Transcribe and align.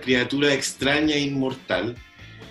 criatura 0.00 0.52
extraña 0.52 1.14
e 1.14 1.20
inmortal. 1.20 1.96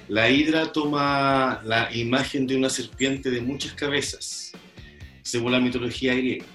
La 0.07 0.29
hidra 0.29 0.71
toma 0.71 1.61
la 1.65 1.93
imagen 1.93 2.47
de 2.47 2.55
una 2.55 2.69
serpiente 2.69 3.29
de 3.29 3.41
muchas 3.41 3.73
cabezas, 3.73 4.53
según 5.21 5.51
la 5.51 5.59
mitología 5.59 6.15
griega. 6.15 6.45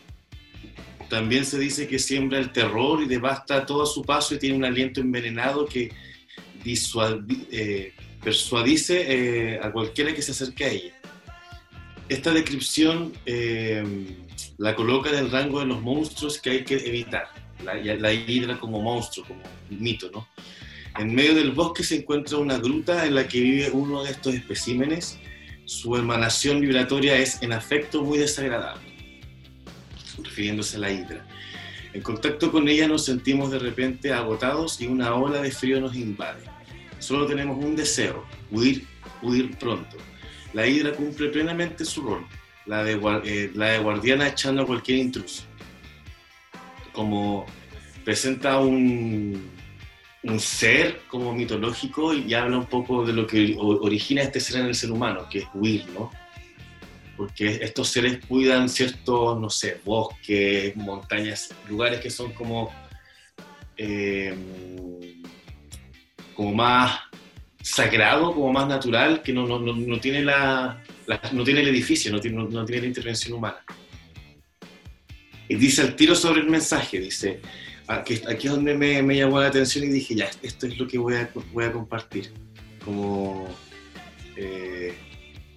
También 1.08 1.44
se 1.44 1.58
dice 1.58 1.86
que 1.86 1.98
siembra 1.98 2.38
el 2.38 2.52
terror 2.52 3.02
y 3.02 3.06
devasta 3.06 3.66
todo 3.66 3.82
a 3.82 3.86
su 3.86 4.02
paso 4.02 4.34
y 4.34 4.38
tiene 4.38 4.56
un 4.56 4.64
aliento 4.64 5.00
envenenado 5.02 5.66
que 5.66 5.92
eh, 6.64 7.92
persuadice 8.22 9.04
eh, 9.06 9.60
a 9.62 9.70
cualquiera 9.70 10.14
que 10.14 10.22
se 10.22 10.32
acerque 10.32 10.64
a 10.64 10.68
ella. 10.68 10.94
Esta 12.08 12.32
descripción 12.32 13.12
eh, 13.26 13.84
la 14.56 14.74
coloca 14.74 15.10
en 15.10 15.16
el 15.16 15.30
rango 15.30 15.60
de 15.60 15.66
los 15.66 15.82
monstruos 15.82 16.40
que 16.40 16.50
hay 16.50 16.64
que 16.64 16.76
evitar. 16.76 17.28
La 17.62 18.12
hidra 18.12 18.58
como 18.58 18.80
monstruo, 18.80 19.26
como 19.26 19.42
mito, 19.68 20.10
¿no? 20.10 20.26
En 20.98 21.14
medio 21.14 21.34
del 21.34 21.52
bosque 21.52 21.82
se 21.82 21.96
encuentra 21.96 22.38
una 22.38 22.58
gruta 22.58 23.06
en 23.06 23.14
la 23.14 23.26
que 23.26 23.40
vive 23.40 23.70
uno 23.70 24.04
de 24.04 24.10
estos 24.10 24.34
especímenes. 24.34 25.18
Su 25.64 25.96
emanación 25.96 26.60
vibratoria 26.60 27.16
es 27.16 27.42
en 27.42 27.52
afecto 27.52 28.02
muy 28.02 28.18
desagradable 28.18 28.92
refiriéndose 30.22 30.76
a 30.76 30.80
la 30.80 30.90
hidra. 30.90 31.26
En 31.92 32.02
contacto 32.02 32.50
con 32.50 32.68
ella 32.68 32.88
nos 32.88 33.04
sentimos 33.04 33.50
de 33.50 33.58
repente 33.58 34.12
agotados 34.12 34.80
y 34.80 34.86
una 34.86 35.14
ola 35.14 35.42
de 35.42 35.50
frío 35.50 35.80
nos 35.80 35.94
invade. 35.94 36.42
Solo 36.98 37.26
tenemos 37.26 37.62
un 37.62 37.76
deseo, 37.76 38.24
huir, 38.50 38.86
huir 39.22 39.56
pronto. 39.58 39.96
La 40.52 40.66
hidra 40.66 40.92
cumple 40.92 41.28
plenamente 41.28 41.84
su 41.84 42.02
rol, 42.02 42.26
la 42.66 42.84
de, 42.84 43.00
eh, 43.24 43.50
la 43.54 43.70
de 43.70 43.78
guardiana 43.78 44.28
echando 44.28 44.62
a 44.62 44.66
cualquier 44.66 44.98
intruso. 44.98 45.44
Como 46.92 47.46
presenta 48.04 48.58
un, 48.58 49.50
un 50.24 50.38
ser 50.38 51.02
como 51.08 51.32
mitológico 51.34 52.14
y 52.14 52.32
habla 52.34 52.58
un 52.58 52.66
poco 52.66 53.04
de 53.04 53.12
lo 53.12 53.26
que 53.26 53.56
origina 53.58 54.22
este 54.22 54.40
ser 54.40 54.60
en 54.60 54.66
el 54.66 54.74
ser 54.74 54.92
humano, 54.92 55.26
que 55.28 55.40
es 55.40 55.46
huir, 55.54 55.86
¿no? 55.90 56.10
porque 57.16 57.60
estos 57.62 57.88
seres 57.88 58.18
cuidan 58.26 58.68
ciertos, 58.68 59.38
no 59.38 59.50
sé, 59.50 59.80
bosques, 59.84 60.74
montañas, 60.76 61.54
lugares 61.68 62.00
que 62.00 62.10
son 62.10 62.32
como, 62.32 62.72
eh, 63.76 64.34
como 66.34 66.52
más 66.52 66.98
sagrado, 67.60 68.34
como 68.34 68.52
más 68.52 68.66
natural, 68.66 69.22
que 69.22 69.32
no, 69.32 69.46
no, 69.46 69.60
no, 69.60 70.00
tiene, 70.00 70.22
la, 70.22 70.82
no 71.32 71.44
tiene 71.44 71.60
el 71.60 71.68
edificio, 71.68 72.10
no 72.10 72.20
tiene, 72.20 72.42
no, 72.42 72.64
tiene 72.64 72.82
la 72.82 72.88
intervención 72.88 73.34
humana. 73.34 73.62
Y 75.48 75.54
dice 75.54 75.82
el 75.82 75.94
tiro 75.94 76.14
sobre 76.14 76.40
el 76.40 76.48
mensaje, 76.48 76.98
dice, 76.98 77.40
aquí, 78.00 78.14
es 78.14 78.44
donde 78.44 78.74
me, 78.76 79.16
llamó 79.16 79.40
la 79.40 79.48
atención 79.48 79.84
y 79.84 79.88
dije, 79.88 80.14
ya, 80.14 80.30
esto 80.42 80.66
es 80.66 80.78
lo 80.78 80.86
que 80.86 80.98
voy 80.98 81.14
a, 81.14 81.72
compartir. 81.72 82.32
Como... 82.84 83.48
Eh, 84.36 84.94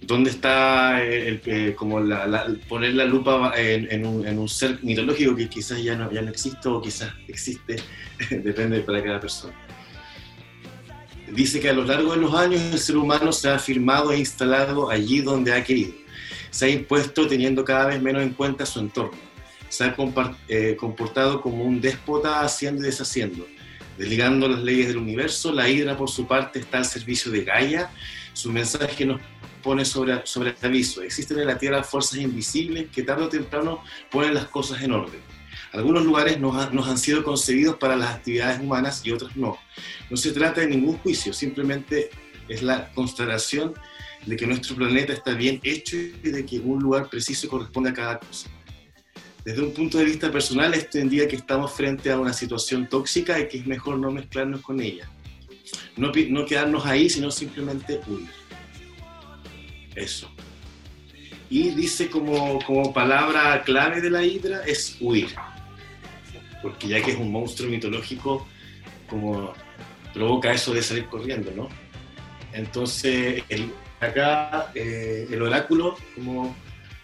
dónde 0.02 0.30
está 0.30 1.02
el, 1.02 1.40
eh, 1.46 1.74
como 1.76 2.00
poner 2.68 2.94
la 2.94 3.04
lupa 3.04 3.52
en, 3.56 4.06
un, 4.06 4.48
ser 4.48 4.78
mitológico 4.82 5.34
que 5.34 5.48
quizás 5.48 5.82
ya 5.82 5.96
no, 5.96 6.10
ya 6.12 6.22
no 6.22 6.30
existe 6.30 6.68
o 6.68 6.80
quizás 6.80 7.12
existe, 7.28 7.76
depende 8.30 8.80
para 8.80 9.02
cada 9.02 9.20
persona. 9.20 9.54
Dice 11.32 11.58
que 11.58 11.70
a 11.70 11.72
lo 11.72 11.84
largo 11.84 12.12
de 12.12 12.20
los 12.20 12.34
años 12.34 12.60
el 12.72 12.78
ser 12.78 12.96
humano 12.96 13.32
se 13.32 13.48
ha 13.48 13.56
afirmado 13.56 14.12
e 14.12 14.18
instalado 14.18 14.90
allí 14.90 15.20
donde 15.20 15.52
ha 15.52 15.64
querido. 15.64 15.92
Se 16.50 16.66
ha 16.66 16.68
impuesto 16.68 17.26
teniendo 17.26 17.64
cada 17.64 17.86
vez 17.86 18.00
menos 18.00 18.22
en 18.22 18.30
cuenta 18.30 18.64
su 18.64 18.78
entorno. 18.78 19.25
Se 19.76 19.84
ha 19.84 19.94
eh, 20.48 20.74
comportado 20.74 21.42
como 21.42 21.62
un 21.62 21.82
déspota 21.82 22.40
haciendo 22.40 22.80
y 22.80 22.86
deshaciendo. 22.86 23.46
Desligando 23.98 24.48
las 24.48 24.62
leyes 24.62 24.88
del 24.88 24.96
universo, 24.96 25.52
la 25.52 25.68
Hidra 25.68 25.98
por 25.98 26.08
su 26.08 26.26
parte 26.26 26.60
está 26.60 26.78
al 26.78 26.86
servicio 26.86 27.30
de 27.30 27.44
Gaia. 27.44 27.90
Su 28.32 28.50
mensaje 28.50 29.04
nos 29.04 29.20
pone 29.62 29.84
sobre, 29.84 30.24
sobre 30.24 30.54
aviso. 30.62 31.02
Existen 31.02 31.40
en 31.40 31.48
la 31.48 31.58
Tierra 31.58 31.82
fuerzas 31.82 32.18
invisibles 32.20 32.86
que 32.90 33.02
tarde 33.02 33.24
o 33.24 33.28
temprano 33.28 33.82
ponen 34.10 34.32
las 34.32 34.46
cosas 34.46 34.80
en 34.80 34.92
orden. 34.92 35.20
Algunos 35.74 36.06
lugares 36.06 36.40
nos, 36.40 36.72
nos, 36.72 36.88
han 36.88 36.96
sido 36.96 37.22
concebidos 37.22 37.76
para 37.76 37.96
las 37.96 38.14
actividades 38.14 38.58
humanas 38.58 39.02
y 39.04 39.12
otros 39.12 39.36
no. 39.36 39.58
No 40.08 40.16
se 40.16 40.32
trata 40.32 40.62
de 40.62 40.68
ningún 40.68 40.96
juicio, 40.96 41.34
simplemente 41.34 42.08
es 42.48 42.62
la 42.62 42.90
constatación 42.94 43.74
de 44.24 44.36
que 44.36 44.46
nuestro 44.46 44.74
planeta 44.74 45.12
está 45.12 45.34
bien 45.34 45.60
hecho 45.62 45.96
y 45.96 46.30
de 46.30 46.46
que 46.46 46.60
un 46.60 46.82
lugar 46.82 47.10
preciso 47.10 47.46
corresponde 47.46 47.90
a 47.90 47.92
cada 47.92 48.18
cosa. 48.20 48.48
Desde 49.46 49.62
un 49.62 49.72
punto 49.72 49.98
de 49.98 50.04
vista 50.06 50.28
personal, 50.32 50.74
día 51.08 51.28
que 51.28 51.36
estamos 51.36 51.72
frente 51.72 52.10
a 52.10 52.18
una 52.18 52.32
situación 52.32 52.88
tóxica 52.88 53.38
y 53.38 53.46
que 53.46 53.58
es 53.58 53.66
mejor 53.68 53.96
no 53.96 54.10
mezclarnos 54.10 54.60
con 54.60 54.80
ella. 54.80 55.08
No, 55.96 56.10
no 56.30 56.44
quedarnos 56.44 56.84
ahí, 56.84 57.08
sino 57.08 57.30
simplemente 57.30 58.00
huir. 58.08 58.28
Eso. 59.94 60.28
Y 61.48 61.70
dice 61.70 62.10
como, 62.10 62.58
como 62.66 62.92
palabra 62.92 63.62
clave 63.62 64.00
de 64.00 64.10
la 64.10 64.24
hidra 64.24 64.64
es 64.66 64.96
huir. 65.00 65.28
Porque 66.60 66.88
ya 66.88 67.00
que 67.00 67.12
es 67.12 67.16
un 67.16 67.30
monstruo 67.30 67.70
mitológico, 67.70 68.48
como 69.08 69.52
provoca 70.12 70.50
eso 70.50 70.74
de 70.74 70.82
salir 70.82 71.06
corriendo, 71.06 71.52
¿no? 71.52 71.68
Entonces, 72.52 73.44
el, 73.48 73.70
acá 74.00 74.72
eh, 74.74 75.28
el 75.30 75.40
oráculo, 75.40 75.96
como 76.16 76.52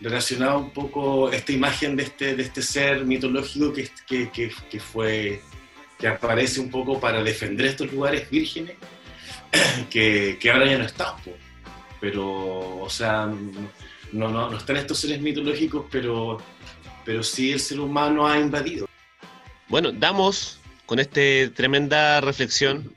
relacionado 0.02 0.58
un 0.58 0.70
poco 0.70 1.30
esta 1.30 1.52
imagen 1.52 1.96
de 1.96 2.02
este, 2.04 2.34
de 2.34 2.42
este 2.42 2.60
ser 2.60 3.04
mitológico 3.04 3.72
que, 3.72 3.88
que, 4.06 4.50
que, 4.70 4.80
fue, 4.80 5.40
que 5.98 6.08
aparece 6.08 6.60
un 6.60 6.70
poco 6.70 6.98
para 6.98 7.22
defender 7.22 7.66
estos 7.66 7.92
lugares 7.92 8.28
vírgenes, 8.28 8.76
que, 9.90 10.36
que 10.40 10.50
ahora 10.50 10.66
ya 10.66 10.78
no 10.78 10.84
están 10.84 11.14
pero, 12.00 12.80
o 12.80 12.90
sea, 12.90 13.26
no, 14.10 14.28
no, 14.28 14.50
no 14.50 14.56
están 14.56 14.76
estos 14.76 14.98
seres 14.98 15.20
mitológicos, 15.20 15.86
pero, 15.88 16.38
pero 17.04 17.22
sí 17.22 17.52
el 17.52 17.60
ser 17.60 17.78
humano 17.78 18.26
ha 18.26 18.40
invadido. 18.40 18.88
Bueno, 19.69 19.92
damos 19.92 20.58
con 20.84 20.98
esta 20.98 21.20
tremenda 21.54 22.20
reflexión 22.20 22.92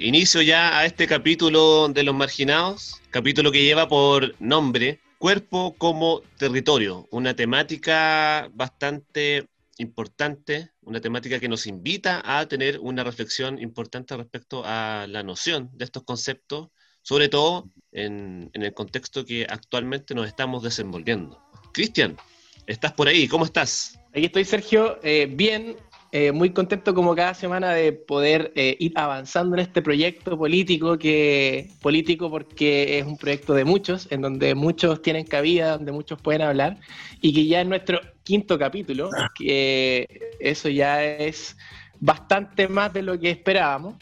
inicio 0.00 0.42
ya 0.42 0.76
a 0.76 0.84
este 0.86 1.06
capítulo 1.06 1.88
de 1.88 2.02
los 2.02 2.16
marginados, 2.16 3.00
capítulo 3.10 3.52
que 3.52 3.62
lleva 3.62 3.86
por 3.86 4.34
nombre 4.40 4.98
Cuerpo 5.18 5.74
como 5.76 6.22
Territorio, 6.38 7.08
una 7.10 7.34
temática 7.34 8.48
bastante 8.54 9.48
importante, 9.78 10.70
una 10.82 11.00
temática 11.00 11.38
que 11.38 11.48
nos 11.48 11.66
invita 11.66 12.22
a 12.24 12.46
tener 12.46 12.78
una 12.78 13.04
reflexión 13.04 13.60
importante 13.60 14.16
respecto 14.16 14.62
a 14.64 15.06
la 15.08 15.22
noción 15.22 15.70
de 15.72 15.84
estos 15.84 16.04
conceptos 16.04 16.68
sobre 17.08 17.30
todo 17.30 17.66
en, 17.90 18.50
el 18.52 18.74
contexto 18.74 19.24
que 19.24 19.46
actualmente 19.48 20.14
nos 20.14 20.26
estamos 20.26 20.62
desenvolviendo. 20.62 21.42
Cristian, 21.72 22.18
estás 22.66 22.92
por 22.92 23.08
ahí, 23.08 23.26
¿cómo 23.26 23.46
estás? 23.46 23.98
Aquí 24.10 24.26
estoy, 24.26 24.44
Sergio, 24.44 24.98
eh, 25.02 25.26
bien, 25.26 25.74
eh, 26.10 26.32
muy 26.32 26.50
contento 26.50 26.94
como 26.94 27.14
cada 27.14 27.34
semana 27.34 27.72
de 27.72 27.92
poder 27.92 28.50
eh, 28.54 28.76
ir 28.78 28.92
avanzando 28.96 29.56
en 29.56 29.60
este 29.60 29.82
proyecto 29.82 30.38
político, 30.38 30.98
que, 30.98 31.68
político 31.82 32.30
porque 32.30 32.98
es 32.98 33.06
un 33.06 33.18
proyecto 33.18 33.52
de 33.52 33.64
muchos, 33.64 34.10
en 34.10 34.22
donde 34.22 34.54
muchos 34.54 35.02
tienen 35.02 35.26
cabida, 35.26 35.76
donde 35.76 35.92
muchos 35.92 36.20
pueden 36.22 36.40
hablar, 36.40 36.78
y 37.20 37.34
que 37.34 37.46
ya 37.46 37.60
es 37.60 37.66
nuestro 37.66 38.00
quinto 38.24 38.58
capítulo, 38.58 39.10
que 39.38 40.06
eso 40.40 40.70
ya 40.70 41.04
es 41.04 41.58
bastante 42.00 42.68
más 42.68 42.90
de 42.94 43.02
lo 43.02 43.20
que 43.20 43.30
esperábamos. 43.30 43.96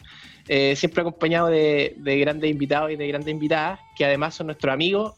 Eh, 0.47 0.77
siempre 0.77 1.01
acompañado 1.01 1.47
de, 1.47 1.93
grandes 1.97 2.49
invitados 2.49 2.89
y 2.89 2.95
de 2.95 3.05
grandes 3.05 3.33
invitadas, 3.33 3.81
que 3.97 4.05
además 4.05 4.33
son 4.33 4.47
nuestros 4.47 4.73
amigos, 4.73 5.15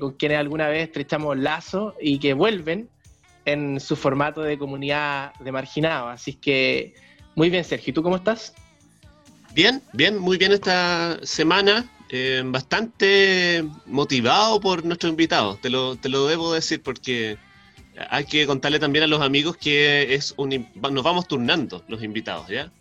con 0.00 0.12
quienes 0.12 0.38
alguna 0.38 0.68
vez 0.68 0.84
estrechamos 0.84 1.36
lazos 1.36 1.94
y 2.00 2.20
que 2.20 2.32
vuelven 2.32 2.88
en 3.52 3.80
su 3.80 3.96
formato 3.96 4.42
de 4.42 4.58
comunidad 4.58 5.34
de 5.40 5.52
marginados. 5.52 6.10
Así 6.12 6.34
que, 6.34 6.94
muy 7.34 7.50
bien, 7.50 7.64
Sergio. 7.64 7.90
¿Y 7.90 7.94
tú 7.94 8.02
cómo 8.02 8.16
estás? 8.16 8.54
Bien, 9.54 9.82
bien, 9.92 10.18
muy 10.18 10.38
bien 10.38 10.52
esta 10.52 11.18
semana. 11.22 11.90
Eh, 12.10 12.42
bastante 12.46 13.64
motivado 13.84 14.60
por 14.60 14.82
nuestros 14.84 15.10
invitados, 15.10 15.60
te 15.60 15.68
lo, 15.68 15.96
te 15.96 16.08
lo 16.08 16.26
debo 16.26 16.54
decir 16.54 16.82
porque 16.82 17.36
hay 18.08 18.24
que 18.24 18.46
contarle 18.46 18.78
también 18.78 19.02
a 19.04 19.06
los 19.06 19.20
amigos 19.20 19.58
que 19.58 20.14
es 20.14 20.32
un, 20.38 20.66
nos 20.90 21.04
vamos 21.04 21.28
turnando 21.28 21.84
los 21.86 22.02
invitados, 22.02 22.48
¿ya? 22.48 22.72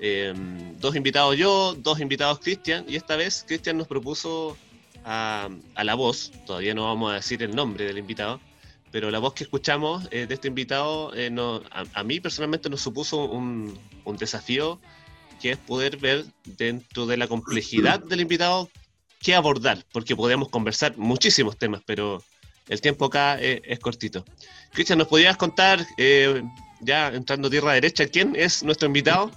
Em, 0.00 0.76
dos 0.78 0.94
invitados 0.96 1.36
yo, 1.36 1.74
dos 1.78 2.00
invitados 2.00 2.40
Cristian, 2.40 2.84
y 2.88 2.96
esta 2.96 3.16
vez 3.16 3.44
Cristian 3.46 3.78
nos 3.78 3.88
propuso 3.88 4.56
a, 5.04 5.48
la 5.82 5.94
voz, 5.94 6.32
todavía 6.46 6.74
no 6.74 6.84
vamos 6.84 7.12
a 7.12 7.14
decir 7.14 7.42
el 7.42 7.54
nombre 7.54 7.84
del 7.84 7.98
invitado, 7.98 8.40
pero 8.90 9.10
la 9.10 9.18
voz 9.18 9.34
que 9.34 9.44
escuchamos 9.44 10.08
eh, 10.10 10.26
de 10.26 10.34
este 10.34 10.48
invitado 10.48 11.12
eh, 11.14 11.30
a, 11.92 12.04
mí 12.04 12.20
personalmente 12.20 12.70
nos 12.70 12.80
supuso 12.80 13.24
un, 13.24 13.78
desafío 14.18 14.80
que 15.40 15.50
es 15.50 15.58
poder 15.58 15.98
ver 15.98 16.24
dentro 16.44 17.06
de 17.06 17.18
la 17.18 17.28
complejidad 17.28 18.00
del 18.00 18.22
invitado 18.22 18.70
qué 19.20 19.34
abordar, 19.34 19.84
porque 19.92 20.16
podemos 20.16 20.48
conversar 20.48 20.96
muchísimos 20.96 21.58
temas, 21.58 21.82
pero 21.84 22.22
el 22.68 22.80
tiempo 22.80 23.04
acá 23.04 23.38
eh, 23.40 23.60
es 23.64 23.78
cortito. 23.78 24.24
Cristian, 24.72 24.98
¿nos 24.98 25.08
podrías 25.08 25.36
contar, 25.36 25.84
ya 26.80 27.08
entrando 27.08 27.50
tierra 27.50 27.74
derecha, 27.74 28.06
quién 28.06 28.34
es 28.34 28.62
nuestro 28.62 28.86
invitado? 28.86 29.30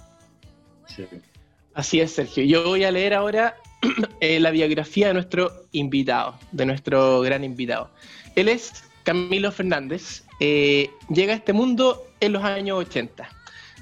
Así 1.74 2.00
es, 2.00 2.12
Sergio. 2.12 2.44
Yo 2.44 2.64
voy 2.64 2.84
a 2.84 2.90
leer 2.90 3.14
ahora 3.14 3.56
la 4.20 4.50
biografía 4.50 5.08
de 5.08 5.14
nuestro 5.14 5.66
invitado, 5.72 6.38
de 6.50 6.66
nuestro 6.66 7.20
gran 7.20 7.44
invitado. 7.44 7.90
Él 8.34 8.48
es 8.48 8.84
Camilo 9.02 9.52
Fernández. 9.52 10.24
Eh, 10.40 10.90
llega 11.08 11.32
a 11.32 11.36
este 11.36 11.52
mundo 11.52 12.02
en 12.20 12.32
los 12.32 12.44
años 12.44 12.78
80. 12.78 13.28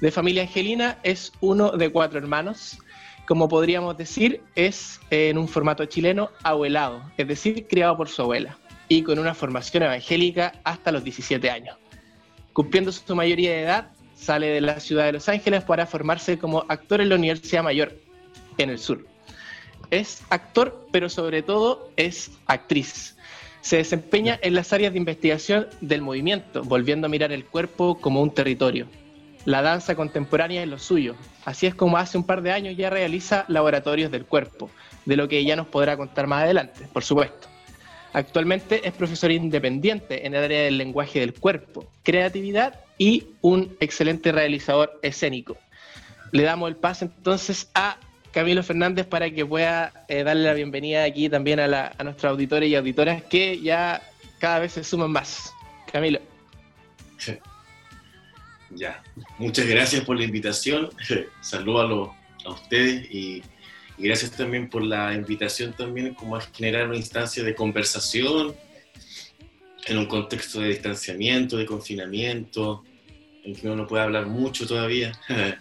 De 0.01 0.11
familia 0.11 0.43
angelina, 0.43 0.97
es 1.03 1.31
uno 1.41 1.71
de 1.71 1.91
cuatro 1.91 2.17
hermanos. 2.19 2.79
Como 3.27 3.47
podríamos 3.47 3.97
decir, 3.97 4.41
es 4.55 4.99
en 5.09 5.37
un 5.37 5.47
formato 5.47 5.85
chileno 5.85 6.31
abuelado, 6.43 7.03
es 7.17 7.27
decir, 7.27 7.67
criado 7.67 7.95
por 7.95 8.09
su 8.09 8.23
abuela, 8.23 8.57
y 8.87 9.03
con 9.03 9.19
una 9.19 9.33
formación 9.33 9.83
evangélica 9.83 10.53
hasta 10.63 10.91
los 10.91 11.03
17 11.03 11.49
años. 11.49 11.77
Cumpliendo 12.51 12.91
su 12.91 13.15
mayoría 13.15 13.51
de 13.51 13.61
edad, 13.61 13.91
sale 14.15 14.47
de 14.47 14.61
la 14.61 14.79
ciudad 14.79 15.05
de 15.05 15.13
Los 15.13 15.29
Ángeles 15.29 15.63
para 15.63 15.85
formarse 15.85 16.37
como 16.37 16.65
actor 16.67 16.99
en 16.99 17.09
la 17.09 17.15
Universidad 17.15 17.63
Mayor, 17.63 17.95
en 18.57 18.69
el 18.69 18.79
sur. 18.79 19.05
Es 19.91 20.23
actor, 20.29 20.87
pero 20.91 21.07
sobre 21.09 21.41
todo 21.41 21.89
es 21.95 22.31
actriz. 22.47 23.15
Se 23.61 23.77
desempeña 23.77 24.39
en 24.41 24.55
las 24.55 24.73
áreas 24.73 24.91
de 24.93 24.99
investigación 24.99 25.67
del 25.81 26.01
movimiento, 26.01 26.63
volviendo 26.63 27.05
a 27.05 27.09
mirar 27.09 27.31
el 27.31 27.45
cuerpo 27.45 27.97
como 27.99 28.21
un 28.21 28.33
territorio. 28.33 28.87
La 29.45 29.61
danza 29.61 29.95
contemporánea 29.95 30.61
es 30.63 30.69
lo 30.69 30.77
suyo. 30.77 31.15
Así 31.45 31.67
es 31.67 31.75
como 31.75 31.97
hace 31.97 32.17
un 32.17 32.25
par 32.25 32.41
de 32.41 32.51
años 32.51 32.75
ya 32.77 32.89
realiza 32.89 33.45
laboratorios 33.47 34.11
del 34.11 34.25
cuerpo, 34.25 34.69
de 35.05 35.15
lo 35.15 35.27
que 35.27 35.39
ella 35.39 35.55
nos 35.55 35.67
podrá 35.67 35.97
contar 35.97 36.27
más 36.27 36.43
adelante, 36.43 36.87
por 36.91 37.03
supuesto. 37.03 37.47
Actualmente 38.13 38.87
es 38.87 38.93
profesor 38.93 39.31
independiente 39.31 40.27
en 40.27 40.35
el 40.35 40.43
área 40.43 40.63
del 40.63 40.77
lenguaje 40.77 41.21
del 41.21 41.33
cuerpo, 41.33 41.89
creatividad 42.03 42.81
y 42.97 43.27
un 43.41 43.75
excelente 43.79 44.31
realizador 44.31 44.99
escénico. 45.01 45.57
Le 46.31 46.43
damos 46.43 46.69
el 46.69 46.75
paso 46.75 47.05
entonces 47.05 47.69
a 47.73 47.97
Camilo 48.31 48.63
Fernández 48.63 49.05
para 49.05 49.29
que 49.29 49.45
pueda 49.45 50.05
eh, 50.07 50.23
darle 50.23 50.43
la 50.43 50.53
bienvenida 50.53 51.03
aquí 51.03 51.29
también 51.29 51.59
a, 51.59 51.93
a 51.97 52.03
nuestros 52.03 52.31
auditores 52.31 52.69
y 52.69 52.75
auditoras 52.75 53.23
que 53.23 53.59
ya 53.59 54.01
cada 54.39 54.59
vez 54.59 54.73
se 54.73 54.83
suman 54.83 55.11
más. 55.11 55.53
Camilo. 55.91 56.19
Ya, 58.73 59.03
muchas 59.37 59.67
gracias 59.67 60.03
por 60.05 60.17
la 60.17 60.23
invitación. 60.23 60.89
Saludos 61.41 62.15
a, 62.45 62.49
a 62.49 62.53
ustedes 62.53 63.11
y, 63.11 63.43
gracias 63.97 64.31
también 64.31 64.69
por 64.69 64.83
la 64.83 65.13
invitación 65.13 65.73
también 65.73 66.15
como 66.15 66.35
a 66.35 66.41
generar 66.41 66.87
una 66.87 66.97
instancia 66.97 67.43
de 67.43 67.53
conversación 67.53 68.55
en 69.85 69.97
un 69.97 70.05
contexto 70.05 70.61
de 70.61 70.69
distanciamiento, 70.69 71.57
de 71.57 71.65
confinamiento, 71.65 72.83
en 73.43 73.55
que 73.55 73.67
uno 73.67 73.75
no 73.75 73.87
puede 73.87 74.03
hablar 74.03 74.25
mucho 74.27 74.65
todavía. 74.65 75.11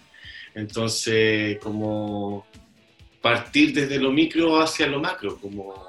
Entonces, 0.55 1.59
como 1.59 2.47
partir 3.21 3.73
desde 3.73 3.99
lo 3.99 4.11
micro 4.11 4.61
hacia 4.61 4.87
lo 4.87 5.01
macro, 5.01 5.37
como, 5.39 5.89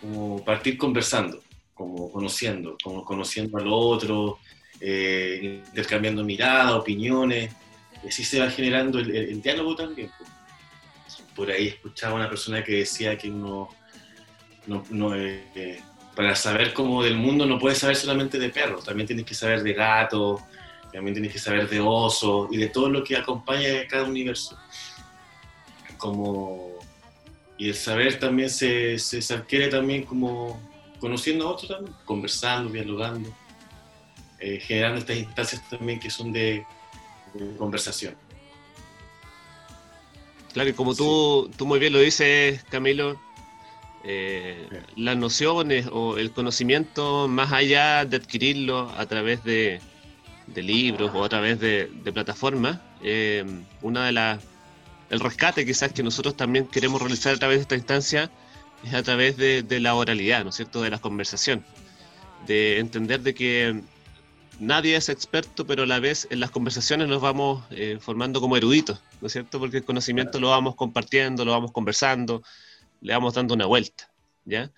como 0.00 0.44
partir 0.44 0.76
conversando, 0.76 1.42
como 1.74 2.10
conociendo, 2.10 2.76
como 2.82 3.04
conociendo 3.04 3.58
al 3.58 3.68
otro, 3.68 4.38
eh, 4.80 5.62
intercambiando 5.68 6.24
miradas, 6.24 6.72
opiniones, 6.72 7.52
y 8.04 8.08
así 8.08 8.24
se 8.24 8.40
va 8.40 8.50
generando 8.50 8.98
el, 8.98 9.40
diálogo 9.42 9.74
también. 9.74 10.10
Por 11.34 11.50
ahí 11.50 11.68
escuchaba 11.68 12.14
una 12.14 12.28
persona 12.28 12.62
que 12.62 12.76
decía 12.76 13.16
que 13.16 13.30
uno, 13.30 13.68
no, 14.66 15.16
eh, 15.16 15.82
para 16.14 16.34
saber 16.34 16.74
cómo 16.74 17.02
del 17.02 17.16
mundo 17.16 17.46
no 17.46 17.58
puedes 17.58 17.78
saber 17.78 17.96
solamente 17.96 18.38
de 18.38 18.50
perros, 18.50 18.84
también 18.84 19.06
tienes 19.06 19.24
que 19.24 19.34
saber 19.34 19.62
de 19.62 19.72
gatos, 19.72 20.42
también 20.92 21.14
tienes 21.14 21.32
que 21.32 21.38
saber 21.38 21.68
de 21.68 21.80
osos 21.80 22.48
y 22.50 22.56
de 22.56 22.68
todo 22.68 22.90
lo 22.90 23.04
que 23.04 23.16
acompaña 23.16 23.80
a 23.80 23.86
cada 23.86 24.04
universo. 24.04 24.58
Como, 26.00 26.78
y 27.58 27.68
el 27.68 27.74
saber 27.74 28.18
también 28.18 28.50
se, 28.50 28.98
se, 28.98 29.34
adquiere 29.34 29.68
también 29.68 30.04
como 30.04 30.60
conociendo 30.98 31.46
a 31.46 31.52
otros 31.52 31.68
también, 31.68 31.94
conversando, 32.04 32.72
dialogando. 32.72 33.30
Eh, 34.42 34.58
generando 34.58 35.00
estas 35.00 35.18
instancias 35.18 35.68
también 35.68 36.00
que 36.00 36.08
son 36.08 36.32
de, 36.32 36.64
conversación. 37.58 38.14
Claro, 40.54 40.70
y 40.70 40.72
como 40.72 40.94
tú, 40.94 41.50
tú 41.56 41.66
muy 41.66 41.78
bien 41.78 41.92
lo 41.92 41.98
dices, 41.98 42.64
Camilo, 42.70 43.20
eh, 44.02 44.66
las 44.96 45.16
nociones 45.18 45.86
o 45.92 46.16
el 46.16 46.32
conocimiento, 46.32 47.28
más 47.28 47.52
allá 47.52 48.06
de 48.06 48.16
adquirirlo 48.16 48.90
a 48.96 49.04
través 49.04 49.44
de, 49.44 49.80
libros 50.56 51.12
o 51.14 51.22
a 51.22 51.28
través 51.28 51.60
de, 51.60 51.90
plataformas, 52.12 52.80
eh, 53.02 53.44
una 53.82 54.06
de 54.06 54.12
las 54.12 54.42
el 55.10 55.20
rescate 55.20 55.66
quizás 55.66 55.92
que 55.92 56.02
nosotros 56.02 56.36
también 56.36 56.66
queremos 56.66 57.00
realizar 57.00 57.34
a 57.34 57.38
través 57.38 57.58
de 57.58 57.62
esta 57.62 57.76
instancia 57.76 58.30
es 58.84 58.94
a 58.94 59.02
través 59.02 59.36
de, 59.36 59.62
de 59.62 59.80
la 59.80 59.94
oralidad, 59.94 60.42
¿no 60.44 60.50
es 60.50 60.56
cierto?, 60.56 60.80
de 60.80 60.90
la 60.90 60.98
conversación, 60.98 61.64
de 62.46 62.78
entender 62.78 63.20
de 63.20 63.34
que 63.34 63.82
nadie 64.60 64.96
es 64.96 65.08
experto, 65.08 65.66
pero 65.66 65.82
a 65.82 65.86
la 65.86 65.98
vez 65.98 66.28
en 66.30 66.40
las 66.40 66.50
conversaciones 66.50 67.08
nos 67.08 67.20
vamos 67.20 67.64
eh, 67.70 67.98
formando 68.00 68.40
como 68.40 68.56
eruditos, 68.56 69.00
¿no 69.20 69.26
es 69.26 69.32
cierto? 69.32 69.58
Porque 69.58 69.78
el 69.78 69.84
conocimiento 69.84 70.38
lo 70.38 70.50
vamos 70.50 70.76
compartiendo, 70.76 71.44
lo 71.44 71.52
vamos 71.52 71.72
conversando, 71.72 72.42
le 73.00 73.12
vamos 73.12 73.34
dando 73.34 73.54
una 73.54 73.66
vuelta, 73.66 74.10
¿ya? 74.44 74.70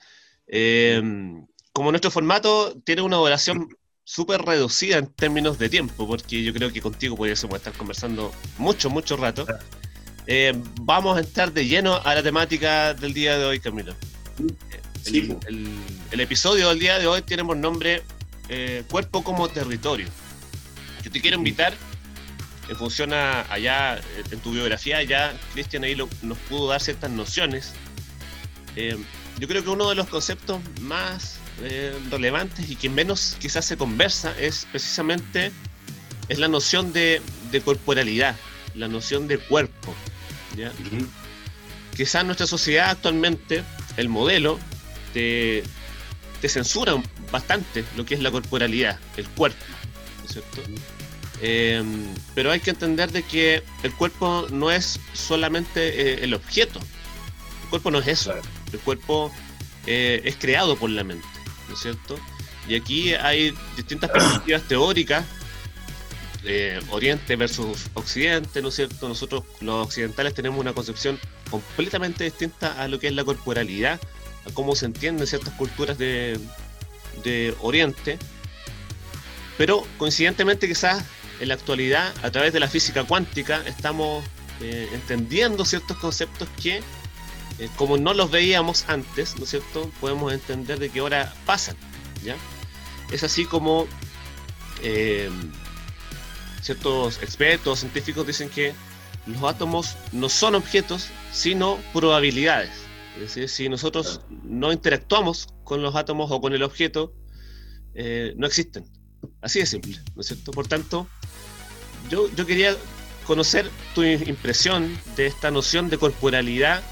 Em, 0.47 1.47
como 1.73 1.91
nuestro 1.91 2.11
formato 2.11 2.75
tiene 2.85 3.03
una 3.03 3.17
duración 3.17 3.69
súper 4.05 4.43
reducida 4.43 4.99
en 4.99 5.07
términos 5.07 5.59
de 5.59 5.69
tiempo, 5.69 6.07
porque 6.07 6.43
yo 6.43 6.53
creo 6.53 6.73
que 6.73 6.81
contigo 6.81 7.17
podríamos 7.17 7.45
estar 7.45 7.73
conversando 7.73 8.33
mucho, 8.59 8.91
mucho 8.91 9.17
rato, 9.17 9.47
em, 10.27 10.63
vamos 10.81 11.17
a 11.17 11.21
entrar 11.21 11.53
de 11.53 11.67
lleno 11.67 11.97
a 11.97 12.15
la 12.15 12.23
temática 12.23 12.95
del 12.95 13.13
día 13.15 13.39
de 13.39 13.45
hoy, 13.45 13.61
Camilo. 13.61 13.95
El, 15.07 15.37
el 16.11 16.21
episodio 16.21 16.69
del 16.69 16.79
día 16.79 16.99
de 16.99 17.07
hoy 17.07 17.23
tiene 17.23 17.45
por 17.45 17.57
nombre 17.57 18.03
eh, 18.49 18.85
cuerpo 18.91 19.25
como 19.25 19.49
territorio. 19.49 20.07
Yo 21.03 21.11
te 21.11 21.21
quiero 21.21 21.39
invitar, 21.39 21.73
en 22.69 22.77
función 22.77 23.13
a 23.13 23.51
allá 23.53 24.01
en 24.31 24.41
tu 24.41 24.53
biografía, 24.53 25.03
ya 25.03 25.33
Cristian 25.53 25.85
ahí 25.85 25.97
nos 25.97 26.39
pudo 26.51 26.69
dar 26.69 26.81
ciertas 26.81 27.11
nociones. 27.11 27.73
Eh, 28.77 28.97
yo 29.39 29.49
creo 29.49 29.65
que 29.65 29.71
uno 29.71 29.89
de 29.89 29.95
los 29.95 30.07
conceptos 30.09 30.61
más 30.83 31.39
eh, 31.63 31.99
relevantes 32.11 32.71
y 32.71 32.77
que 32.77 32.89
menos 32.91 33.37
quizás 33.41 33.65
se 33.65 33.77
conversa 33.77 34.39
es 34.39 34.67
precisamente 34.71 35.51
es 36.29 36.39
la 36.39 36.49
noción 36.49 36.93
de, 36.93 37.23
corporalidad, 37.65 38.37
la 38.75 38.89
noción 38.89 39.29
de 39.29 39.39
cuerpo. 39.39 39.95
Quizás 41.97 42.23
en 42.23 42.27
nuestra 42.29 42.47
sociedad 42.47 42.91
actualmente 42.91 43.63
el 43.97 44.09
modelo 44.09 44.59
de 45.15 45.65
te 46.41 46.49
censura 46.49 47.01
bastante 47.31 47.85
lo 47.97 48.05
que 48.05 48.15
es 48.15 48.21
la 48.21 48.31
corporalidad, 48.33 48.99
el 49.17 49.29
cuerpo, 49.29 49.65
¿no 50.19 50.25
es 50.25 50.33
cierto? 50.33 50.63
Em, 51.41 52.05
pero 52.35 52.51
hay 52.51 52.61
que 52.61 52.71
entender 52.71 53.13
de 53.13 53.23
que 53.23 53.63
el 53.85 53.93
cuerpo 53.95 54.47
no 54.51 54.71
es 54.71 54.99
solamente 55.13 55.81
eh, 55.89 56.25
el 56.25 56.35
objeto, 56.35 56.81
el 57.63 57.69
cuerpo 57.71 57.91
no 57.93 58.01
es 58.01 58.09
eso, 58.09 58.35
el 58.73 58.79
cuerpo 58.81 59.33
eh, 59.87 60.21
es 60.25 60.37
creado 60.37 60.77
por 60.77 60.91
la 60.91 61.05
mente, 61.05 61.27
¿no 61.69 61.75
es 61.75 61.81
cierto? 61.81 62.19
Y 62.69 62.75
aquí 62.75 63.15
hay 63.15 63.55
distintas 63.77 64.11
perspectivas 64.11 64.63
teóricas, 64.67 65.25
Oriente 66.91 67.37
versus 67.37 67.87
Occidente, 67.95 68.61
¿no 68.63 68.69
es 68.69 68.75
cierto? 68.75 69.09
Nosotros 69.09 69.45
los 69.61 69.87
occidentales 69.87 70.35
tenemos 70.35 70.59
una 70.59 70.73
concepción 70.73 71.19
completamente 71.51 72.25
distinta 72.25 72.83
a 72.83 72.89
lo 72.89 72.99
que 72.99 73.07
es 73.07 73.15
la 73.15 73.25
corporalidad 73.25 74.01
a 74.47 74.53
cómo 74.53 74.75
se 74.75 74.87
entienden 74.87 75.27
ciertas 75.27 75.55
culturas 75.55 75.99
de, 75.99 76.39
Oriente, 77.61 78.19
pero 79.59 79.87
coincidentemente 79.99 80.67
quizás 80.67 81.05
en 81.41 81.49
la 81.49 81.55
actualidad, 81.55 82.13
a 82.23 82.31
través 82.31 82.53
de 82.53 82.61
la 82.61 82.69
física 82.69 83.05
cuántica, 83.05 83.63
estamos 83.67 84.25
eh, 84.61 84.89
entendiendo 84.93 85.65
ciertos 85.65 85.99
conceptos 85.99 86.49
que, 86.61 86.79
eh, 87.59 87.69
como 87.77 87.99
no 87.99 88.15
los 88.15 88.31
veíamos 88.31 88.89
antes, 88.89 89.37
¿no 89.37 89.45
es 89.45 89.51
cierto?, 89.51 89.91
podemos 90.01 90.33
entender 90.33 90.79
de 90.79 90.89
que 90.89 91.01
ahora 91.01 91.33
pasan, 91.45 91.77
¿ya? 92.25 92.37
Es 93.13 93.23
así 93.23 93.45
como 93.45 93.87
eh, 94.83 95.31
ciertos 96.63 97.23
expertos, 97.23 97.81
científicos 97.81 98.27
dicen 98.27 98.49
que 98.49 98.73
los 99.27 99.43
átomos 99.43 99.97
no 100.13 100.29
son 100.29 100.55
objetos, 100.55 101.09
sino 101.33 101.79
probabilidades. 101.93 102.71
Es 103.17 103.35
decir, 103.35 103.49
si 103.49 103.69
nosotros 103.69 104.21
no 104.43 104.73
interactuamos 104.73 105.49
con 105.65 105.83
los 105.83 105.95
átomos 105.95 106.31
o 106.31 106.41
con 106.41 106.55
el 106.55 106.63
objeto, 106.63 107.13
eh, 107.95 108.33
no 108.37 108.47
existen. 108.47 108.85
Así 109.41 109.59
de 109.59 109.67
simple, 109.67 109.99
¿no 110.15 110.23
es 110.23 110.29
cierto? 110.29 110.51
Por 110.53 110.67
tanto, 110.67 111.07
yo, 112.09 112.29
yo 112.35 112.47
quería 112.47 112.77
conocer 113.27 113.69
tu 113.95 114.03
impresión 114.03 114.99
de 115.17 115.27
esta 115.27 115.51
noción 115.51 115.91
de 115.91 115.99
corporalidad, 115.99 116.83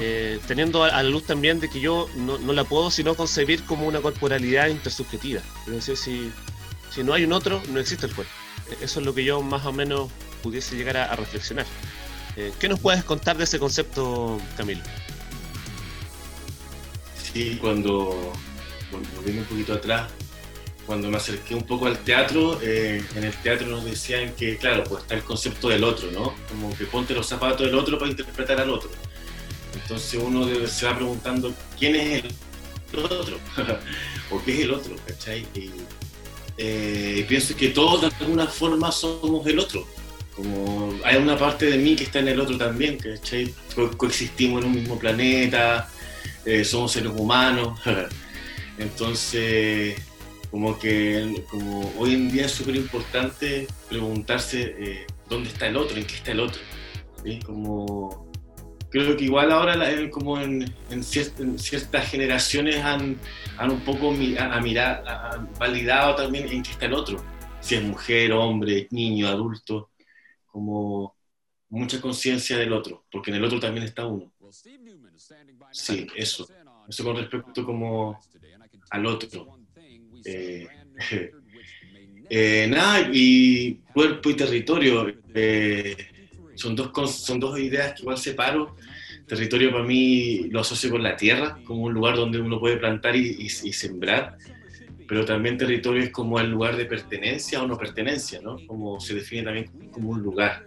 eh, 0.00 0.38
teniendo 0.46 0.84
a, 0.84 0.88
la 0.88 1.02
luz 1.02 1.24
también 1.24 1.60
de 1.60 1.68
que 1.68 1.80
yo 1.80 2.08
no, 2.16 2.38
la 2.52 2.64
puedo 2.64 2.90
sino 2.90 3.14
concebir 3.14 3.64
como 3.64 3.86
una 3.86 4.00
corporalidad 4.00 4.68
intersubjetiva. 4.68 5.40
Es 5.66 5.72
decir, 5.72 5.96
si, 5.96 6.32
si 6.90 7.02
no 7.02 7.12
hay 7.12 7.24
un 7.24 7.32
otro, 7.32 7.62
no 7.70 7.80
existe 7.80 8.06
el 8.06 8.14
cuerpo. 8.14 8.32
Eso 8.80 9.00
es 9.00 9.06
lo 9.06 9.14
que 9.14 9.24
yo 9.24 9.42
más 9.42 9.64
o 9.66 9.72
menos 9.72 10.10
pudiese 10.42 10.76
llegar 10.76 10.96
a 10.96 11.16
reflexionar. 11.16 11.66
Eh, 12.36 12.52
¿Qué 12.60 12.68
nos 12.68 12.78
puedes 12.78 13.02
contar 13.02 13.36
de 13.36 13.44
ese 13.44 13.58
concepto, 13.58 14.40
Camilo? 14.56 14.82
Sí, 17.32 17.58
cuando, 17.60 18.32
volviendo 19.16 19.42
un 19.42 19.48
poquito 19.48 19.74
atrás, 19.74 20.10
cuando 20.86 21.10
me 21.10 21.16
acerqué 21.16 21.54
un 21.54 21.64
poco 21.64 21.86
al 21.86 21.98
teatro, 21.98 22.58
eh, 22.62 23.04
en 23.14 23.24
el 23.24 23.32
teatro 23.42 23.66
nos 23.66 23.84
decían 23.84 24.32
que, 24.34 24.56
claro, 24.56 24.84
pues 24.84 25.02
está 25.02 25.16
el 25.16 25.22
concepto 25.22 25.68
del 25.68 25.84
otro, 25.84 26.10
¿no? 26.12 26.34
Como 26.48 26.74
que 26.76 26.84
ponte 26.84 27.12
los 27.12 27.26
zapatos 27.26 27.66
del 27.66 27.74
otro 27.74 27.98
para 27.98 28.10
interpretar 28.10 28.60
al 28.60 28.70
otro. 28.70 28.90
Entonces 29.74 30.20
uno 30.22 30.46
se 30.66 30.86
va 30.86 30.96
preguntando, 30.96 31.52
¿quién 31.78 31.96
es 31.96 32.24
el 32.92 32.98
otro? 33.04 33.38
¿O 34.30 34.42
qué 34.44 34.54
es 34.54 34.60
el 34.60 34.72
otro? 34.72 34.96
¿Cachai? 35.06 35.46
Eh, 36.58 37.24
pienso 37.28 37.56
que 37.56 37.68
todos 37.68 38.00
de 38.00 38.10
alguna 38.20 38.46
forma 38.46 38.90
somos 38.90 39.46
el 39.46 39.60
otro. 39.60 39.86
Como 40.34 40.94
hay 41.04 41.16
una 41.16 41.36
parte 41.36 41.66
de 41.66 41.78
mí 41.78 41.96
que 41.96 42.04
está 42.04 42.18
en 42.18 42.28
el 42.28 42.40
otro 42.40 42.58
también, 42.58 42.98
¿cachai? 42.98 43.54
coexistimos 43.96 44.62
en 44.62 44.68
un 44.68 44.74
mismo 44.74 44.98
planeta, 44.98 45.88
eh, 46.44 46.64
somos 46.64 46.92
seres 46.92 47.12
humanos. 47.14 47.80
Entonces, 48.78 50.00
como 50.50 50.78
que 50.78 51.44
como 51.50 51.92
hoy 51.98 52.14
en 52.14 52.30
día 52.30 52.46
es 52.46 52.52
súper 52.52 52.76
importante 52.76 53.66
preguntarse 53.88 54.74
eh, 54.78 55.06
dónde 55.28 55.50
está 55.50 55.66
el 55.66 55.76
otro, 55.76 55.96
en 55.96 56.04
qué 56.06 56.14
está 56.14 56.32
el 56.32 56.40
otro. 56.40 56.60
Como, 57.44 58.27
creo 58.90 59.16
que 59.16 59.24
igual 59.24 59.52
ahora 59.52 59.76
como 60.10 60.40
en, 60.40 60.72
ciertas 61.02 62.10
generaciones 62.10 62.76
han, 62.76 63.18
un 63.60 63.80
poco 63.80 64.10
a, 64.10 64.60
mirar, 64.60 65.06
han 65.06 65.52
validado 65.54 66.16
también 66.16 66.48
en 66.48 66.62
qué 66.62 66.70
está 66.70 66.86
el 66.86 66.94
otro, 66.94 67.22
si 67.60 67.74
es 67.74 67.82
mujer, 67.82 68.32
hombre, 68.32 68.88
niño, 68.90 69.28
adulto, 69.28 69.90
como 70.46 71.14
mucha 71.70 72.00
conciencia 72.00 72.56
del 72.56 72.72
otro, 72.72 73.04
porque 73.10 73.30
en 73.30 73.36
el 73.36 73.44
otro 73.44 73.60
también 73.60 73.84
está 73.84 74.06
uno. 74.06 74.32
Sí, 75.70 76.06
eso. 76.16 76.48
Eso 76.88 77.04
con 77.04 77.16
respecto 77.16 77.64
como 77.64 78.18
al 78.90 79.06
otro. 79.06 79.58
Eh, 80.24 80.66
eh, 82.30 82.66
nada, 82.68 83.10
y 83.12 83.74
cuerpo 83.92 84.30
y 84.30 84.34
territorio 84.34 85.14
eh, 85.34 85.96
son, 86.58 86.74
dos, 86.74 87.14
son 87.14 87.40
dos 87.40 87.58
ideas 87.58 87.94
que 87.94 88.02
igual 88.02 88.18
separo. 88.18 88.76
Territorio 89.26 89.70
para 89.70 89.84
mí 89.84 90.48
lo 90.50 90.60
asocio 90.60 90.90
con 90.90 91.02
la 91.02 91.16
tierra, 91.16 91.58
como 91.64 91.82
un 91.82 91.92
lugar 91.92 92.16
donde 92.16 92.40
uno 92.40 92.58
puede 92.58 92.78
plantar 92.78 93.14
y, 93.14 93.48
sembrar, 93.48 94.38
pero 95.06 95.24
también 95.24 95.58
territorio 95.58 96.02
es 96.02 96.10
como 96.10 96.40
el 96.40 96.50
lugar 96.50 96.76
de 96.76 96.86
pertenencia 96.86 97.62
o 97.62 97.66
no 97.66 97.76
pertenencia, 97.76 98.40
¿no? 98.40 98.56
Como 98.66 98.98
se 99.00 99.14
define 99.14 99.42
también 99.42 99.70
como 99.90 100.10
un 100.10 100.22
lugar. 100.22 100.64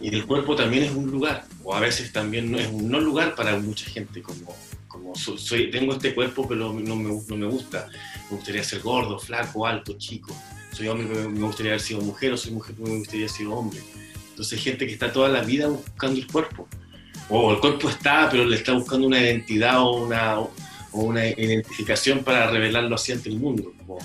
Y 0.00 0.08
el 0.08 0.26
cuerpo 0.26 0.56
también 0.56 0.84
es 0.84 0.90
un 0.90 1.10
lugar, 1.10 1.44
o 1.62 1.74
a 1.74 1.80
veces 1.80 2.12
también 2.12 2.50
no 2.50 2.58
es 2.58 2.66
un 2.66 2.90
no 2.90 2.98
lugar 2.98 3.34
para 3.34 3.56
mucha 3.58 3.88
gente, 3.88 4.20
como, 4.20 4.56
como 4.88 5.14
soy, 5.14 5.70
tengo 5.70 5.92
este 5.92 6.14
cuerpo 6.14 6.48
pero 6.48 6.72
no 6.72 6.96
me, 6.96 7.12
no 7.12 7.36
me 7.36 7.46
gusta, 7.46 7.88
me 8.30 8.36
gustaría 8.36 8.64
ser 8.64 8.80
gordo, 8.80 9.18
flaco, 9.18 9.64
alto, 9.64 9.96
chico, 9.98 10.34
soy 10.72 10.88
hombre 10.88 11.28
me 11.28 11.44
gustaría 11.44 11.72
haber 11.72 11.82
sido 11.82 12.00
mujer, 12.00 12.32
o 12.32 12.36
soy 12.36 12.52
mujer 12.52 12.74
me 12.78 12.96
gustaría 12.96 13.26
haber 13.26 13.36
sido 13.36 13.52
hombre. 13.52 13.78
Entonces 14.32 14.62
gente 14.62 14.86
que 14.86 14.94
está 14.94 15.12
toda 15.12 15.28
la 15.28 15.42
vida 15.42 15.68
buscando 15.68 16.18
el 16.18 16.26
cuerpo, 16.26 16.66
o 17.28 17.52
el 17.52 17.60
cuerpo 17.60 17.88
está 17.88 18.28
pero 18.30 18.44
le 18.44 18.56
está 18.56 18.72
buscando 18.72 19.06
una 19.06 19.20
identidad 19.20 19.78
o 19.80 20.04
una, 20.04 20.40
o 20.40 20.50
una 20.92 21.26
identificación 21.26 22.24
para 22.24 22.50
revelarlo 22.50 22.94
así 22.94 23.12
ante 23.12 23.28
el 23.28 23.36
mundo. 23.36 23.72
Como, 23.78 23.98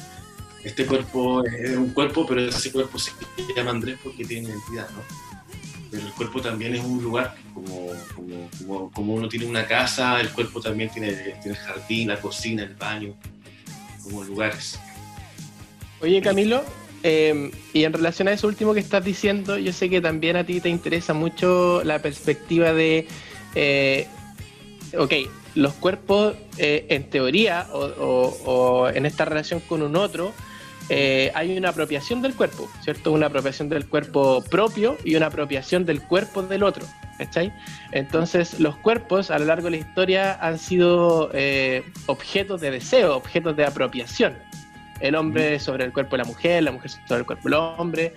este 0.63 0.86
cuerpo 0.86 1.46
es 1.46 1.77
un 1.77 1.91
cuerpo, 1.91 2.25
pero 2.27 2.41
ese 2.41 2.72
cuerpo 2.72 3.00
se 3.00 3.12
llama 3.55 3.72
Andrés 3.72 3.98
porque 4.03 4.25
tiene 4.25 4.50
identidad, 4.50 4.89
¿no? 4.89 5.27
pero 5.89 6.05
el 6.05 6.13
cuerpo 6.13 6.41
también 6.41 6.75
es 6.75 6.84
un 6.84 7.01
lugar, 7.01 7.36
como, 7.53 7.91
como, 8.15 8.91
como, 8.91 9.13
uno 9.13 9.29
tiene 9.29 9.46
una 9.46 9.65
casa, 9.65 10.19
el 10.19 10.29
cuerpo 10.29 10.60
también 10.60 10.89
tiene, 10.89 11.13
tiene 11.13 11.39
el 11.46 11.55
jardín, 11.55 12.10
la 12.10 12.19
cocina, 12.19 12.63
el 12.63 12.75
baño, 12.75 13.15
como 14.03 14.24
lugares. 14.24 14.79
Oye 16.01 16.22
Camilo, 16.22 16.63
em, 17.07 17.51
y 17.73 17.83
en 17.83 17.93
relación 17.93 18.27
a 18.27 18.31
eso 18.31 18.47
último 18.47 18.73
que 18.73 18.79
estás 18.79 19.03
diciendo, 19.03 19.57
yo 19.57 19.71
sé 19.73 19.89
que 19.89 20.01
también 20.01 20.35
a 20.35 20.45
ti 20.45 20.59
te 20.59 20.69
interesa 20.69 21.13
mucho 21.13 21.83
la 21.83 22.01
perspectiva 22.01 22.73
de, 22.73 23.07
eh, 23.55 24.07
ok, 24.97 25.13
los 25.55 25.73
cuerpos 25.73 26.35
eh, 26.57 26.85
en 26.89 27.09
teoría 27.09 27.67
o 27.73 28.89
en 28.93 29.05
esta 29.05 29.25
relación 29.25 29.59
con 29.61 29.81
un 29.81 29.95
otro, 29.95 30.33
eh, 30.89 31.31
hay 31.35 31.57
una 31.57 31.69
apropiación 31.69 32.21
del 32.21 32.33
cuerpo, 32.33 32.69
¿cierto? 32.81 33.11
Una 33.11 33.25
apropiación 33.27 33.67
del 33.67 33.87
cuerpo 33.87 34.41
propio 34.49 34.97
y 35.03 35.15
una 35.15 35.25
apropiación 35.25 35.85
del 35.85 36.01
cuerpo 36.01 36.43
del 36.43 36.63
otro, 36.63 36.85
¿cachai? 37.17 37.51
Entonces, 37.91 38.59
los 38.59 38.77
cuerpos 38.77 39.29
a 39.29 39.37
lo 39.37 39.45
largo 39.45 39.65
de 39.65 39.71
la 39.71 39.77
historia 39.77 40.37
han 40.39 40.57
sido 40.57 41.29
eh, 41.33 41.83
objetos 42.05 42.61
de 42.61 42.71
deseo, 42.71 43.17
objetos 43.17 43.57
de 43.57 43.65
apropiación. 43.65 44.37
El 44.99 45.15
hombre 45.15 45.59
sobre 45.59 45.85
el 45.85 45.93
cuerpo 45.93 46.15
de 46.15 46.23
la 46.23 46.27
mujer, 46.27 46.63
la 46.63 46.71
mujer 46.71 46.91
sobre 47.07 47.19
el 47.19 47.25
cuerpo 47.25 47.49
del 47.49 47.53
hombre, 47.53 48.13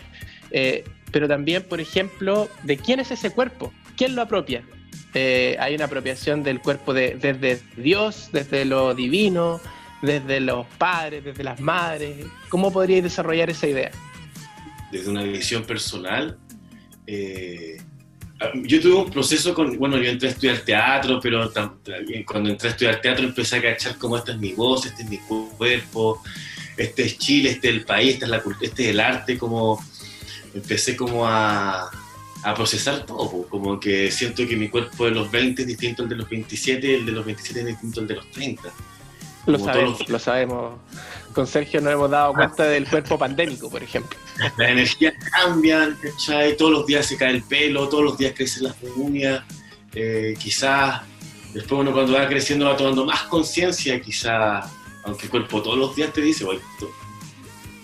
eh, 0.51 0.85
pero 1.13 1.29
también, 1.29 1.63
por 1.63 1.81
ejemplo, 1.81 2.49
de 2.63 2.77
quién 2.77 3.01
es 3.01 3.11
ese 3.11 3.31
cuerpo, 3.31 3.73
quién 3.97 4.15
lo 4.15 4.23
apropia. 4.23 4.63
hay 5.15 5.75
una 5.75 5.87
apropiación 5.87 6.43
del 6.43 6.61
cuerpo 6.61 6.95
de, 6.95 7.17
desde 7.17 7.61
Dios, 7.77 8.31
desde 8.33 8.65
lo 8.65 8.95
divino, 8.95 9.61
desde 10.03 10.41
los 10.41 10.67
padres, 10.79 11.25
desde 11.25 11.45
las 11.45 11.61
madres? 11.61 12.27
¿Cómo 12.49 12.73
podríais 12.73 13.03
desarrollar 13.03 13.51
esa 13.51 13.67
idea? 13.67 13.91
Desde 14.91 15.11
una 15.11 15.23
visión 15.23 15.65
personal, 15.65 16.39
eh, 17.07 17.81
yo 18.55 18.81
tuve 18.81 18.95
un 18.95 19.11
proceso 19.11 19.55
con, 19.55 19.77
bueno, 19.79 19.99
yo 19.99 20.11
entré 20.11 20.29
a 20.29 20.33
estudiar 20.33 20.59
teatro, 20.59 21.21
pero 21.21 21.53
cuando 22.27 22.51
entré 22.51 22.69
a 22.69 22.73
estudiar 22.73 23.01
teatro 23.01 23.25
empecé 23.25 23.57
a 23.57 23.63
cachar 23.63 23.97
cómo 23.99 24.17
esta 24.17 24.33
es 24.33 24.39
mi 24.39 24.53
voz, 24.53 24.87
este 24.87 25.03
es 25.03 25.09
mi 25.09 25.19
cuerpo, 25.19 26.23
este 26.83 27.05
es 27.05 27.19
Chile, 27.19 27.51
este 27.51 27.69
es 27.69 27.75
el 27.75 27.85
país, 27.85 28.15
esta 28.15 28.27
es 28.27 28.31
la, 28.31 28.43
este 28.61 28.83
es 28.85 28.89
el 28.91 29.01
arte, 29.01 29.39
como 29.39 29.83
empecé 30.55 30.97
como 30.97 31.27
a, 31.27 31.91
a 32.43 32.55
procesar 32.55 33.07
todo, 33.07 33.47
como 33.49 33.79
que 33.79 34.11
siento 34.11 34.47
que 34.47 34.57
mi 34.57 34.69
cuerpo 34.69 35.05
de 35.05 35.13
los 35.13 35.31
20 35.31 35.63
es 35.63 35.69
distinto 35.69 36.03
al 36.03 36.09
de 36.09 36.17
los 36.17 36.29
27, 36.29 36.95
el 36.97 37.07
de 37.07 37.13
los 37.13 37.25
27 37.25 37.61
es 37.61 37.67
distinto 37.67 38.01
al 38.01 38.07
de 38.09 38.15
los 38.15 38.31
30 38.31 38.73
lo 39.47 39.59
sabemos, 39.59 40.09
lo 40.09 40.19
sabemos. 40.19 40.81
Con 41.33 41.47
Sergio 41.47 41.81
nos 41.81 41.93
hemos 41.93 42.11
dado 42.11 42.35
cuenta 42.35 42.65
del 42.65 42.87
cuerpo 42.89 43.19
pandémico, 43.19 43.71
por 43.71 43.83
ejemplo. 43.83 44.19
Las 44.39 44.59
energías 44.59 45.15
cambian, 45.31 45.97
¿cachai? 46.03 46.57
Todos 46.57 46.73
los 46.73 46.87
días 46.87 47.07
se 47.07 47.17
cae 47.17 47.31
el 47.31 47.43
pelo, 47.43 47.89
todos 47.89 48.05
los 48.05 48.19
días 48.19 48.33
crecen 48.37 48.65
las 48.65 48.77
uñas. 48.97 49.43
Eh, 49.95 50.35
quizás 50.39 51.03
después 51.53 51.81
uno 51.81 51.93
cuando 51.93 52.13
va 52.13 52.29
creciendo 52.29 52.67
va 52.67 52.77
tomando 52.77 53.05
más 53.05 53.23
conciencia, 53.25 54.01
quizás, 54.01 54.71
aunque 55.05 55.25
el 55.25 55.31
cuerpo 55.31 55.63
todos 55.63 55.79
los 55.79 55.97
días 55.97 56.13
te 56.13 56.21
dice, 56.21 56.47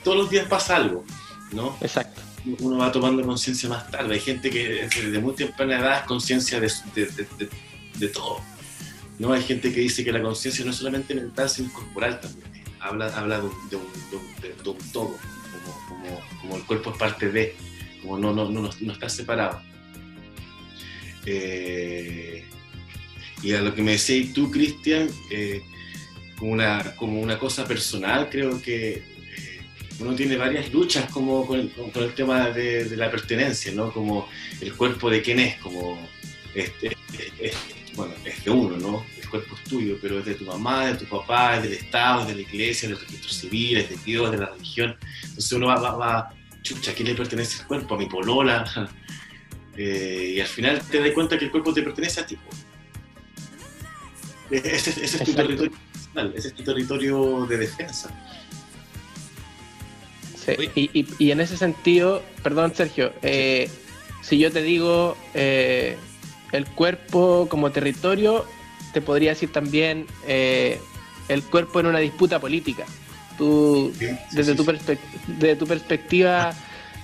todos 0.04 0.16
los 0.16 0.30
días 0.30 0.46
pasa 0.49 0.76
algo, 0.76 1.04
¿no? 1.52 1.76
Exacto. 1.80 2.20
Uno 2.61 2.78
va 2.78 2.92
tomando 2.92 3.25
conciencia 3.25 3.68
más 3.68 3.90
tarde. 3.90 4.14
Hay 4.14 4.20
gente 4.20 4.50
que 4.50 4.88
desde 4.88 5.18
muy 5.18 5.35
temprana 5.35 5.80
edad 5.80 6.00
es 6.00 6.06
conciencia 6.06 6.61
de, 6.61 6.70
de, 6.94 7.49
de 7.99 8.08
todo 8.08 8.40
no 9.18 9.32
hay 9.32 9.42
gente 9.42 9.73
que 9.73 9.80
dice 9.80 10.04
que 10.04 10.12
la 10.12 10.23
conciencia 10.23 10.64
no 10.64 10.70
es 10.70 10.76
solamente 10.76 11.14
mental, 11.14 11.49
sino 11.49 11.73
corporal 11.73 12.20
también. 12.20 12.50
Habla, 12.80 13.06
habla 13.16 13.40
de, 13.40 13.76
un, 13.76 14.78
todo, 14.92 15.16
como, 16.40 16.56
el 16.56 16.62
cuerpo 16.64 16.90
es 16.90 16.96
parte 16.99 17.30
de, 17.30 17.56
como 18.02 18.18
no, 18.18 18.32
no, 18.32 18.50
no, 18.50 18.70
no 18.80 18.92
está 18.92 19.08
separado. 19.08 19.61
Eh, 21.25 22.44
y 23.42 23.52
a 23.54 23.62
lo 23.62 23.75
que 23.75 23.82
me 23.82 23.92
decís 23.92 24.32
tú, 24.32 24.50
Cristian, 24.50 25.08
eh, 25.30 25.62
como, 26.38 26.52
una, 26.52 26.95
como 26.97 27.21
una 27.21 27.38
cosa 27.38 27.66
personal, 27.66 28.28
creo 28.31 28.61
que 28.61 28.95
eh, 28.95 29.02
uno 30.00 30.14
tiene 30.14 30.37
varias 30.37 30.73
luchas 30.73 31.11
como 31.11 31.47
con, 31.47 31.59
el 31.61 32.14
tema 32.14 32.50
de, 32.50 32.97
la 32.97 33.11
pertenencia, 33.11 33.73
¿no? 33.73 33.93
Como 33.93 34.28
el 34.61 34.75
cuerpo 34.75 35.11
de 35.11 35.23
quién 35.23 35.40
es, 35.40 35.57
como 35.57 35.99
este, 36.55 36.97
este 37.38 37.52
bueno, 37.95 38.14
es 38.25 38.45
de 38.45 38.50
uno, 38.50 38.76
¿no? 38.76 39.07
El 39.21 39.28
cuerpo 39.28 39.57
es 39.57 39.64
tuyo, 39.64 39.99
pero 40.00 40.19
es 40.19 40.26
de 40.26 40.35
tu 40.35 40.45
mamá, 40.45 40.87
de 40.87 40.95
tu 40.97 41.07
papá, 41.07 41.57
es 41.57 41.62
del 41.62 41.73
Estado, 41.73 42.23
es 42.23 42.28
de 42.28 42.35
la 42.35 42.40
iglesia, 42.43 42.88
del 42.88 43.00
registro 43.00 43.31
civil, 43.31 43.78
es 43.78 43.88
de 43.88 43.97
Dios, 44.05 44.31
de 44.31 44.38
la 44.38 44.47
religión. 44.47 44.97
Entonces 45.23 45.52
uno 45.52 45.66
va, 45.66 45.81
va, 45.81 45.97
va 45.97 46.35
chucha, 46.62 46.90
¿a 46.90 46.95
quién 46.95 47.09
le 47.09 47.14
pertenece 47.14 47.62
el 47.62 47.66
cuerpo? 47.66 47.95
A 47.95 47.99
mi 47.99 48.07
polola. 48.07 48.90
Eh, 49.78 50.33
y 50.37 50.40
al 50.40 50.47
final 50.47 50.81
te 50.90 51.00
das 51.00 51.11
cuenta 51.11 51.38
que 51.38 51.45
el 51.45 51.50
cuerpo 51.50 51.71
te 51.75 51.83
pertenece 51.83 52.19
a 52.19 52.26
ti. 52.26 52.38
Ese, 54.50 54.88
ese 54.88 55.05
es 55.05 55.23
tu 55.23 55.35
territorio 55.35 55.71
personal, 56.16 56.32
ese 56.37 56.49
es 56.49 56.54
tu 56.54 56.62
territorio 56.62 57.46
de 57.46 57.58
defensa. 57.58 58.11
Sí, 60.35 60.52
y, 60.75 61.00
y, 61.00 61.06
y, 61.18 61.30
en 61.30 61.40
ese 61.40 61.56
sentido, 61.56 62.23
perdón 62.42 62.75
Sergio, 62.75 63.12
eh, 63.23 63.68
si 64.23 64.38
yo 64.38 64.52
te 64.52 64.62
digo, 64.62 65.16
eh, 65.35 65.96
el 66.52 66.66
cuerpo 66.66 67.49
como 67.50 67.73
territorio, 67.73 68.44
te 68.92 69.00
podría 69.00 69.30
decir 69.30 69.50
también 69.50 70.06
eh, 70.26 70.78
el 71.28 71.42
cuerpo 71.42 71.80
en 71.80 71.87
una 71.87 71.99
disputa 71.99 72.38
política. 72.38 72.87
Tú, 73.37 73.92
desde, 74.32 74.54
Tu 74.54 74.64
desde 75.26 75.56
tu 75.56 75.66
perspectiva, 75.66 76.54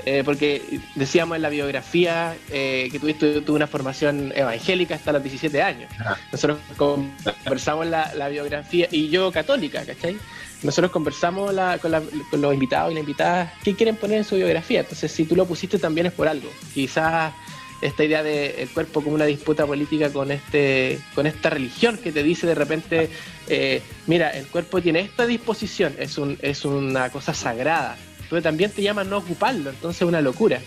eh, 0.04 0.22
porque 0.24 0.80
decíamos 0.94 1.36
en 1.36 1.42
la 1.42 1.48
biografía 1.48 2.36
eh, 2.50 2.88
que 2.90 2.98
tuviste 2.98 3.40
tuve 3.40 3.56
una 3.56 3.66
formación 3.66 4.32
evangélica 4.34 4.94
hasta 4.94 5.12
los 5.12 5.22
17 5.22 5.62
años. 5.62 5.90
Nosotros 6.32 6.58
conversamos 6.76 7.86
la, 7.86 8.12
la 8.14 8.28
biografía, 8.28 8.88
y 8.90 9.08
yo 9.08 9.30
católica, 9.30 9.84
¿cachai? 9.84 10.16
Nosotros 10.62 10.92
conversamos 10.92 11.52
con, 11.80 11.92
los 12.40 12.54
invitados 12.54 12.92
y 12.92 12.94
las 12.94 13.02
invitadas 13.02 13.52
qué 13.64 13.74
quieren 13.74 13.96
poner 13.96 14.18
en 14.18 14.24
su 14.24 14.36
biografía. 14.36 14.80
Entonces, 14.80 15.10
si 15.10 15.24
tú 15.24 15.34
lo 15.34 15.46
pusiste 15.46 15.78
también 15.78 16.06
es 16.06 16.12
por 16.12 16.28
algo. 16.28 16.48
Quizás 16.72 17.32
esta 17.80 18.04
idea 18.04 18.22
del 18.22 18.68
cuerpo 18.70 19.02
como 19.02 19.16
una 19.16 19.24
disputa 19.24 19.66
política 19.66 20.12
con 20.12 20.30
este 20.30 21.00
con 21.16 21.26
esta 21.26 21.50
religión 21.50 21.98
que 21.98 22.12
te 22.12 22.22
dice 22.22 22.46
de 22.46 22.54
repente 22.54 23.10
eh, 23.48 23.82
mira 24.06 24.30
el 24.30 24.46
cuerpo 24.46 24.80
tiene 24.80 25.00
esta 25.00 25.26
disposición 25.26 25.96
es 25.98 26.16
un 26.16 26.38
es 26.42 26.64
una 26.64 27.10
cosa 27.10 27.34
sagrada 27.34 27.96
también 28.40 28.70
te 28.70 28.82
llaman 28.82 29.10
no 29.10 29.18
ocuparlo, 29.18 29.70
entonces 29.70 30.02
es 30.02 30.08
una 30.08 30.20
locura. 30.20 30.60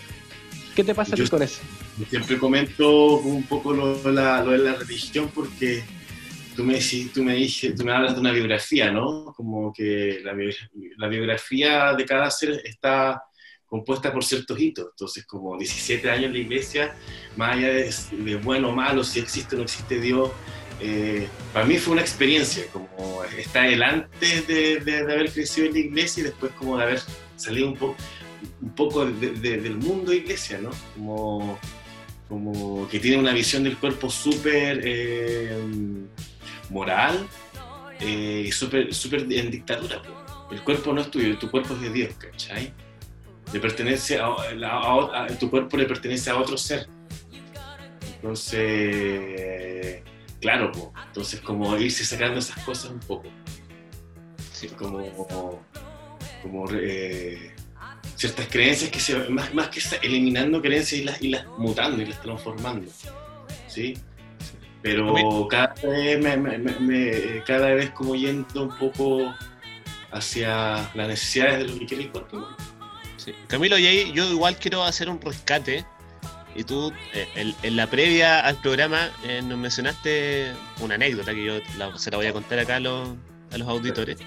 ¿Qué 0.76 0.84
te 0.84 0.94
pasa 0.94 1.16
con 1.30 1.42
eso? 1.42 1.62
Siempre 2.10 2.38
comento 2.38 3.20
un 3.20 3.44
poco 3.44 3.74
lo, 3.74 3.98
de 4.04 4.12
la 4.12 4.76
religión 4.76 5.32
porque 5.34 5.84
tú 6.56 6.64
me, 6.64 6.80
tú 7.14 7.24
me, 7.24 7.36
dices, 7.36 7.76
tú 7.76 7.84
me 7.84 7.92
hablas 7.92 8.16
de 8.16 8.22
una 8.22 8.32
biografía, 8.32 8.92
¿no? 8.92 9.34
Como 9.36 9.72
que 9.74 10.22
la, 10.24 11.08
biografía 11.08 11.94
de 11.94 12.06
cada 12.06 12.32
ser 12.32 12.62
está 12.64 13.22
compuesta 13.66 14.12
por 14.12 14.24
ciertos 14.24 14.60
hitos. 14.60 14.88
Entonces, 14.92 15.26
como 15.26 15.58
17 15.58 16.10
años 16.10 16.26
en 16.26 16.34
la 16.34 16.40
iglesia, 16.40 16.96
más 17.36 17.56
allá 17.56 17.70
de, 17.70 18.36
bueno 18.38 18.70
o 18.70 18.72
malo, 18.72 19.04
si 19.04 19.20
existe 19.20 19.56
o 19.56 19.60
no 19.60 19.64
existe 19.66 20.00
Dios, 20.00 20.32
eh, 20.80 21.28
para 21.54 21.66
mí 21.66 21.78
fue 21.78 21.94
una 21.94 22.02
experiencia, 22.02 22.66
como 22.72 23.24
estar 23.38 23.70
delante 23.70 24.42
de, 24.42 24.80
de, 24.80 25.00
haber 25.00 25.32
crecido 25.32 25.68
en 25.68 25.74
la 25.74 25.80
iglesia 25.80 26.22
y 26.22 26.24
después 26.26 26.52
como 26.54 26.78
de 26.78 26.84
haber 26.84 27.02
salido 27.36 27.70
un, 27.70 27.76
poco 27.76 27.96
un 28.62 28.70
poco 28.70 29.06
del 29.06 29.76
mundo 29.78 30.14
iglesia, 30.14 30.60
¿no? 30.60 30.72
Como, 30.96 31.60
como 32.28 32.88
que 32.88 33.00
tiene 33.00 33.18
una 33.18 33.34
visión 33.34 33.64
del 33.64 33.78
cuerpo 33.78 34.10
súper 34.10 34.82
eh, 34.84 35.58
moral 36.70 37.28
eh, 38.00 38.46
y 38.48 38.52
súper 38.52 38.94
super 38.94 39.22
en 39.32 39.52
dictadura. 39.52 40.02
El 40.52 40.62
cuerpo 40.62 40.94
no 40.94 41.02
es 41.02 41.12
tuyo, 41.12 41.38
tu 41.38 41.50
cuerpo 41.50 41.74
es 41.74 41.82
de 41.82 41.90
Dios, 41.92 42.14
¿cachai? 42.18 42.74
Le 43.52 43.60
pertenece 43.60 44.20
a, 44.20 45.28
tu 45.40 45.50
cuerpo 45.50 45.78
le 45.78 45.86
pertenece 45.86 46.30
a 46.30 46.38
otro 46.38 46.58
ser. 46.58 46.88
Entonces, 48.16 50.02
claro, 50.42 50.72
entonces 51.08 51.42
como 51.42 51.78
irse 51.78 52.04
sacando 52.04 52.40
esas 52.40 52.64
cosas 52.64 52.92
un 52.92 53.00
poco. 53.00 53.30
Sí. 54.52 54.68
Como, 54.70 55.62
como 56.46 56.66
eh, 56.72 57.52
ciertas 58.16 58.48
creencias 58.48 58.92
que 58.92 59.00
se 59.00 59.18
más, 59.30 59.52
más 59.56 59.70
que 59.70 59.82
eliminando 60.04 60.62
creencias 60.62 61.02
y 61.02 61.04
las, 61.04 61.22
y 61.22 61.30
las 61.30 61.46
mutando 61.58 62.04
y 62.04 62.06
las 62.06 62.22
transformando. 62.22 62.92
¿sí? 63.68 63.98
Pero 64.84 65.48
cada 65.50 65.74
vez, 65.82 66.20
me, 66.20 67.44
cada 67.48 67.74
vez 67.74 67.90
como 67.90 68.16
yendo 68.16 68.64
un 68.64 68.78
poco 68.78 69.34
hacia 70.12 70.88
las 70.94 71.08
necesidades 71.08 71.60
de 71.60 71.64
lo 71.66 71.80
que 71.80 71.86
quiere 71.88 72.04
el 72.04 72.12
cuerpo. 72.12 72.48
Sí. 73.18 73.34
Camilo, 73.48 73.80
y 73.80 73.88
ahí 73.88 74.12
yo 74.14 74.30
igual 74.30 74.58
quiero 74.58 74.84
hacer 74.84 75.10
un 75.10 75.20
rescate. 75.20 75.84
Y 76.58 76.64
tú, 76.64 76.94
eh, 77.14 77.54
en, 77.64 77.76
la 77.76 77.88
previa 77.88 78.40
al 78.40 78.62
programa, 78.62 79.10
eh, 79.26 79.42
nos 79.42 79.58
mencionaste 79.58 80.54
una 80.80 80.96
anécdota 80.96 81.34
que 81.34 81.44
yo 81.44 81.60
se 81.98 82.12
la 82.12 82.18
voy 82.18 82.28
a 82.28 82.34
contar 82.34 82.60
acá 82.60 82.76
a 82.76 82.80
los, 82.80 83.10
a 83.52 83.58
los 83.58 83.68
auditores 83.68 84.18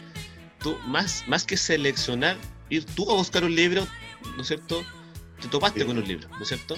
tú, 0.60 0.76
más, 0.86 1.24
más 1.26 1.44
que 1.44 1.56
seleccionar, 1.56 2.36
ir 2.70 2.84
tú 2.84 3.10
a 3.10 3.14
buscar 3.14 3.44
un 3.44 3.54
libro, 3.54 3.86
¿no 4.36 4.42
es 4.42 4.48
cierto? 4.48 4.84
Te 5.40 5.48
topaste 5.48 5.86
con 5.86 5.98
un 5.98 6.06
libro, 6.06 6.28
¿no 6.28 6.42
es 6.42 6.48
cierto? 6.48 6.76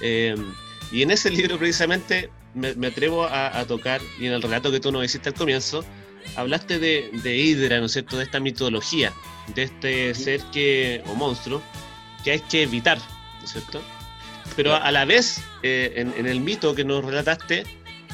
Em, 0.00 0.52
y 0.92 1.02
en 1.02 1.10
ese 1.10 1.30
libro 1.30 1.58
precisamente 1.58 2.30
me, 2.54 2.86
atrevo 2.86 3.24
a, 3.24 3.64
tocar, 3.66 4.00
y 4.18 4.26
en 4.26 4.32
el 4.32 4.42
relato 4.42 4.70
que 4.70 4.80
tú 4.80 4.90
nos 4.90 5.04
hiciste 5.04 5.28
al 5.28 5.34
comienzo, 5.34 5.84
hablaste 6.36 6.78
de, 6.78 7.10
de 7.22 7.36
Hydra, 7.36 7.78
¿no 7.78 7.86
es 7.86 7.92
cierto? 7.92 8.16
De 8.16 8.24
esta 8.24 8.40
mitología, 8.40 9.12
de 9.54 9.64
este 9.64 10.14
ser 10.14 10.40
que, 10.52 11.02
o 11.06 11.14
monstruo, 11.14 11.62
que 12.24 12.32
hay 12.32 12.40
que 12.40 12.62
evitar, 12.62 12.98
¿no 13.38 13.44
es 13.44 13.52
cierto? 13.52 13.82
Pero 14.56 14.74
a, 14.74 14.90
la 14.90 15.04
vez, 15.04 15.42
eh, 15.62 15.92
en, 15.96 16.14
en, 16.16 16.26
el 16.26 16.40
mito 16.40 16.74
que 16.74 16.84
nos 16.84 17.04
relataste, 17.04 17.64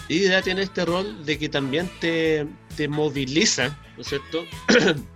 Hydra 0.08 0.42
tiene 0.42 0.62
este 0.62 0.84
rol 0.84 1.24
de 1.24 1.38
que 1.38 1.48
también 1.48 1.90
te, 2.00 2.46
te 2.76 2.88
moviliza, 2.88 3.76
¿no 3.96 4.02
es 4.02 4.08
cierto? 4.08 4.44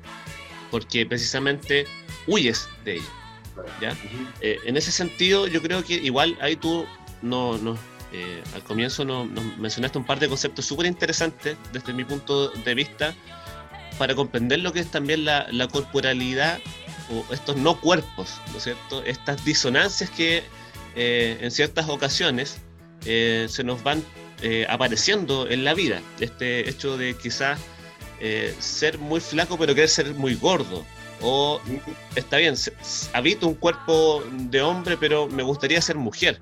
Porque 0.70 1.06
precisamente 1.06 1.86
huyes 2.26 2.68
de 2.84 2.96
ella. 2.96 3.06
¿ya? 3.80 3.96
Eh, 4.40 4.58
en 4.64 4.76
ese 4.76 4.92
sentido, 4.92 5.46
yo 5.46 5.62
creo 5.62 5.82
que 5.84 5.94
igual 5.94 6.36
ahí 6.40 6.56
tú 6.56 6.86
no, 7.22 7.56
no, 7.58 7.76
eh, 8.12 8.42
al 8.54 8.62
comienzo 8.62 9.04
nos, 9.04 9.28
mencionaste 9.58 9.98
un 9.98 10.04
par 10.04 10.18
de 10.18 10.28
conceptos 10.28 10.64
súper 10.64 10.86
interesantes 10.86 11.56
desde 11.72 11.92
mi 11.92 12.04
punto 12.04 12.50
de 12.50 12.74
vista 12.74 13.14
para 13.98 14.14
comprender 14.14 14.60
lo 14.60 14.72
que 14.72 14.80
es 14.80 14.90
también 14.90 15.24
la, 15.24 15.68
corporalidad 15.72 16.60
o 17.10 17.32
estos 17.32 17.56
no 17.56 17.80
cuerpos, 17.80 18.40
¿no 18.50 18.58
es 18.58 18.64
cierto? 18.64 19.02
Estas 19.04 19.44
disonancias 19.44 20.10
que 20.10 20.42
eh, 20.96 21.38
en 21.40 21.50
ciertas 21.50 21.88
ocasiones 21.88 22.58
se 23.00 23.62
nos 23.62 23.84
van 23.84 24.02
eh, 24.42 24.66
apareciendo 24.68 25.48
en 25.48 25.64
la 25.64 25.74
vida. 25.74 26.00
Este 26.20 26.68
hecho 26.68 26.96
de 26.96 27.14
quizás 27.14 27.58
eh, 28.20 28.54
ser 28.58 28.98
muy 28.98 29.20
flaco 29.20 29.58
pero 29.58 29.74
querer 29.74 29.88
ser 29.88 30.14
muy 30.14 30.34
gordo. 30.34 30.84
O 31.22 31.60
está 32.14 32.36
bien, 32.36 32.54
habito 33.14 33.48
un 33.48 33.54
cuerpo 33.54 34.22
de 34.32 34.60
hombre 34.60 34.96
pero 34.98 35.28
me 35.28 35.42
gustaría 35.42 35.80
ser 35.80 35.96
mujer. 35.96 36.40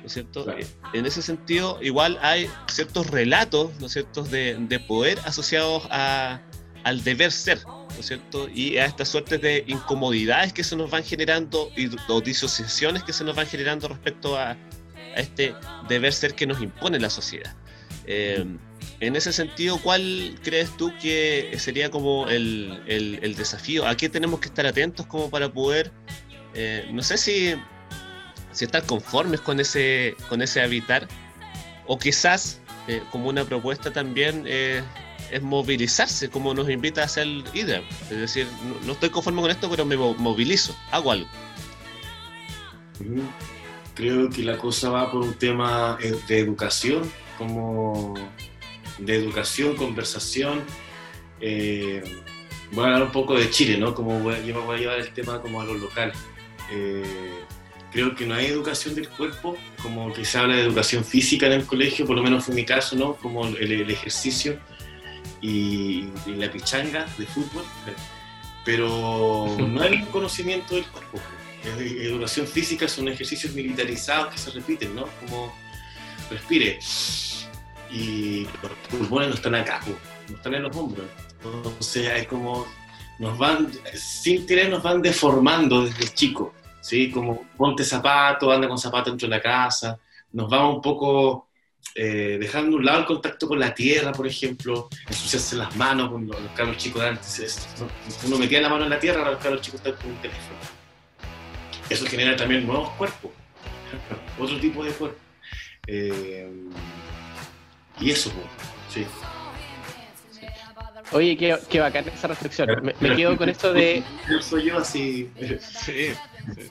¿no 0.00 0.06
es 0.06 0.12
cierto? 0.12 0.50
Eh, 0.50 0.66
en 0.94 1.06
ese 1.06 1.22
sentido, 1.22 1.78
igual 1.82 2.18
hay 2.22 2.48
ciertos 2.68 3.06
relatos, 3.08 3.70
¿no 3.80 3.86
es 3.86 3.92
cierto?, 3.92 4.22
de, 4.22 4.56
de 4.58 4.80
poder 4.80 5.18
asociados 5.24 5.86
a, 5.90 6.40
al 6.84 7.04
deber 7.04 7.32
ser, 7.32 7.60
¿no 7.66 7.96
es 7.98 8.06
cierto? 8.06 8.48
Y 8.48 8.78
a 8.78 8.86
estas 8.86 9.08
suertes 9.08 9.40
de 9.40 9.64
incomodidades 9.66 10.52
que 10.52 10.64
se 10.64 10.76
nos 10.76 10.90
van 10.90 11.04
generando 11.04 11.70
y, 11.76 11.90
o 12.08 12.20
disociaciones 12.20 13.04
que 13.04 13.12
se 13.12 13.24
nos 13.24 13.36
van 13.36 13.46
generando 13.46 13.88
respecto 13.88 14.38
a, 14.38 14.56
a 15.16 15.20
este 15.20 15.54
deber 15.88 16.12
ser 16.12 16.34
que 16.34 16.46
nos 16.46 16.60
impone 16.62 16.98
la 16.98 17.10
sociedad. 17.10 17.54
Eh, 18.06 18.44
en 19.00 19.16
ese 19.16 19.32
sentido, 19.32 19.78
¿cuál 19.78 20.38
crees 20.42 20.76
tú 20.76 20.92
que 21.00 21.54
sería 21.58 21.90
como 21.90 22.28
el, 22.28 22.82
el, 22.86 23.34
desafío? 23.34 23.86
¿A 23.86 23.96
qué 23.96 24.08
tenemos 24.08 24.40
que 24.40 24.48
estar 24.48 24.66
atentos 24.66 25.06
como 25.06 25.30
para 25.30 25.50
poder, 25.52 25.90
eh, 26.54 26.88
no 26.92 27.02
sé 27.02 27.16
si, 27.16 27.54
si 28.52 28.64
estar 28.64 28.84
conformes 28.84 29.40
con 29.40 29.60
ese, 29.60 30.16
con 30.28 30.42
ese 30.42 30.60
habitar? 30.60 31.08
O 31.86 31.98
quizás, 31.98 32.60
eh, 32.88 33.02
como 33.10 33.28
una 33.28 33.44
propuesta 33.44 33.90
también, 33.90 34.44
es 34.46 35.42
movilizarse, 35.42 36.28
como 36.28 36.52
nos 36.52 36.68
invita 36.68 37.02
a 37.02 37.04
hacer 37.04 37.26
IDEA. 37.54 37.82
Es 38.10 38.18
decir, 38.18 38.46
no, 38.84 38.92
estoy 38.92 39.10
conforme 39.10 39.40
con 39.40 39.50
esto, 39.50 39.70
pero 39.70 39.86
me 39.86 39.96
movilizo, 39.96 40.76
hago 40.90 41.12
algo 41.12 41.28
creo 44.00 44.30
que 44.30 44.42
la 44.42 44.56
cosa 44.56 44.88
va 44.88 45.10
por 45.10 45.20
un 45.22 45.34
tema 45.34 45.98
eh, 46.00 46.14
de 46.26 46.38
educación, 46.38 47.02
como 47.36 48.14
de 48.98 49.14
educación, 49.14 49.76
conversación. 49.76 50.62
Eh, 51.40 52.02
voy 52.72 52.84
a 52.84 52.86
hablar 52.86 53.02
un 53.04 53.12
poco 53.12 53.34
de 53.34 53.50
Chile, 53.50 53.76
¿no? 53.76 53.94
Como 53.94 54.32
yo 54.32 54.54
me 54.58 54.64
voy 54.64 54.76
a 54.76 54.80
llevar 54.80 55.00
el 55.00 55.12
tema 55.12 55.42
como 55.42 55.60
a 55.60 55.64
lo 55.66 55.74
local. 55.74 56.12
Eh, 56.70 57.02
creo 57.92 58.14
que 58.14 58.24
no 58.24 58.34
hay 58.34 58.46
educación 58.46 58.94
del 58.94 59.08
cuerpo, 59.08 59.56
como 59.82 60.12
que 60.14 60.24
se 60.24 60.38
habla 60.38 60.56
de 60.56 60.62
educación 60.62 61.04
física 61.04 61.46
en 61.46 61.52
el 61.52 61.66
colegio, 61.66 62.06
por 62.06 62.16
lo 62.16 62.22
menos 62.22 62.44
fue 62.44 62.54
mi 62.54 62.64
caso, 62.64 62.96
¿no? 62.96 63.16
Como 63.16 63.46
el, 63.48 63.90
ejercicio 63.90 64.58
y, 65.42 66.08
la 66.26 66.50
pichanga 66.50 67.06
de 67.18 67.26
fútbol, 67.26 67.64
pero 68.64 69.56
no 69.58 69.82
hay 69.82 69.96
un 69.96 70.06
conocimiento 70.06 70.74
del 70.74 70.86
cuerpo 70.86 71.18
educación 71.64 72.46
física 72.46 72.88
son 72.88 73.08
ejercicios 73.08 73.52
militarizados 73.54 74.32
que 74.32 74.38
se 74.38 74.50
repiten, 74.50 74.94
¿no? 74.94 75.06
Como 75.20 75.54
respire. 76.30 76.78
Y 77.90 78.46
los 78.62 78.72
pulmones 78.88 79.28
no 79.28 79.34
están 79.34 79.54
acá, 79.56 79.80
no 80.28 80.36
están 80.36 80.54
en 80.54 80.62
los 80.62 80.76
hombros. 80.76 81.06
Entonces 81.42 82.10
es 82.14 82.26
como 82.28 82.66
nos 83.18 83.36
van, 83.36 83.70
sin 83.94 84.46
querer 84.46 84.70
nos 84.70 84.82
van 84.82 85.02
deformando 85.02 85.84
desde 85.84 86.14
chico, 86.14 86.54
¿sí? 86.80 87.10
Como 87.10 87.44
ponte 87.56 87.84
zapato, 87.84 88.50
anda 88.50 88.68
con 88.68 88.78
zapato 88.78 89.10
dentro 89.10 89.28
de 89.28 89.36
la 89.36 89.42
casa, 89.42 89.98
nos 90.32 90.48
vamos 90.48 90.76
un 90.76 90.82
poco 90.82 91.48
eh, 91.94 92.38
dejando 92.40 92.76
un 92.76 92.84
lado 92.84 93.00
el 93.00 93.06
contacto 93.06 93.48
con 93.48 93.58
la 93.58 93.74
tierra, 93.74 94.12
por 94.12 94.26
ejemplo, 94.26 94.88
ensuciarse 95.06 95.56
las 95.56 95.74
manos 95.76 96.10
con 96.10 96.26
los, 96.26 96.36
carros 96.54 96.78
chicos 96.78 97.02
de 97.02 97.08
antes. 97.08 97.68
Uno 98.24 98.38
metía 98.38 98.62
la 98.62 98.68
mano 98.70 98.84
en 98.84 98.90
la 98.90 98.98
tierra, 98.98 99.18
ahora 99.18 99.32
los 99.32 99.42
carros 99.42 99.60
chicos 99.60 99.80
están 99.80 100.00
con 100.00 100.12
un 100.12 100.16
teléfono 100.22 100.79
eso 101.90 102.06
genera 102.06 102.36
también 102.36 102.66
nuevos 102.66 102.90
cuerpos, 102.90 103.30
otro 104.38 104.58
tipo 104.58 104.82
de 104.84 104.92
cuerpo. 104.92 105.18
Eh, 105.86 106.48
y 108.00 108.10
eso, 108.10 108.30
sí. 108.88 109.04
Oye, 111.12 111.36
qué, 111.36 111.56
qué 111.68 111.80
bacán 111.80 112.04
esa 112.08 112.28
reflexión. 112.28 112.68
Me, 113.00 113.16
quedo 113.16 113.36
con 113.36 113.48
esto 113.48 113.72
de. 113.72 114.02
Soy 114.40 114.66
yo 114.66 114.78
así. 114.78 115.28
Sí. 115.60 116.12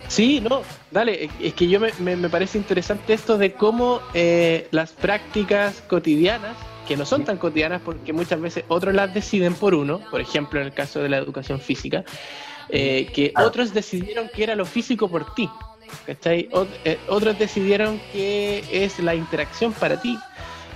Sí, 0.07 0.41
no, 0.41 0.61
dale, 0.91 1.29
es 1.39 1.53
que 1.53 1.67
yo 1.67 1.79
me, 1.79 1.91
me, 1.99 2.29
parece 2.29 2.57
interesante 2.57 3.13
esto 3.13 3.37
de 3.37 3.53
cómo 3.53 4.01
eh, 4.13 4.67
las 4.71 4.93
prácticas 4.93 5.81
cotidianas, 5.87 6.55
que 6.87 6.97
no 6.97 7.05
son 7.05 7.23
tan 7.23 7.37
cotidianas 7.37 7.81
porque 7.83 8.13
muchas 8.13 8.41
veces 8.41 8.63
otros 8.67 8.95
las 8.95 9.13
deciden 9.13 9.53
por 9.53 9.75
uno, 9.75 9.99
por 10.09 10.21
ejemplo 10.21 10.59
en 10.59 10.67
el 10.67 10.73
caso 10.73 11.01
de 11.01 11.09
la 11.09 11.17
educación 11.17 11.59
física, 11.59 12.03
eh, 12.69 13.09
que 13.13 13.33
otros 13.35 13.73
decidieron 13.73 14.29
que 14.33 14.43
era 14.43 14.55
lo 14.55 14.65
físico 14.65 15.09
por 15.09 15.33
ti, 15.33 15.49
¿cachai? 16.05 16.49
Eh, 16.85 16.97
otros 17.07 17.37
decidieron 17.37 17.99
que 18.11 18.63
es 18.71 18.99
la 18.99 19.15
interacción 19.15 19.73
para 19.73 20.01
ti. 20.01 20.17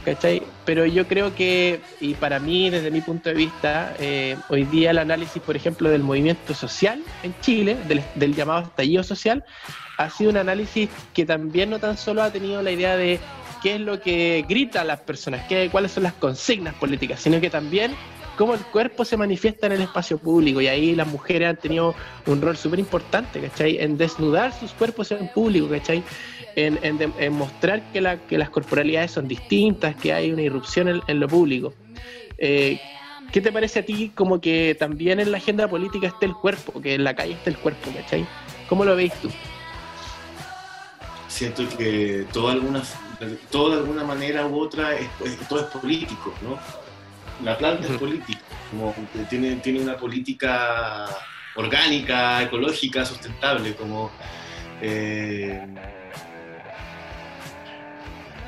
¿cachai? 0.04 0.44
Pero 0.66 0.86
yo 0.86 1.08
creo 1.08 1.34
que, 1.36 1.80
y 2.00 2.14
para 2.16 2.40
mí, 2.40 2.70
desde 2.70 2.92
mi 2.92 3.02
punto 3.02 3.30
de 3.30 3.36
vista, 3.36 3.96
eh, 4.00 4.38
hoy 4.50 4.66
día 4.66 4.92
el 4.92 5.00
análisis, 5.00 5.42
por 5.42 5.56
ejemplo, 5.56 5.90
del 5.90 6.04
movimiento 6.04 6.54
social 6.54 7.02
en 7.24 7.34
Chile, 7.42 7.78
del, 8.16 8.36
llamado 8.36 8.64
estallido 8.64 9.04
social, 9.04 9.44
ha 9.98 10.10
sido 10.10 10.32
un 10.32 10.38
análisis 10.38 10.90
que 11.14 11.26
también 11.26 11.70
no 11.70 11.80
tan 11.80 11.98
solo 11.98 12.24
ha 12.24 12.32
tenido 12.32 12.62
la 12.62 12.72
idea 12.72 12.98
de 12.98 13.20
qué 13.62 13.76
es 13.76 13.82
lo 13.82 14.02
que 14.02 14.46
grita 14.48 14.82
a 14.82 14.84
las 14.84 15.00
personas, 15.00 15.46
qué, 15.48 15.70
cuáles 15.72 15.92
son 15.92 16.04
las 16.04 16.14
consignas 16.14 16.74
políticas, 16.76 17.20
sino 17.22 17.40
que 17.40 17.50
también 17.50 17.96
cómo 18.38 18.54
el 18.54 18.62
cuerpo 18.62 19.06
se 19.06 19.18
manifiesta 19.18 19.68
en 19.68 19.74
el 19.74 19.82
espacio 19.82 20.18
público. 20.18 20.62
Y 20.62 20.68
ahí 20.68 20.96
las 20.96 21.08
mujeres 21.08 21.50
han 21.50 21.58
tenido 21.58 21.96
un 22.26 22.42
rol 22.42 22.58
súper 22.58 22.80
importante, 22.80 23.40
¿cachai? 23.40 23.78
En 23.80 23.98
desnudar 23.98 24.54
sus 24.58 24.72
cuerpos 24.72 25.12
en 25.12 25.28
público, 25.30 25.70
¿cachai? 25.70 26.04
en, 26.56 27.34
mostrar 27.34 27.82
que, 27.92 28.02
las 28.02 28.50
corporalidades 28.50 29.12
son 29.12 29.28
distintas, 29.28 29.96
que 29.96 30.14
hay 30.14 30.32
una 30.32 30.42
irrupción 30.42 31.02
en, 31.08 31.20
lo 31.20 31.28
público. 31.28 31.74
Eh, 32.38 32.80
¿Qué 33.32 33.42
te 33.42 33.52
parece 33.52 33.80
a 33.80 33.86
ti 33.86 34.12
como 34.14 34.40
que 34.40 34.76
también 34.78 35.20
en 35.20 35.32
la 35.32 35.38
agenda 35.38 35.68
política 35.68 36.08
esté 36.08 36.28
el 36.28 36.34
cuerpo, 36.34 36.80
que 36.82 36.96
en 36.96 37.04
la 37.04 37.16
calle 37.16 37.34
esté 37.34 37.50
el 37.50 37.58
cuerpo, 37.58 37.92
¿cachai? 37.92 38.28
¿Cómo 38.70 38.86
lo 38.86 38.96
veis 38.96 39.14
tú? 39.16 39.30
Siento 41.28 41.64
que 41.78 42.28
todo 42.32 43.70
de 43.70 43.78
alguna 43.78 44.04
manera 44.04 44.46
u 44.46 44.60
otra 44.60 44.96
es, 44.96 45.08
todo 45.50 45.62
es 45.62 45.66
político, 45.66 46.34
¿no? 46.44 46.60
La 47.44 47.58
planta 47.58 47.88
es 47.88 47.98
política, 47.98 48.40
como 48.72 48.96
tiene, 49.30 49.58
tiene 49.58 49.82
una 49.82 49.98
política 49.98 51.06
orgánica, 51.56 52.42
ecológica, 52.42 53.06
sustentable, 53.06 53.76
como 53.76 54.12
eh, 54.82 55.66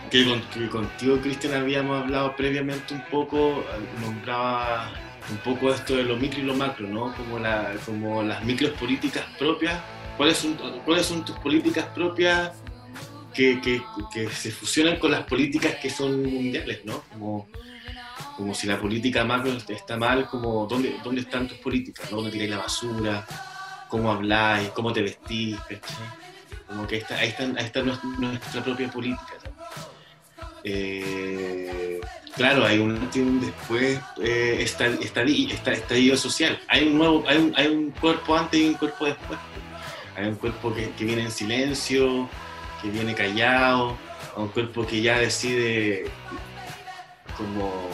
que, 0.10 0.70
contigo, 0.70 1.20
Cristian, 1.22 1.56
habíamos 1.56 2.04
hablado 2.04 2.36
previamente 2.36 2.94
un 2.94 3.04
poco, 3.12 3.66
nombraba 4.02 4.92
un 5.30 5.38
poco 5.38 5.74
esto 5.74 5.96
de 5.96 6.04
lo 6.04 6.16
micro 6.16 6.40
y 6.40 6.44
lo 6.44 6.56
macro, 6.56 6.88
¿no? 6.88 7.14
Como, 7.16 7.40
la, 7.40 7.74
como 7.86 8.24
las 8.24 8.44
micros 8.44 8.72
políticas 8.72 9.26
propias. 9.38 9.80
¿Cuáles 10.16 10.38
son, 10.38 10.56
¿Cuáles 10.86 11.06
son 11.06 11.26
tus 11.26 11.38
políticas 11.40 11.86
propias 11.88 12.54
que, 13.34 13.60
que, 13.60 13.82
que, 14.14 14.30
se 14.30 14.52
fusionan 14.52 14.98
con 14.98 15.12
las 15.12 15.24
políticas 15.24 15.76
que 15.76 15.90
son 15.90 16.24
mundiales, 16.24 16.86
¿no? 16.86 17.02
Como, 17.12 17.50
como 18.36 18.54
si 18.54 18.68
la 18.68 18.80
política 18.80 19.24
macro 19.24 19.52
está 19.68 19.98
mal, 19.98 20.28
como 20.28 20.66
¿dónde, 20.68 20.98
dónde 21.04 21.22
están 21.22 21.48
tus 21.48 21.58
políticas? 21.60 22.12
¿no? 22.12 22.18
¿Dónde 22.18 22.32
tiráis 22.32 22.52
la 22.52 22.58
basura? 22.58 23.26
¿Cómo 23.88 24.12
habláis? 24.12 24.70
¿Cómo 24.70 24.92
te 24.92 25.02
vestís? 25.02 25.58
Como 26.68 26.86
que 26.88 26.96
ahí, 26.96 27.30
está, 27.30 27.46
ahí 27.46 27.66
está 27.66 27.82
nuestra 27.82 28.64
propia 28.64 28.90
política. 28.92 29.34
Eh, 30.64 32.02
claro, 32.36 32.66
hay 32.66 32.80
un 32.80 32.92
un 32.92 33.40
después 33.40 34.00
eh, 34.22 34.58
está, 34.60 34.88
estallido 34.88 36.18
social. 36.18 36.60
Hay 36.68 36.88
un 36.88 36.98
nuevo, 36.98 37.24
hay 37.28 37.38
un, 37.38 37.54
hay 37.56 37.68
un, 37.68 37.92
cuerpo 37.92 38.36
antes 38.36 38.60
y 38.60 38.68
un 38.70 38.74
cuerpo 38.74 39.06
después. 39.06 39.40
Hay 40.18 40.28
un 40.28 40.36
cuerpo 40.36 40.74
que, 40.74 40.90
que, 40.92 41.06
viene 41.06 41.24
en 41.24 41.32
silencio, 41.32 42.28
que 42.82 42.90
viene 42.90 43.14
callado, 43.14 43.96
un 44.36 44.48
cuerpo 44.48 44.86
que 44.86 45.02
ya 45.02 45.20
decide 45.20 46.06
como, 47.38 47.90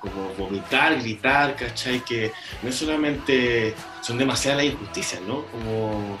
como 0.00 0.32
vomitar, 0.34 1.00
gritar, 1.00 1.56
¿cachai? 1.56 2.00
Que 2.04 2.32
no 2.62 2.72
solamente 2.72 3.74
son 4.02 4.18
demasiadas 4.18 4.64
las 4.64 4.72
injusticias, 4.72 5.20
¿no? 5.22 5.44
Como 5.46 6.18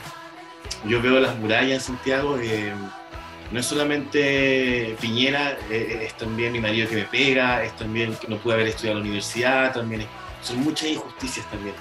yo 0.86 1.00
veo 1.02 1.20
las 1.20 1.36
murallas 1.38 1.88
en 1.88 1.96
Santiago. 1.96 2.38
Eh, 2.38 2.72
no 3.50 3.60
es 3.60 3.66
solamente 3.66 4.94
Piñera, 5.00 5.56
eh, 5.70 6.00
es 6.04 6.14
también 6.16 6.52
mi 6.52 6.60
marido 6.60 6.88
que 6.88 6.96
me 6.96 7.04
pega, 7.04 7.64
es 7.64 7.74
también 7.76 8.14
que 8.16 8.28
no 8.28 8.36
pude 8.36 8.54
haber 8.54 8.68
estudiado 8.68 8.98
en 8.98 9.04
la 9.04 9.08
universidad, 9.08 9.72
también 9.72 10.02
son 10.42 10.58
muchas 10.58 10.88
injusticias 10.88 11.48
también 11.50 11.74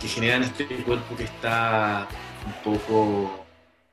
que, 0.00 0.08
generan 0.08 0.42
este 0.42 0.66
cuerpo 0.82 1.16
que 1.16 1.24
está 1.24 2.08
un 2.46 2.72
poco... 2.72 3.46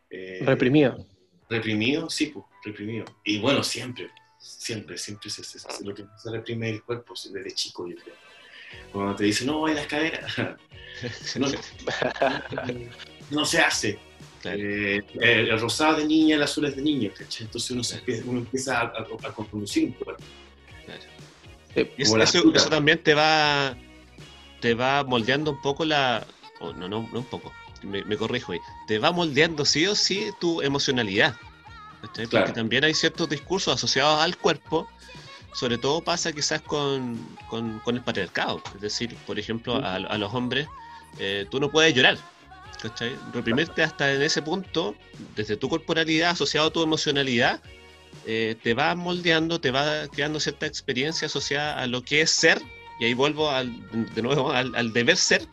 Eh, 0.09 0.39
reprimido. 0.43 1.05
Reprimido, 1.49 2.09
sí, 2.09 2.27
pues, 2.27 2.45
reprimido. 2.63 3.05
Y 3.23 3.39
bueno, 3.39 3.63
siempre, 3.63 4.09
siempre, 4.47 4.97
siempre 4.97 5.29
es, 5.29 5.67
lo 5.81 5.93
que 5.93 6.05
se 6.21 6.31
reprime 6.31 6.69
el 6.69 6.83
cuerpo 6.83 7.13
desde 7.13 7.51
chico, 7.53 7.87
yo 7.87 7.95
creo. 7.95 8.15
Cuando 8.91 9.15
te 9.15 9.25
dicen, 9.25 9.47
no, 9.47 9.65
hay 9.65 9.75
las 9.75 9.87
caderas, 9.87 10.33
no 13.29 13.45
se 13.45 13.59
hace 13.59 13.99
eh, 14.43 15.01
el 15.19 15.59
rosado 15.59 15.97
de 15.97 16.05
niña, 16.05 16.35
el 16.35 16.43
azul 16.43 16.65
es 16.65 16.75
de 16.75 16.81
niño, 16.81 17.11
Entonces 17.39 17.71
uno, 17.71 17.81
uno 18.25 18.39
empieza 18.39 18.79
a, 18.79 18.83
a, 18.85 19.07
un 19.09 19.91
cuerpo. 19.93 20.23
eso, 21.97 22.69
también 22.69 23.01
te 23.01 23.13
va 23.13 23.77
te 24.59 24.73
va 24.73 25.03
moldeando 25.03 25.51
un 25.51 25.61
poco 25.61 25.85
la... 25.85 26.25
no, 26.59 26.73
no, 26.73 26.87
no 26.87 27.19
un 27.19 27.25
poco, 27.25 27.53
me, 27.83 28.17
corrijo 28.17 28.53
ahí. 28.53 28.59
Te 28.87 28.99
va 28.99 29.11
moldeando 29.11 29.65
sí 29.65 29.85
o 29.87 29.95
sí 29.95 30.29
tu 30.39 30.61
emocionalidad. 30.61 31.35
Porque 32.13 32.53
también 32.53 32.83
hay 32.83 32.93
ciertos 32.93 33.29
discursos 33.29 33.73
asociados 33.73 34.21
al 34.21 34.37
cuerpo, 34.37 34.87
sobre 35.53 35.77
todo 35.77 36.01
pasa 36.01 36.31
quizás 36.31 36.61
con, 36.61 37.17
con, 37.49 37.81
el 37.87 38.01
patriarcado. 38.01 38.61
Es 38.75 38.81
decir, 38.81 39.15
por 39.25 39.39
ejemplo, 39.39 39.75
a, 39.75 40.17
los 40.17 40.33
hombres, 40.33 40.67
eh, 41.19 41.45
tú 41.49 41.59
no 41.59 41.69
puedes 41.69 41.93
llorar 41.93 42.17
¿cachai? 42.81 43.15
Reprimirte 43.33 43.83
hasta 43.83 44.13
en 44.13 44.21
ese 44.21 44.41
punto, 44.41 44.95
desde 45.35 45.57
tu 45.57 45.69
corporalidad 45.69 46.31
asociado 46.31 46.67
a 46.67 46.71
tu 46.71 46.83
emocionalidad, 46.83 47.61
eh, 48.25 48.55
te 48.61 48.73
va 48.73 48.95
moldeando, 48.95 49.59
te 49.59 49.71
va 49.71 50.07
creando 50.07 50.39
cierta 50.39 50.65
experiencia 50.65 51.27
asociada 51.27 51.79
a 51.79 51.87
lo 51.87 52.03
que 52.03 52.21
es 52.21 52.31
ser, 52.31 52.61
y 52.99 53.05
ahí 53.05 53.13
vuelvo 53.13 53.49
al, 53.49 53.73
de 54.13 54.21
nuevo 54.21 54.51
al, 54.51 54.93
deber 54.93 55.17
ser 55.17 55.45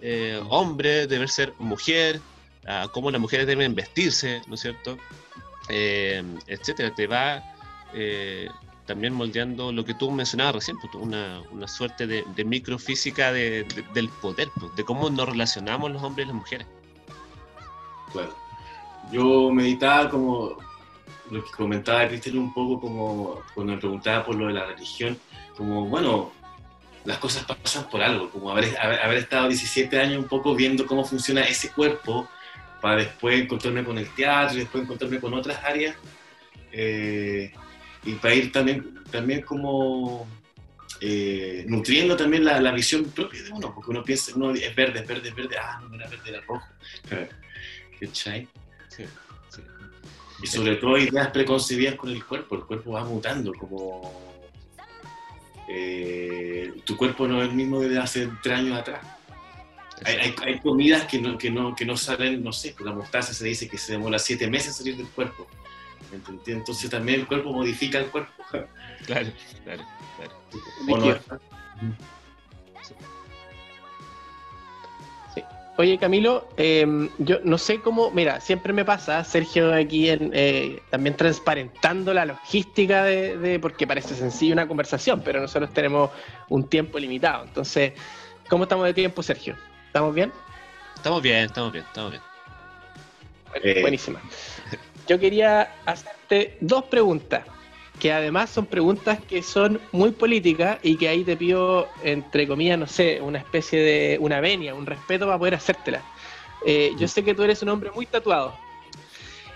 eh, 0.00 0.40
hombre, 0.48 1.06
deber 1.06 1.28
ser 1.28 1.52
mujer, 1.58 2.20
a 2.66 2.88
cómo 2.92 3.10
las 3.10 3.20
mujeres 3.20 3.46
deben 3.46 3.74
vestirse, 3.74 4.42
¿no 4.46 4.54
es 4.54 4.60
cierto? 4.60 4.98
Eh, 5.68 6.22
etcétera, 6.46 6.94
te 6.94 7.06
va 7.06 7.42
también 8.88 9.12
moldeando 9.12 9.70
lo 9.70 9.84
que 9.84 9.92
tú 9.92 10.10
mencionabas 10.10 10.56
recién, 10.56 10.78
pues, 10.78 10.94
una, 10.94 11.42
una 11.52 11.68
suerte 11.68 12.06
de, 12.06 12.44
microfísica 12.44 13.30
de, 13.32 13.66
del 13.92 14.08
poder, 14.08 14.48
pues, 14.58 14.74
de 14.74 14.84
cómo 14.84 15.10
nos 15.10 15.28
relacionamos 15.28 15.92
los 15.92 16.02
hombres 16.02 16.24
y 16.24 16.28
las 16.28 16.36
mujeres. 16.36 16.66
Claro. 18.12 18.34
Yo 19.12 19.50
meditaba 19.50 20.08
como 20.08 20.56
lo 21.30 21.44
que 21.44 21.50
comentaba 21.50 22.08
Cristian 22.08 22.38
un 22.38 22.54
poco, 22.54 22.80
como 22.80 23.42
cuando 23.54 23.74
me 23.74 23.78
preguntaba 23.78 24.24
por 24.24 24.34
lo 24.36 24.46
de 24.46 24.54
la 24.54 24.64
religión, 24.64 25.18
como, 25.54 25.84
bueno, 25.84 26.32
las 27.04 27.18
cosas 27.18 27.44
pasan 27.44 27.88
por 27.90 28.02
algo, 28.02 28.30
como 28.30 28.50
haber, 28.50 28.74
haber, 28.78 29.18
estado 29.18 29.48
17 29.48 30.00
años 30.00 30.22
un 30.22 30.28
poco 30.28 30.54
viendo 30.54 30.86
cómo 30.86 31.04
funciona 31.04 31.42
ese 31.42 31.70
cuerpo, 31.72 32.26
para 32.80 32.96
después 32.96 33.40
encontrarme 33.40 33.84
con 33.84 33.98
el 33.98 34.08
teatro 34.14 34.56
y 34.56 34.60
después 34.60 34.84
encontrarme 34.84 35.20
con 35.20 35.34
otras 35.34 35.62
áreas. 35.64 35.96
Eh, 36.72 37.52
y 38.04 38.12
para 38.14 38.34
ir 38.34 38.52
también, 38.52 39.02
también 39.10 39.42
como 39.42 40.26
eh, 41.00 41.64
nutriendo 41.68 42.16
también 42.16 42.44
la, 42.44 42.60
la, 42.60 42.72
visión 42.72 43.04
propia 43.04 43.42
de 43.42 43.50
uno, 43.50 43.72
porque 43.74 43.90
uno 43.90 44.02
piensa, 44.02 44.32
uno 44.34 44.52
es 44.52 44.74
verde, 44.74 45.00
es 45.00 45.06
verde, 45.06 45.28
es 45.28 45.34
verde, 45.34 45.56
ah, 45.58 45.80
no 45.88 45.94
era 45.94 46.08
verde, 46.08 46.28
era 46.30 46.40
rojo. 46.42 46.66
¿Cachai? 48.00 48.48
Sí, 48.88 49.04
sí. 49.48 49.62
Y 50.42 50.46
sobre 50.46 50.76
todo 50.76 50.96
ideas 50.96 51.28
preconcebidas 51.28 51.94
con 51.96 52.10
el 52.10 52.24
cuerpo, 52.24 52.56
el 52.56 52.62
cuerpo 52.62 52.92
va 52.92 53.04
mutando, 53.04 53.52
como 53.54 54.28
eh, 55.68 56.72
tu 56.84 56.96
cuerpo 56.96 57.28
no 57.28 57.42
es 57.42 57.48
el 57.50 57.54
mismo 57.54 57.80
de 57.80 57.98
hace 57.98 58.28
tres 58.42 58.58
años 58.58 58.78
atrás. 58.78 59.17
Hay, 60.04 60.16
hay, 60.16 60.34
hay, 60.44 60.58
comidas 60.60 61.04
que 61.04 61.18
no, 61.20 61.38
que, 61.38 61.50
no, 61.50 61.74
que 61.74 61.84
no 61.84 61.96
salen, 61.96 62.42
no 62.42 62.52
sé, 62.52 62.74
la 62.80 62.92
mostaza 62.92 63.32
se 63.32 63.44
dice 63.44 63.68
que 63.68 63.78
se 63.78 63.92
demora 63.92 64.18
siete 64.18 64.48
meses 64.48 64.76
salir 64.76 64.96
del 64.96 65.08
cuerpo. 65.08 65.46
Entonces 66.46 66.90
también 66.90 67.20
el 67.20 67.26
cuerpo 67.26 67.52
modifica 67.52 67.98
el 67.98 68.06
cuerpo. 68.06 68.32
Claro, 69.06 69.28
claro, 69.64 69.84
claro. 70.16 71.40
Sí. 75.34 75.42
Oye, 75.78 75.96
Camilo, 75.96 76.48
em, 76.56 77.08
yo 77.18 77.38
no 77.44 77.56
sé 77.56 77.80
cómo, 77.80 78.10
mira, 78.10 78.40
siempre 78.40 78.72
me 78.72 78.84
pasa, 78.84 79.22
Sergio 79.22 79.72
aquí 79.72 80.10
en, 80.10 80.32
eh, 80.34 80.82
también 80.90 81.16
transparentando 81.16 82.12
la 82.12 82.26
logística 82.26 83.04
de, 83.04 83.58
porque 83.62 83.86
parece 83.86 84.16
sencillo 84.16 84.52
una 84.52 84.66
conversación, 84.66 85.22
pero 85.24 85.40
nosotros 85.40 85.72
tenemos 85.72 86.10
un 86.48 86.68
tiempo 86.68 86.98
limitado. 86.98 87.44
Entonces, 87.44 87.92
¿cómo 88.48 88.64
estamos 88.64 88.84
de 88.86 88.94
tiempo, 88.94 89.22
Sergio? 89.22 89.56
¿Estamos 89.88 90.14
bien? 90.14 90.32
Estamos 90.94 91.22
bien, 91.22 91.44
estamos 91.46 91.72
bien, 91.72 91.84
estamos 91.84 92.10
bien. 92.12 92.22
Eh. 93.62 93.80
Buenísima. 93.80 94.20
Yo 95.08 95.18
quería 95.18 95.74
hacerte 95.86 96.56
dos 96.60 96.84
preguntas 96.84 97.44
que 97.98 98.12
además 98.12 98.50
son 98.50 98.66
preguntas 98.66 99.18
que 99.28 99.42
son 99.42 99.80
muy 99.90 100.12
políticas 100.12 100.78
y 100.82 100.96
que 100.96 101.08
ahí 101.08 101.24
te 101.24 101.36
pido, 101.36 101.88
entre 102.04 102.46
comillas, 102.46 102.78
no 102.78 102.86
sé, 102.86 103.20
una 103.20 103.38
especie 103.38 103.80
de 103.80 104.18
una 104.20 104.40
venia, 104.40 104.74
un 104.74 104.86
respeto 104.86 105.26
para 105.26 105.38
poder 105.38 105.54
hacértelas. 105.56 106.02
Eh, 106.64 106.92
yo 106.98 107.08
sé 107.08 107.24
que 107.24 107.34
tú 107.34 107.42
eres 107.42 107.62
un 107.62 107.70
hombre 107.70 107.90
muy 107.90 108.06
tatuado 108.06 108.54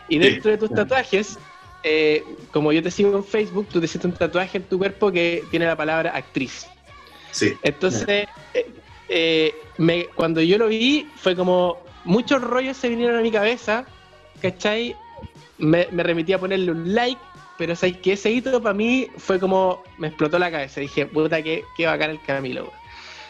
y 0.08 0.18
dentro 0.18 0.50
de 0.50 0.58
tus 0.58 0.70
tatuajes, 0.70 1.38
eh, 1.84 2.24
como 2.50 2.72
yo 2.72 2.82
te 2.82 2.90
sigo 2.90 3.16
en 3.16 3.24
Facebook, 3.24 3.66
tú 3.70 3.78
te 3.78 3.84
hiciste 3.84 4.06
un 4.06 4.14
tatuaje 4.14 4.58
en 4.58 4.64
tu 4.64 4.78
cuerpo 4.78 5.12
que 5.12 5.44
tiene 5.50 5.66
la 5.66 5.76
palabra 5.76 6.10
actriz. 6.10 6.66
Sí. 7.30 7.52
Entonces, 7.62 8.26
eh, 8.54 8.66
me, 9.78 10.06
cuando 10.14 10.40
yo 10.40 10.58
lo 10.58 10.68
vi, 10.68 11.08
fue 11.16 11.36
como 11.36 11.78
muchos 12.04 12.42
rollos 12.42 12.76
se 12.76 12.88
vinieron 12.88 13.18
a 13.18 13.22
mi 13.22 13.30
cabeza, 13.30 13.84
¿cachai? 14.40 14.96
Me, 15.58 15.86
me 15.90 16.02
remití 16.02 16.32
a 16.32 16.38
ponerle 16.38 16.70
un 16.70 16.94
like 16.94 17.20
pero 17.62 17.76
¿sabes 17.76 17.98
que 17.98 18.14
Ese 18.14 18.30
hito 18.30 18.60
para 18.60 18.74
mí 18.74 19.08
fue 19.18 19.38
como, 19.38 19.84
me 19.96 20.08
explotó 20.08 20.36
la 20.36 20.50
cabeza. 20.50 20.80
Dije, 20.80 21.06
puta, 21.06 21.42
qué, 21.42 21.62
qué 21.76 21.86
bacán 21.86 22.10
el 22.10 22.20
Camilo. 22.20 22.72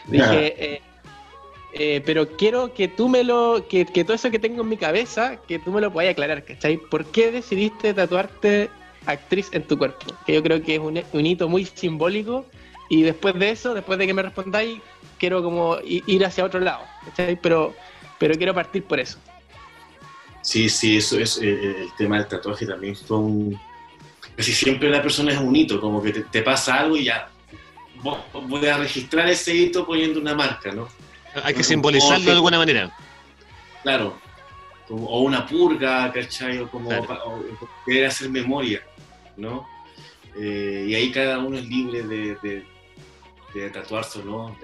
Dije, 0.07 0.55
eh, 0.57 0.81
eh, 1.73 2.01
pero 2.05 2.27
quiero 2.29 2.73
que 2.73 2.87
tú 2.87 3.09
me 3.09 3.23
lo, 3.23 3.67
que, 3.69 3.85
todo 3.85 4.13
eso 4.13 4.31
que 4.31 4.39
tengo 4.39 4.63
en 4.63 4.69
mi 4.69 4.77
cabeza, 4.77 5.37
que 5.47 5.59
tú 5.59 5.71
me 5.71 5.81
lo 5.81 5.93
puedas 5.93 6.11
aclarar, 6.11 6.43
¿cachai? 6.43 6.77
¿Por 6.77 7.05
qué 7.05 7.31
decidiste 7.31 7.93
tatuarte 7.93 8.71
actriz 9.05 9.49
en 9.53 9.63
tu 9.63 9.77
cuerpo? 9.77 10.05
Que 10.25 10.33
yo 10.33 10.41
creo 10.41 10.61
que 10.61 10.75
es 10.75 10.79
un, 10.79 11.01
un 11.11 11.25
hito 11.25 11.47
muy 11.47 11.65
simbólico. 11.65 12.45
Y 12.89 13.01
después 13.01 13.33
de 13.35 13.49
eso, 13.51 13.73
después 13.73 13.97
de 13.97 14.07
que 14.07 14.13
me 14.13 14.21
respondáis, 14.21 14.79
quiero 15.17 15.41
como 15.41 15.77
ir 15.83 16.25
hacia 16.25 16.43
otro 16.43 16.59
lado, 16.59 16.83
¿cachai? 17.05 17.39
Pero, 17.41 17.73
pero 18.19 18.35
quiero 18.35 18.53
partir 18.53 18.83
por 18.83 18.99
eso. 18.99 19.17
Sí, 20.41 20.69
sí, 20.69 20.97
eso 20.97 21.17
es 21.17 21.39
eh, 21.41 21.83
el 21.83 21.95
tema 21.97 22.17
del 22.17 22.27
tatuaje 22.27 22.65
también 22.65 22.95
fue 22.95 23.17
un, 23.17 23.59
casi 24.35 24.51
siempre 24.51 24.89
la 24.89 25.01
persona 25.01 25.31
es 25.31 25.39
un 25.39 25.55
hito, 25.55 25.79
como 25.79 26.01
que 26.01 26.11
te, 26.11 26.41
pasa 26.41 26.79
algo 26.79 26.97
y 26.97 27.05
ya 27.05 27.29
voy 28.01 28.65
a 28.67 28.77
registrar 28.77 29.29
ese 29.29 29.55
hito 29.55 29.85
poniendo 29.85 30.19
una 30.19 30.35
marca, 30.35 30.71
¿no? 30.71 30.89
Hay 31.43 31.53
que 31.53 31.63
simbolizarlo 31.63 32.25
de 32.25 32.31
alguna 32.31 32.57
manera. 32.57 32.95
Claro, 33.81 34.17
o 34.89 35.21
una 35.21 35.45
purga, 35.47 36.11
¿cachai? 36.11 36.59
O 36.59 36.69
como 36.69 36.89
querer 37.85 38.07
hacer 38.07 38.29
memoria, 38.29 38.81
¿no? 39.37 39.67
Eh, 40.37 40.87
y 40.89 40.95
ahí 40.95 41.11
cada 41.11 41.39
uno 41.39 41.57
es 41.57 41.65
libre 41.65 42.03
de, 42.03 42.35
de, 42.41 42.65
de 43.53 43.69
tatuarse 43.69 44.19
o 44.19 44.23
no. 44.23 44.57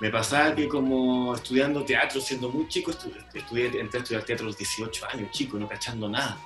me 0.00 0.10
pasaba 0.10 0.54
que 0.54 0.68
como 0.68 1.34
estudiando 1.34 1.84
teatro, 1.84 2.20
siendo 2.20 2.48
muy 2.48 2.66
chico, 2.68 2.90
estudié, 2.90 3.66
entré 3.78 3.98
a 3.98 4.02
estudiar 4.02 4.24
teatro 4.24 4.46
a 4.46 4.48
los 4.48 4.58
18 4.58 5.06
años, 5.12 5.30
chico, 5.30 5.58
no 5.58 5.68
cachando 5.68 6.08
nada, 6.08 6.38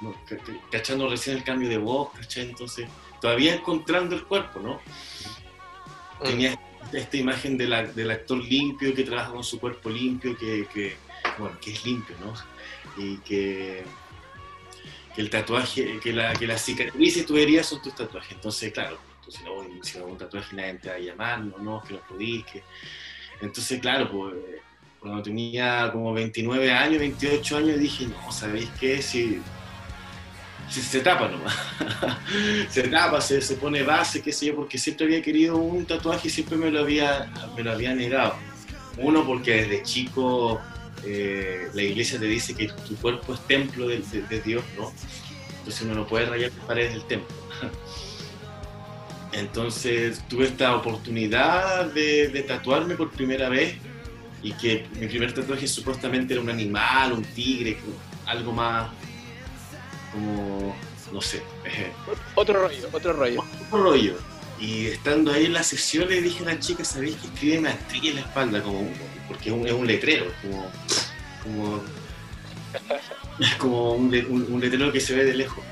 cachando 0.71 1.09
recién 1.09 1.37
el 1.37 1.45
cambio 1.45 1.69
de 1.69 1.79
voz, 1.79 2.11
¿cachai? 2.13 2.51
Entonces, 2.51 2.89
todavía 3.21 3.55
encontrando 3.55 4.15
el 4.15 4.25
cuerpo, 4.25 4.61
¿no? 4.61 4.75
Mm. 6.21 6.25
Tenía 6.25 6.59
esta 6.93 7.17
imagen 7.17 7.57
del 7.59 8.11
actor 8.11 8.39
limpio 8.39 8.95
que 8.95 9.05
trabaja 9.05 9.33
con 9.33 9.45
su 9.45 9.59
cuerpo 9.59 9.91
limpio, 9.91 10.37
que, 10.37 10.97
bueno, 11.39 11.59
que 11.61 11.73
es 11.73 11.85
limpio, 11.85 12.17
¿no? 12.21 12.35
Y 13.03 13.19
que, 13.19 13.85
el 15.17 15.31
tatuaje, 15.31 15.99
que 16.01 16.13
la, 16.13 16.35
que 16.35 16.47
la 16.47 16.59
cicatriz 16.59 17.17
y 17.17 17.23
tu 17.23 17.39
herida 17.39 17.63
son 17.63 17.81
tus 17.81 17.95
tatuajes. 17.95 18.33
Entonces, 18.33 18.71
claro, 18.71 18.99
entonces, 19.27 19.43
no, 19.45 19.85
si 19.85 19.99
no 19.99 20.07
un 20.07 20.19
tatuaje 20.19 20.55
nadie 20.55 20.75
te 20.75 20.89
va 20.89 20.95
a 20.95 20.99
llamar, 20.99 21.41
no, 21.41 21.59
no, 21.59 21.83
que 21.83 21.95
lo 21.95 22.01
podís, 22.07 22.45
que 22.45 22.63
entonces, 23.41 23.81
claro, 23.81 24.11
pues, 24.11 24.35
cuando 25.01 25.23
tenía 25.23 25.91
como 25.93 26.13
29 26.15 26.73
años, 26.73 27.01
28 27.01 27.57
años, 27.57 27.79
dije, 27.79 28.07
no, 28.07 28.33
¿sabéis 28.33 28.69
qué? 28.81 29.03
Si, 29.03 29.41
se 30.69 31.01
tapa 31.01 31.29
nomás. 31.29 31.55
se 32.71 32.89
tapa, 32.89 33.21
se, 33.21 33.41
se, 33.41 33.57
pone 33.57 33.83
base, 33.83 34.23
qué 34.23 34.33
sé 34.33 34.47
yo, 34.47 34.57
porque 34.57 34.79
siempre 34.79 35.07
había 35.07 35.23
querido 35.23 35.57
un 35.57 35.85
tatuaje 35.87 36.29
y 36.29 36.31
siempre 36.31 36.57
me 36.57 36.71
lo 36.71 36.81
había, 36.81 37.31
me 37.57 37.63
lo 37.63 37.73
había 37.73 37.95
negado. 37.95 38.35
Uno, 38.99 39.27
porque 39.27 39.63
desde 39.63 39.83
chico 39.83 40.61
eh, 41.05 41.69
la 41.75 41.83
iglesia 41.83 42.19
te 42.19 42.25
dice 42.25 42.55
que 42.55 42.69
tu 42.69 42.97
cuerpo 42.97 43.35
es 43.35 43.41
templo 43.47 43.87
de, 43.87 44.01
Dios, 44.45 44.65
¿no? 44.77 44.93
Entonces 45.59 45.83
uno 45.83 45.95
no 45.95 46.07
puede 46.07 46.27
rayar 46.27 46.51
las 46.53 46.67
paredes 46.67 46.95
del 46.95 47.05
templo. 47.05 47.37
Entonces 49.37 50.23
tuve 50.29 50.47
esta 50.47 50.75
oportunidad 50.75 51.93
de, 51.93 52.45
tatuarme 52.49 52.95
por 52.95 53.11
primera 53.11 53.51
vez 53.51 53.75
y 54.43 54.53
que 54.53 54.87
mi 54.99 55.07
primer 55.09 55.35
tatuaje 55.35 55.69
supuestamente 55.69 56.33
era 56.33 56.43
un 56.43 56.49
animal, 56.49 57.13
un 57.13 57.23
tigre, 57.23 57.77
algo 58.25 58.53
más 58.53 58.91
como, 60.11 60.75
no 61.13 61.21
sé. 61.21 61.43
Otro 62.35 62.63
rollo, 62.63 62.89
otro 62.91 63.13
rollo. 63.13 63.45
Otro 63.67 63.83
rollo. 63.83 64.15
Y 64.59 64.87
estando 64.87 65.31
ahí 65.31 65.45
en 65.45 65.53
la 65.53 65.63
sesión 65.63 66.09
le 66.09 66.23
dije 66.23 66.43
a 66.43 66.55
la 66.55 66.59
chica, 66.59 66.83
¿sabéis 66.83 67.17
que 67.17 67.27
escribe 67.27 67.69
actriz 67.69 68.05
en 68.05 68.15
la 68.15 68.21
espalda? 68.23 68.63
Como, 68.63 68.89
porque 69.29 69.51
es 69.51 69.55
un, 69.55 69.67
es 69.67 69.73
un 69.73 69.87
letrero, 69.87 70.33
como, 70.41 70.71
como, 71.43 71.83
como 73.59 73.93
un, 73.93 74.47
un 74.51 74.61
letrero 74.61 74.91
que 74.91 75.01
se 75.01 75.15
ve 75.15 75.27
de 75.27 75.35
lejos. 75.35 75.63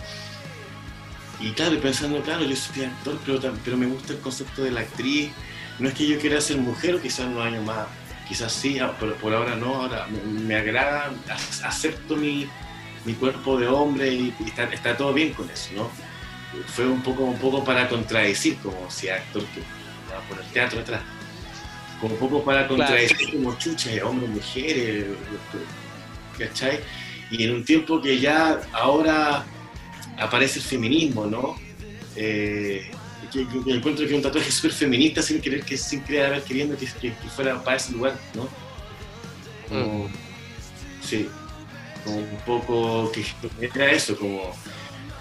Y 1.40 1.50
claro, 1.52 1.78
pensando, 1.80 2.20
claro, 2.22 2.44
yo 2.44 2.56
soy 2.56 2.84
actor, 2.84 3.18
pero, 3.24 3.40
pero 3.64 3.76
me 3.76 3.86
gusta 3.86 4.12
el 4.12 4.20
concepto 4.20 4.62
de 4.62 4.70
la 4.70 4.80
actriz. 4.80 5.30
No 5.78 5.88
es 5.88 5.94
que 5.94 6.06
yo 6.06 6.18
quiera 6.18 6.40
ser 6.40 6.58
mujer, 6.58 6.94
o 6.94 7.02
quizás 7.02 7.26
unos 7.26 7.44
años 7.44 7.64
más, 7.64 7.86
quizás 8.28 8.52
sí, 8.52 8.78
ah, 8.78 8.94
pero 8.98 9.14
por 9.16 9.34
ahora 9.34 9.56
no, 9.56 9.74
ahora 9.74 10.06
me, 10.06 10.54
agrada, 10.54 11.12
acepto 11.64 12.16
mi, 12.16 12.48
mi, 13.04 13.14
cuerpo 13.14 13.58
de 13.58 13.66
hombre 13.66 14.12
y, 14.12 14.34
está, 14.46 14.64
está, 14.64 14.96
todo 14.96 15.12
bien 15.12 15.32
con 15.32 15.50
eso, 15.50 15.70
¿no? 15.74 15.90
Fue 16.68 16.86
un 16.86 17.02
poco, 17.02 17.24
un 17.24 17.38
poco 17.38 17.64
para 17.64 17.88
contradecir, 17.88 18.56
como 18.58 18.88
si 18.88 19.08
actor 19.08 19.44
que 19.46 19.60
va 20.12 20.18
a 20.18 20.28
poner 20.28 20.44
teatro 20.52 20.78
detrás. 20.78 21.02
Como 22.00 22.14
un 22.14 22.20
poco 22.20 22.44
para 22.44 22.68
contradecir, 22.68 23.32
como 23.32 23.58
chucha, 23.58 23.90
hombres, 24.04 24.30
mujeres, 24.30 25.06
¿cachai? 26.38 26.80
Y 27.30 27.44
en 27.44 27.54
un 27.54 27.64
tiempo 27.64 28.00
que 28.00 28.20
ya 28.20 28.60
ahora 28.72 29.44
aparece 30.18 30.58
el 30.58 30.64
feminismo, 30.64 31.26
¿no? 31.26 31.56
Eh, 32.16 32.90
que, 33.32 33.40
encuentro 33.66 34.06
que 34.06 34.14
un 34.14 34.22
tatuaje 34.22 34.50
súper 34.50 34.72
feminista 34.72 35.22
sin 35.22 35.40
querer 35.40 35.64
que 35.64 35.76
sin 35.76 36.02
querer 36.02 36.26
haber 36.26 36.42
queriendo 36.42 36.76
que, 36.76 37.12
fuera 37.34 37.62
para 37.62 37.76
ese 37.76 37.92
lugar, 37.92 38.16
¿no? 38.34 38.44
Mm. 39.70 40.06
Sí, 41.02 41.28
como 42.04 42.18
un 42.18 42.38
poco 42.46 43.12
que 43.12 43.24
era 43.60 43.90
eso, 43.90 44.16
como 44.16 44.54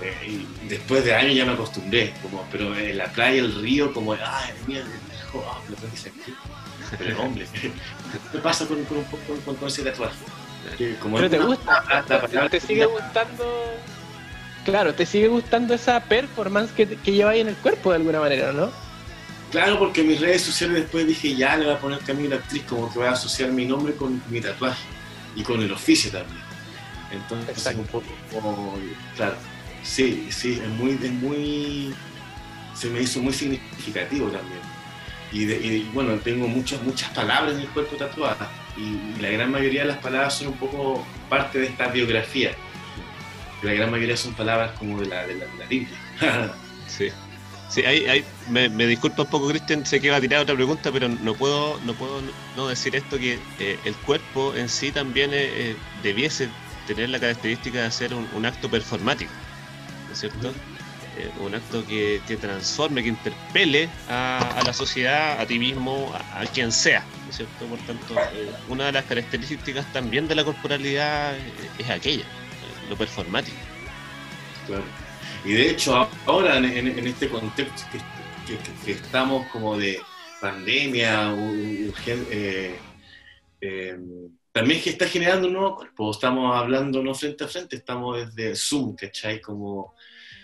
eh, 0.02 0.46
después 0.68 1.04
de 1.06 1.14
años 1.14 1.36
ya 1.36 1.46
me 1.46 1.54
acostumbré, 1.54 2.14
como, 2.22 2.46
pero 2.52 2.78
en 2.78 2.98
la 2.98 3.12
playa, 3.12 3.42
el 3.42 3.56
río, 3.62 3.94
como, 3.94 4.14
ay, 4.14 4.54
mira, 4.68 4.82
el 4.82 4.88
oh, 5.34 5.62
lo 5.70 5.76
que 5.76 5.86
aquí. 5.88 6.34
Pero 6.98 7.22
hombre, 7.22 7.48
¿qué 8.32 8.38
pasa 8.40 8.68
con, 8.68 8.84
con, 8.86 9.04
con, 9.04 9.56
con, 9.56 9.68
ese 9.68 9.84
tatuaje? 9.84 10.16
como 11.02 11.18
pero 11.18 11.30
te 11.30 11.40
gusta, 11.40 12.06
¿te 12.50 12.60
sigue 12.60 12.86
gustando 12.86 13.76
Claro, 14.66 14.94
¿te 14.94 15.06
sigue 15.06 15.28
gustando 15.28 15.74
esa 15.74 16.00
performance 16.02 16.72
que, 16.72 16.88
que 16.88 17.12
lleváis 17.12 17.42
en 17.42 17.50
el 17.50 17.56
cuerpo 17.56 17.90
de 17.90 17.98
alguna 17.98 18.20
manera, 18.22 18.54
no? 18.54 18.72
Claro, 19.52 19.78
porque 19.78 20.02
en 20.02 20.08
mis 20.08 20.20
redes 20.20 20.42
sociales 20.42 20.78
después 20.78 21.06
dije, 21.06 21.36
ya 21.36 21.56
le 21.58 21.66
voy 21.66 21.74
a 21.76 21.80
poner 21.80 22.00
Camila 22.00 22.38
Actriz, 22.38 22.64
como 22.64 22.92
que 22.92 23.00
voy 23.00 23.08
a 23.08 23.12
asociar 23.12 23.52
mi 23.52 23.66
nombre 23.66 23.94
con 23.94 24.22
mi 24.30 24.42
tatuaje 24.42 24.82
y 25.36 25.44
con 25.44 25.62
el 25.62 25.72
oficio 25.72 26.12
también. 26.12 26.42
Entonces, 27.12 27.68
es 27.68 27.76
un 27.76 27.86
poco 27.86 28.08
como, 28.32 28.76
claro, 29.16 29.36
sí, 29.84 30.28
sí, 30.32 30.60
es 30.64 30.70
muy, 30.70 30.92
es 30.92 31.12
muy, 31.12 31.94
se 32.74 32.90
me 32.90 33.02
hizo 33.02 33.20
muy 33.20 33.34
significativo 33.34 34.30
también. 34.30 34.62
Y, 35.32 35.84
bueno, 35.94 36.16
tengo 36.16 36.48
muchas, 36.48 36.82
muchas 36.82 37.10
palabras 37.10 37.54
en 37.54 37.62
el 37.62 37.68
cuerpo 37.68 37.96
tatuadas 37.96 38.50
y 38.78 39.22
la 39.22 39.30
gran 39.30 39.52
mayoría 39.52 39.82
de 39.82 39.90
las 39.90 39.98
palabras 39.98 40.36
son 40.36 40.48
un 40.48 40.58
poco 40.58 41.06
parte 41.30 41.60
de 41.60 41.68
esta 41.68 41.88
biografía 41.90 42.56
la 43.64 43.74
gran 43.74 43.92
mayoría 43.92 44.18
son 44.18 44.34
palabras 44.34 44.72
como 44.78 45.00
de 45.00 45.08
la, 45.08 45.26
de 45.26 45.36
la, 45.36 45.66
Biblia. 45.68 45.98
sí. 46.88 47.10
Sí, 47.70 47.84
ahí, 47.86 48.24
me, 48.50 48.70
disculpa 48.86 49.24
un 49.24 49.30
poco, 49.30 49.48
Cristian, 49.48 49.84
sé 49.84 50.00
que 50.00 50.12
va 50.12 50.18
a 50.18 50.22
tirar 50.22 50.42
otra 50.42 50.54
pregunta, 50.54 50.92
pero 50.92 51.10
no 51.10 51.34
puedo 51.34 51.80
no 51.86 51.96
puedo 51.96 52.22
no 52.56 52.68
decir 52.68 52.96
esto, 52.96 53.18
que 53.18 53.40
eh, 53.60 53.80
el 53.84 53.96
cuerpo 53.96 54.54
en 54.56 54.70
sí 54.70 54.92
también 54.92 55.34
eh, 55.34 55.50
eh, 55.72 55.76
debiese 56.04 56.50
tener 56.86 57.10
la 57.10 57.20
característica 57.20 57.82
de 57.82 57.90
ser 57.90 58.14
un, 58.14 58.46
acto 58.46 58.70
performático, 58.70 59.32
¿no 60.08 60.14
es 60.14 60.20
cierto? 60.20 60.54
eh, 61.18 61.32
un 61.40 61.54
acto 61.54 61.86
que, 61.86 62.22
transforme, 62.40 63.04
que 63.04 63.10
interpele 63.10 63.90
a, 64.10 64.62
la 64.66 64.74
sociedad, 64.74 65.40
a 65.40 65.46
ti 65.46 65.60
mismo, 65.60 66.14
a, 66.34 66.46
quien 66.46 66.72
sea, 66.72 67.04
¿no 67.24 67.30
es 67.30 67.38
cierto? 67.38 67.66
Por 67.66 67.80
tanto, 67.80 68.16
una 68.68 68.86
de 68.88 68.92
las 68.94 69.06
características 69.06 69.92
también 69.94 70.28
de 70.28 70.36
la 70.36 70.44
corporalidad 70.44 71.36
es 71.78 71.90
aquella, 71.90 72.26
lo 72.90 72.96
performático. 72.96 73.58
Claro. 74.68 74.84
Y 75.46 75.54
de 75.54 75.72
hecho, 75.72 76.08
ahora 76.26 76.58
en, 76.58 77.08
este 77.08 77.28
contexto 77.30 77.88
que, 78.86 78.92
estamos 78.92 79.48
como 79.48 79.78
de 79.78 80.00
pandemia, 80.40 81.34
urgente, 81.34 82.80
eh, 83.62 84.00
también 84.54 84.82
que 84.82 84.92
está 84.92 85.08
generando 85.08 85.48
un 85.48 85.54
nuevo 85.54 85.76
cuerpo. 85.76 86.12
Estamos 86.12 86.56
hablando 86.56 87.02
no 87.02 87.14
frente 87.16 87.44
a 87.44 87.48
frente, 87.48 87.76
estamos 87.76 88.36
desde 88.36 88.56
Zoom, 88.56 88.96
¿cachai? 88.96 89.42
Como 89.42 89.96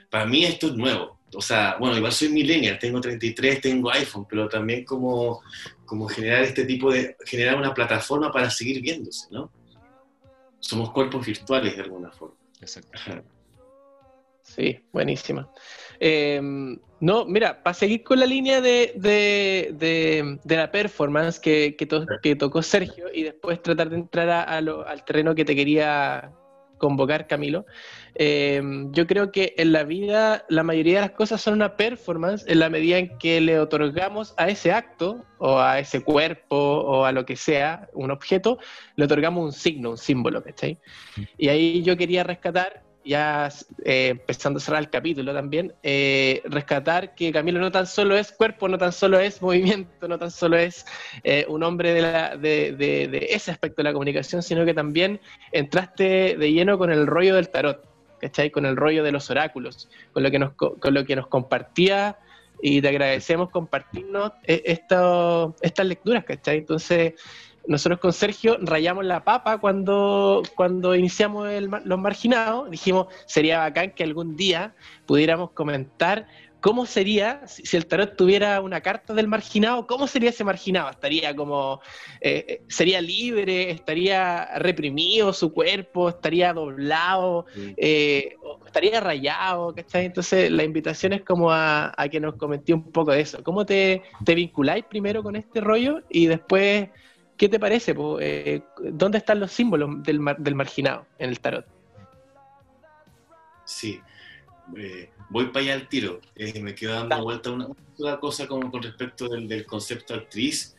para 0.09 0.25
mí 0.25 0.43
esto 0.43 0.67
es 0.67 0.73
nuevo. 0.73 1.19
O 1.35 1.41
sea, 1.41 1.77
bueno, 1.79 1.95
igual 1.95 2.11
soy 2.11 2.29
millennial, 2.29 2.79
tengo 2.79 2.99
33, 2.99 3.61
tengo 3.61 3.91
iPhone, 3.91 4.25
pero 4.27 4.49
también 4.49 4.83
como, 4.83 5.41
como 5.85 6.07
generar 6.07 6.41
este 6.41 6.65
tipo 6.65 6.91
de, 6.91 7.15
generar 7.23 7.55
una 7.55 7.71
plataforma 7.71 8.31
para 8.31 8.49
seguir 8.49 8.81
viéndose, 8.81 9.27
¿no? 9.29 9.51
Somos 10.59 10.91
cuerpos 10.91 11.25
virtuales 11.25 11.75
de 11.75 11.83
alguna 11.83 12.11
forma. 12.11 12.35
Exacto. 12.61 12.91
Sí, 14.43 14.79
buenísima. 14.91 15.49
Em, 15.99 16.79
no, 16.99 17.25
mira, 17.25 17.61
para 17.61 17.73
seguir 17.73 18.03
con 18.03 18.19
la 18.19 18.25
línea 18.25 18.61
de, 18.61 20.39
la 20.45 20.71
performance 20.71 21.39
que, 21.39 21.75
que, 21.77 22.35
tocó 22.35 22.61
Sergio 22.63 23.07
y 23.13 23.23
después 23.23 23.61
tratar 23.61 23.89
de 23.89 23.97
entrar 23.97 24.29
al 24.29 25.05
terreno 25.05 25.35
que 25.35 25.45
te 25.45 25.55
quería 25.55 26.31
convocar, 26.77 27.27
Camilo. 27.27 27.65
Em, 28.15 28.91
yo 28.91 29.07
creo 29.07 29.31
que 29.31 29.53
en 29.57 29.71
la 29.71 29.83
vida 29.83 30.45
la 30.49 30.63
mayoría 30.63 30.95
de 30.95 31.07
las 31.07 31.11
cosas 31.11 31.41
son 31.41 31.55
una 31.55 31.75
performance 31.77 32.45
en 32.47 32.59
la 32.59 32.69
medida 32.69 32.97
en 32.97 33.17
que 33.17 33.41
le 33.41 33.59
otorgamos 33.59 34.33
a 34.37 34.49
ese 34.49 34.71
acto 34.71 35.25
o 35.37 35.59
a 35.59 35.79
ese 35.79 36.01
cuerpo 36.01 36.55
o 36.55 37.05
a 37.05 37.11
lo 37.11 37.25
que 37.25 37.35
sea, 37.35 37.87
un 37.93 38.11
objeto, 38.11 38.59
le 38.95 39.05
otorgamos 39.05 39.43
un 39.43 39.53
signo, 39.53 39.91
un 39.91 39.97
símbolo, 39.97 40.43
¿cachai? 40.43 40.77
Y 41.37 41.49
ahí 41.49 41.81
yo 41.83 41.95
quería 41.97 42.23
rescatar 42.23 42.83
ya 43.09 43.49
eh, 43.85 44.09
empezando 44.09 44.57
a 44.57 44.61
cerrar 44.61 44.81
el 44.81 44.89
capítulo 44.89 45.33
también, 45.33 45.73
eh, 45.83 46.41
rescatar 46.45 47.15
que 47.15 47.31
Camilo 47.31 47.59
no 47.59 47.71
tan 47.71 47.87
solo 47.87 48.15
es 48.15 48.31
cuerpo, 48.31 48.67
no 48.67 48.77
tan 48.77 48.91
solo 48.91 49.19
es 49.19 49.41
movimiento, 49.41 50.07
no 50.07 50.19
tan 50.19 50.31
solo 50.31 50.57
es 50.57 50.85
eh, 51.23 51.45
un 51.47 51.63
hombre 51.63 51.93
de, 51.93 52.01
la, 52.01 52.37
de, 52.37 52.73
de, 52.73 53.27
ese 53.31 53.51
aspecto 53.51 53.77
de 53.77 53.85
la 53.85 53.93
comunicación, 53.93 54.43
sino 54.43 54.65
que 54.65 54.73
también 54.73 55.19
entraste 55.51 56.35
de 56.37 56.51
lleno 56.51 56.77
con 56.77 56.91
el 56.91 57.07
rollo 57.07 57.35
del 57.35 57.49
tarot, 57.49 57.88
¿cachai? 58.19 58.51
Con 58.51 58.65
el 58.65 58.75
rollo 58.75 59.03
de 59.03 59.11
los 59.11 59.29
oráculos, 59.29 59.89
con 60.13 60.23
lo 60.23 60.31
que 60.31 60.39
nos, 60.39 60.53
con 60.53 60.93
lo 60.93 61.05
que 61.05 61.15
nos 61.15 61.27
compartía 61.27 62.17
y 62.61 62.81
te 62.81 62.89
agradecemos 62.89 63.49
compartirnos 63.49 64.33
estas 64.43 65.85
lecturas, 65.85 66.25
¿cachai? 66.25 66.57
Entonces, 66.57 67.13
nosotros 67.67 67.99
con 67.99 68.13
Sergio 68.13 68.57
rayamos 68.61 69.05
la 69.05 69.23
papa 69.23 69.59
cuando, 69.59 70.41
cuando 70.55 70.95
iniciamos 70.95 71.47
los 71.85 71.99
marginados. 71.99 72.69
Dijimos, 72.71 73.07
sería 73.25 73.59
bacán 73.59 73.91
que 73.91 74.03
algún 74.03 74.35
día 74.35 74.73
pudiéramos 75.05 75.51
comentar 75.51 76.27
cómo 76.61 76.85
sería 76.85 77.45
si, 77.47 77.75
el 77.75 77.85
tarot 77.85 78.15
tuviera 78.15 78.61
una 78.61 78.81
carta 78.81 79.13
del 79.13 79.27
marginado, 79.27 79.87
cómo 79.87 80.07
sería 80.07 80.29
ese 80.29 80.43
marginado. 80.43 80.89
Estaría 80.89 81.35
como, 81.35 81.81
eh, 82.21 82.45
eh, 82.47 82.61
sería 82.67 83.01
libre, 83.01 83.71
estaría 83.71 84.57
reprimido 84.59 85.33
su 85.33 85.53
cuerpo, 85.53 86.09
estaría 86.09 86.53
doblado, 86.53 87.45
eh, 87.77 88.35
estaría 88.65 88.99
rayado, 88.99 89.73
¿cachai? 89.73 90.05
Entonces 90.05 90.51
la 90.51 90.63
invitación 90.63 91.13
es 91.13 91.21
como 91.21 91.51
a, 91.51 91.93
que 92.11 92.19
nos 92.19 92.35
comenté 92.35 92.73
un 92.73 92.91
poco 92.91 93.11
de 93.11 93.21
eso. 93.21 93.43
¿Cómo 93.43 93.65
te, 93.65 94.03
te 94.25 94.35
vinculáis 94.35 94.85
primero 94.85 95.23
con 95.23 95.35
este 95.35 95.61
rollo 95.61 96.01
y 96.09 96.27
después 96.27 96.89
¿Qué 97.39 97.47
te 97.47 97.57
parece? 97.57 97.95
Eh, 98.19 98.61
¿Dónde 98.91 99.17
están 99.17 99.39
los 99.39 99.53
símbolos 99.53 100.03
del, 100.03 100.19
del, 100.39 100.55
marginado 100.55 101.05
en 101.17 101.29
el 101.29 101.39
tarot? 101.39 101.65
Sí, 103.63 104.01
eh, 104.77 105.09
voy 105.29 105.47
para 105.47 105.59
allá 105.65 105.73
al 105.73 105.89
tiro. 105.89 106.21
Eh, 106.35 106.59
me 106.61 106.75
quedo 106.75 106.93
dando 106.93 107.23
vuelta 107.23 107.51
una, 107.51 107.67
una, 107.97 108.19
cosa 108.19 108.47
como 108.47 108.71
con 108.71 108.83
respecto 108.83 109.27
del, 109.27 109.65
concepto 109.65 110.13
actriz. 110.13 110.75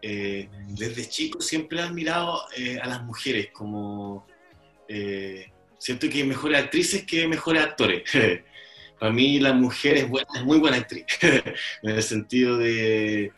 desde 0.00 1.08
chico 1.08 1.40
siempre 1.40 1.78
he 1.78 1.82
admirado 1.82 2.42
a 2.82 2.86
las 2.86 3.02
mujeres 3.04 3.50
como... 3.52 4.26
siento 5.78 6.08
que 6.08 6.18
hay 6.18 6.24
mejores 6.24 6.62
actrices 6.62 7.04
que 7.04 7.26
mejores 7.28 7.62
actores. 7.62 8.02
para 8.98 9.12
mí 9.12 9.40
la 9.40 9.52
mujer 9.52 9.96
es, 9.96 10.08
buena, 10.08 10.28
es 10.34 10.44
muy 10.44 10.58
buena 10.58 10.76
actriz, 10.76 11.04
en 11.82 11.90
el 11.90 12.02
sentido 12.02 12.56
de 12.56 13.32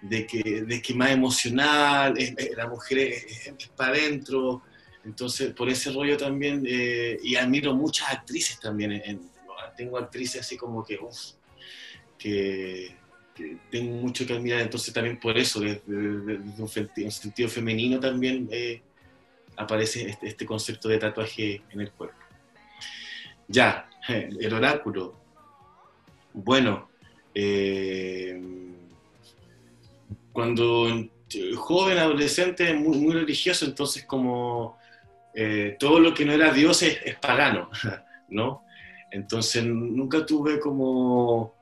de 0.00 0.26
que, 0.26 0.62
de 0.62 0.82
que 0.82 0.94
más 0.94 1.10
emocional, 1.10 2.14
la 2.56 2.66
mujer 2.66 2.98
es, 2.98 3.46
para 3.76 3.92
adentro, 3.92 4.62
entonces 5.04 5.52
por 5.52 5.68
ese 5.68 5.92
rollo 5.92 6.16
también, 6.16 6.64
eh, 6.66 7.18
y 7.22 7.36
admiro 7.36 7.74
muchas 7.74 8.08
actrices 8.10 8.58
también, 8.60 9.02
tengo 9.80 9.96
actrices 9.96 10.42
así 10.42 10.58
como 10.58 10.84
que, 10.84 10.98
uff, 10.98 11.32
que, 12.18 12.94
tengo 13.70 13.96
mucho 13.96 14.26
que 14.26 14.34
admirar, 14.34 14.60
entonces 14.60 14.92
también 14.92 15.18
por 15.18 15.38
eso, 15.38 15.60
desde, 15.60 15.86
un, 15.86 16.68
sentido 16.68 17.48
femenino 17.48 17.98
también 17.98 18.46
eh, 18.52 18.82
aparece 19.56 20.10
este, 20.10 20.26
este, 20.28 20.44
concepto 20.44 20.88
de 20.88 20.98
tatuaje 20.98 21.62
en 21.70 21.80
el 21.80 21.90
cuerpo. 21.92 22.18
Ya, 23.48 23.88
el 24.08 24.52
oráculo. 24.52 25.18
Bueno, 26.34 26.90
eh, 27.34 28.38
cuando 30.30 31.08
joven, 31.56 31.96
adolescente, 31.96 32.74
muy, 32.74 32.98
muy 32.98 33.14
religioso, 33.14 33.64
entonces 33.64 34.04
como 34.04 34.76
eh, 35.34 35.76
todo 35.78 36.00
lo 36.00 36.12
que 36.12 36.26
no 36.26 36.32
era 36.34 36.52
Dios 36.52 36.82
es, 36.82 37.16
pagano, 37.16 37.70
¿no? 38.28 38.64
Entonces 39.10 39.64
nunca 39.64 40.24
tuve 40.24 40.60
como 40.60 41.54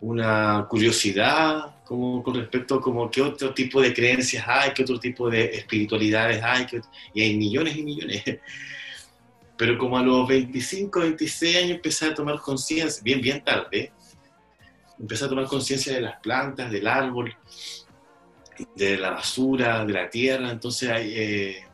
una 0.00 0.66
curiosidad 0.68 1.74
como 1.90 2.22
con 2.22 2.36
respecto 2.36 2.76
a 2.76 2.80
como 2.80 3.10
qué 3.10 3.20
otro 3.20 3.52
tipo 3.52 3.80
de 3.80 3.92
creencias 3.92 4.44
hay, 4.46 4.72
qué 4.72 4.84
otro 4.84 5.00
tipo 5.00 5.28
de 5.28 5.46
espiritualidades 5.46 6.40
hay, 6.40 6.64
y 7.12 7.20
hay 7.20 7.36
millones 7.36 7.76
y 7.76 7.82
millones. 7.82 8.22
Pero 9.56 9.76
como 9.76 9.98
a 9.98 10.02
los 10.02 10.28
25, 10.28 11.00
26 11.00 11.56
años 11.56 11.70
empecé 11.72 12.06
a 12.06 12.14
tomar 12.14 12.38
conciencia, 12.38 13.02
bien, 13.02 13.20
bien 13.20 13.42
tarde, 13.42 13.92
empecé 15.00 15.24
a 15.24 15.28
tomar 15.28 15.46
conciencia 15.46 15.92
de 15.92 16.00
las 16.00 16.20
plantas, 16.20 16.70
del 16.70 16.86
árbol, 16.86 17.34
de 18.76 18.96
la 18.96 19.10
basura, 19.10 19.84
de 19.84 19.92
la 19.92 20.08
tierra, 20.08 20.48
entonces 20.48 20.90
eh, 20.94 21.64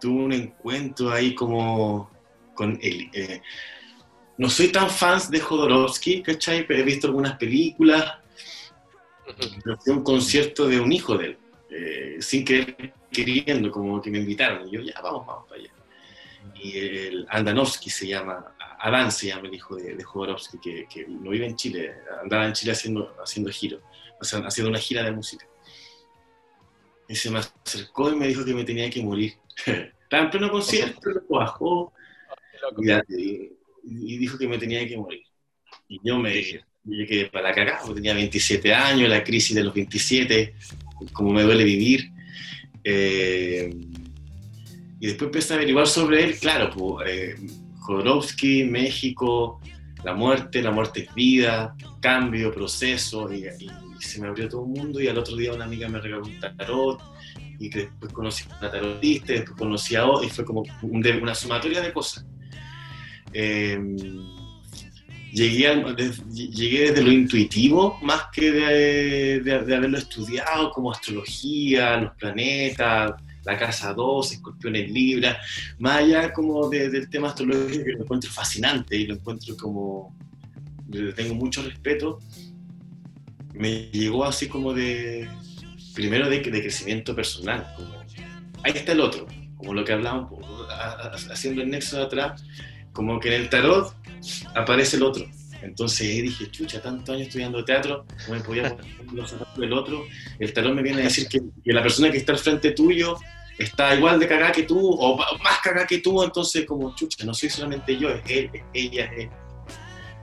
tuve 0.00 0.24
un 0.24 0.32
encuentro 0.32 1.10
ahí 1.12 1.34
como 1.34 2.10
con 2.54 2.78
él. 2.82 3.10
Eh, 3.12 3.42
no 4.42 4.50
soy 4.50 4.72
tan 4.72 4.90
fan 4.90 5.20
de 5.30 5.38
Jodorowsky, 5.38 6.20
¿cachai? 6.20 6.66
Pero 6.66 6.80
he 6.80 6.82
visto 6.82 7.06
algunas 7.06 7.36
películas, 7.36 8.18
fui 9.78 9.92
un 9.92 10.02
concierto 10.02 10.66
de 10.66 10.80
un 10.80 10.90
hijo 10.90 11.16
de 11.16 11.26
él, 11.26 11.38
eh, 11.70 12.16
sin 12.18 12.44
querer 12.44 12.92
queriendo, 13.08 13.70
como 13.70 14.02
que 14.02 14.10
me 14.10 14.18
invitaron, 14.18 14.66
y 14.66 14.72
yo 14.72 14.80
ya, 14.80 15.00
vamos, 15.00 15.24
vamos 15.28 15.48
para 15.48 15.60
allá. 15.60 15.70
Y 16.56 16.76
el 16.76 17.26
Andanovsky 17.30 17.88
se 17.88 18.08
llama, 18.08 18.56
Adán 18.80 19.12
se 19.12 19.28
llama 19.28 19.46
el 19.46 19.54
hijo 19.54 19.76
de, 19.76 19.94
de 19.94 20.02
Jodorowsky, 20.02 20.58
que, 20.58 20.88
que, 20.92 21.06
no 21.06 21.30
vive 21.30 21.46
en 21.46 21.54
Chile, 21.54 21.94
andaba 22.20 22.44
en 22.46 22.52
Chile 22.52 22.72
haciendo, 22.72 23.14
haciendo 23.22 23.48
giro, 23.52 23.80
o 24.20 24.24
sea, 24.24 24.40
haciendo 24.40 24.70
una 24.70 24.80
gira 24.80 25.04
de 25.04 25.12
música. 25.12 25.46
Y 27.06 27.14
se 27.14 27.30
me 27.30 27.38
acercó 27.38 28.10
y 28.10 28.16
me 28.16 28.26
dijo 28.26 28.44
que 28.44 28.54
me 28.54 28.64
tenía 28.64 28.90
que 28.90 29.04
morir. 29.04 29.34
Estaba 30.02 30.24
en 30.24 30.30
pleno 30.30 30.50
concierto, 30.50 31.10
lo 31.10 31.22
bajó 31.30 31.92
y, 33.08 33.52
dijo 33.82 34.38
que 34.38 34.48
me 34.48 34.58
tenía 34.58 34.86
que 34.86 34.96
morir. 34.96 35.22
Y 35.88 36.00
yo 36.04 36.18
me 36.18 36.30
dije, 36.30 36.64
yo 36.84 37.06
quedé 37.06 37.26
para 37.26 37.48
la 37.48 37.54
cagada, 37.54 37.80
porque 37.80 37.96
tenía 37.96 38.14
27 38.14 38.74
años, 38.74 39.08
la 39.08 39.22
crisis 39.22 39.54
de 39.54 39.64
los 39.64 39.74
27, 39.74 40.54
como 41.12 41.32
me 41.32 41.42
duele 41.42 41.64
vivir. 41.64 42.10
Eh, 42.84 43.70
y 45.00 45.06
después 45.06 45.28
empecé 45.28 45.54
a 45.54 45.56
averiguar 45.56 45.86
sobre 45.86 46.24
él, 46.24 46.38
claro, 46.38 46.70
pues, 46.70 47.08
eh, 47.08 47.36
Jodorowsky, 47.80 48.64
México, 48.64 49.60
la 50.04 50.14
muerte, 50.14 50.62
la 50.62 50.70
muerte 50.70 51.04
es 51.04 51.14
vida, 51.14 51.74
cambio, 52.00 52.52
proceso, 52.52 53.32
y, 53.32 53.46
se 53.98 54.20
me 54.20 54.28
abrió 54.28 54.48
todo 54.48 54.62
un 54.62 54.72
mundo 54.72 55.00
y 55.00 55.06
al 55.06 55.16
otro 55.16 55.36
día 55.36 55.52
una 55.52 55.64
amiga 55.64 55.88
me 55.88 56.00
regaló 56.00 56.24
un 56.24 56.40
tarot 56.40 57.00
y 57.60 57.70
que 57.70 57.80
después 57.80 58.12
conocí 58.12 58.44
a 58.50 58.58
una 58.58 58.70
tarotista, 58.70 59.32
después 59.32 59.56
conocí 59.56 59.94
a 59.94 60.06
otra 60.06 60.26
y 60.26 60.30
fue 60.30 60.44
como 60.44 60.64
una 60.82 61.34
sumatoria 61.36 61.80
de 61.80 61.92
cosas. 61.92 62.26
Em, 63.32 63.96
llegué, 65.32 65.82
desde 65.96 67.02
lo 67.02 67.10
intuitivo 67.10 67.98
más 68.02 68.24
que 68.32 68.52
de, 68.52 69.52
haberlo 69.52 69.98
estudiado 69.98 70.70
como 70.70 70.92
astrología, 70.92 71.96
los 71.96 72.14
planetas, 72.16 73.12
la 73.44 73.58
casa 73.58 73.92
2, 73.92 74.32
escorpiones 74.32 74.90
Libra, 74.90 75.38
más 75.78 75.98
allá 75.98 76.32
como 76.32 76.68
del 76.68 77.08
tema 77.08 77.28
astrológico 77.28 77.84
que 77.84 77.92
lo 77.92 78.02
encuentro 78.02 78.30
fascinante 78.30 78.96
y 78.96 79.06
lo 79.06 79.14
encuentro 79.14 79.56
como 79.56 80.14
tengo 81.16 81.34
mucho 81.34 81.62
respeto, 81.62 82.18
me 83.54 83.90
llegó 83.90 84.24
así 84.24 84.48
como 84.48 84.74
de, 84.74 85.28
primero 85.94 86.28
de, 86.28 86.40
de 86.40 86.60
crecimiento 86.60 87.16
personal, 87.16 87.72
como, 87.76 87.94
ahí 88.62 88.72
está 88.74 88.92
el 88.92 89.00
otro, 89.00 89.26
como 89.56 89.72
lo 89.72 89.84
que 89.84 89.92
hablábamos, 89.92 90.44
haciendo 91.30 91.62
el 91.62 91.70
nexo 91.70 91.96
de 91.96 92.02
atrás, 92.02 92.44
como 92.92 93.18
que 93.20 93.34
en 93.34 93.42
el 93.42 93.48
tarot 93.48 93.94
aparece 94.54 94.96
el 94.96 95.02
otro. 95.02 95.24
Entonces 95.62 96.08
dije, 96.22 96.50
chucha, 96.50 96.82
tantos 96.82 97.14
años 97.14 97.28
estudiando 97.28 97.64
teatro, 97.64 98.04
no 98.28 98.34
me 98.34 98.40
podía 98.40 98.76
poner 98.76 99.12
los 99.12 99.30
zapatos 99.30 99.58
del 99.58 99.72
otro. 99.72 100.04
El 100.38 100.52
tarot 100.52 100.74
me 100.74 100.82
viene 100.82 101.02
a 101.02 101.04
decir 101.04 101.28
que, 101.28 101.40
que, 101.64 101.72
la 101.72 101.82
persona 101.82 102.10
que 102.10 102.18
está 102.18 102.32
al 102.32 102.38
frente 102.38 102.72
tuyo 102.72 103.16
está 103.58 103.94
igual 103.94 104.18
de 104.18 104.26
cagada 104.26 104.52
que 104.52 104.64
tú, 104.64 104.78
o 104.78 105.16
más 105.16 105.58
cagada 105.62 105.86
que 105.86 105.98
tú, 105.98 106.22
entonces 106.22 106.66
como, 106.66 106.94
chucha, 106.94 107.24
no 107.24 107.32
soy 107.32 107.48
solamente 107.48 107.96
yo, 107.96 108.08
es 108.08 108.22
él, 108.26 108.50
es 108.52 108.62
ella, 108.72 109.04
es 109.04 109.18
él. 109.20 109.30